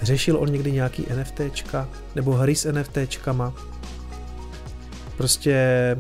[0.02, 3.55] Řešil on někdy nějaký NFTčka nebo hry s NFTčkama?
[5.16, 5.97] Prostě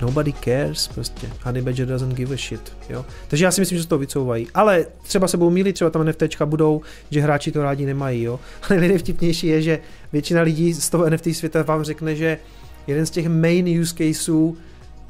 [0.00, 1.30] Nobody cares, prostě.
[1.42, 3.04] Honey Badger doesn't give a shit, jo.
[3.28, 4.48] Takže já si myslím, že se to vycouvají.
[4.54, 8.40] Ale třeba se budou mílit, třeba tam NFTčka budou, že hráči to rádi nemají, jo.
[8.70, 9.78] Ale nejvtipnější je, že
[10.12, 12.38] většina lidí z toho NFT světa vám řekne, že
[12.86, 14.56] jeden z těch main use caseů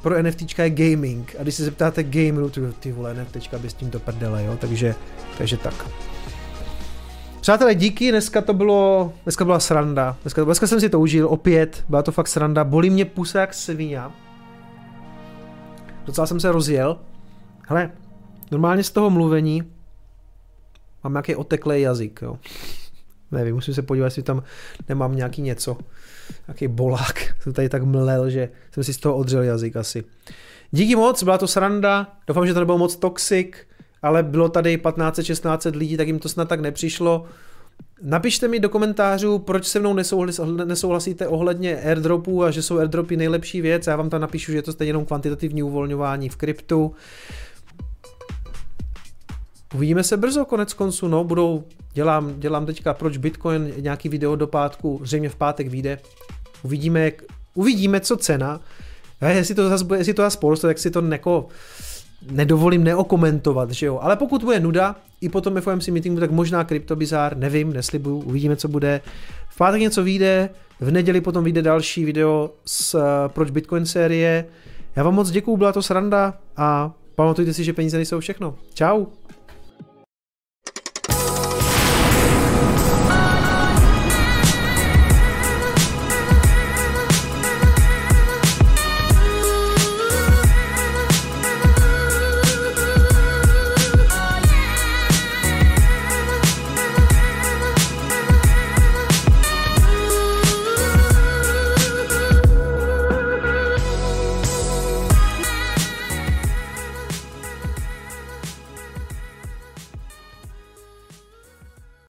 [0.01, 1.35] pro NFTčka je gaming.
[1.39, 4.57] A když se zeptáte gameru, ty, ty vole, NFTčka by s tím to prdele, jo.
[4.61, 4.95] Takže,
[5.37, 5.89] takže tak.
[7.41, 10.17] Přátelé, díky, dneska to bylo, dneska byla sranda.
[10.21, 12.63] Dneska, dneska jsem si to užil, opět, byla to fakt sranda.
[12.63, 13.99] Bolí mě pusa jak svině
[16.07, 16.99] docela jsem se rozjel.
[17.67, 17.91] Hele,
[18.51, 19.63] normálně z toho mluvení
[21.03, 22.37] mám nějaký oteklý jazyk, jo.
[23.31, 24.43] Nevím, musím se podívat, jestli tam
[24.89, 25.77] nemám nějaký něco,
[26.47, 27.35] nějaký bolák.
[27.41, 30.03] Jsem tady tak mlel, že jsem si z toho odřel jazyk asi.
[30.71, 33.55] Díky moc, byla to sranda, doufám, že to nebylo moc toxic,
[34.01, 37.25] ale bylo tady 15-16 lidí, tak jim to snad tak nepřišlo.
[38.01, 39.93] Napište mi do komentářů, proč se mnou
[40.65, 43.87] nesouhlasíte ohledně airdropů a že jsou airdropy nejlepší věc.
[43.87, 46.95] Já vám tam napíšu, že je to stejně jenom kvantitativní uvolňování v kryptu.
[49.75, 54.47] Uvidíme se brzo, konec konců, no, budou, dělám, dělám teďka proč Bitcoin, nějaký video do
[54.47, 55.99] pátku, zřejmě v pátek vyjde.
[56.63, 58.61] Uvidíme, jak, uvidíme, co cena.
[59.21, 61.47] A jestli to zase, jestli to zase poroste, tak si to neko,
[62.31, 63.99] nedovolím neokomentovat, že jo.
[64.01, 68.55] Ale pokud bude nuda, i po tom FOMC meetingu, tak možná kryptobizár, nevím, neslibuju, uvidíme,
[68.55, 69.01] co bude.
[69.49, 74.45] V pátek něco vyjde, v neděli potom vyjde další video z uh, Proč Bitcoin série.
[74.95, 78.55] Já vám moc děkuju, byla to sranda a pamatujte si, že peníze nejsou všechno.
[78.73, 79.05] Čau.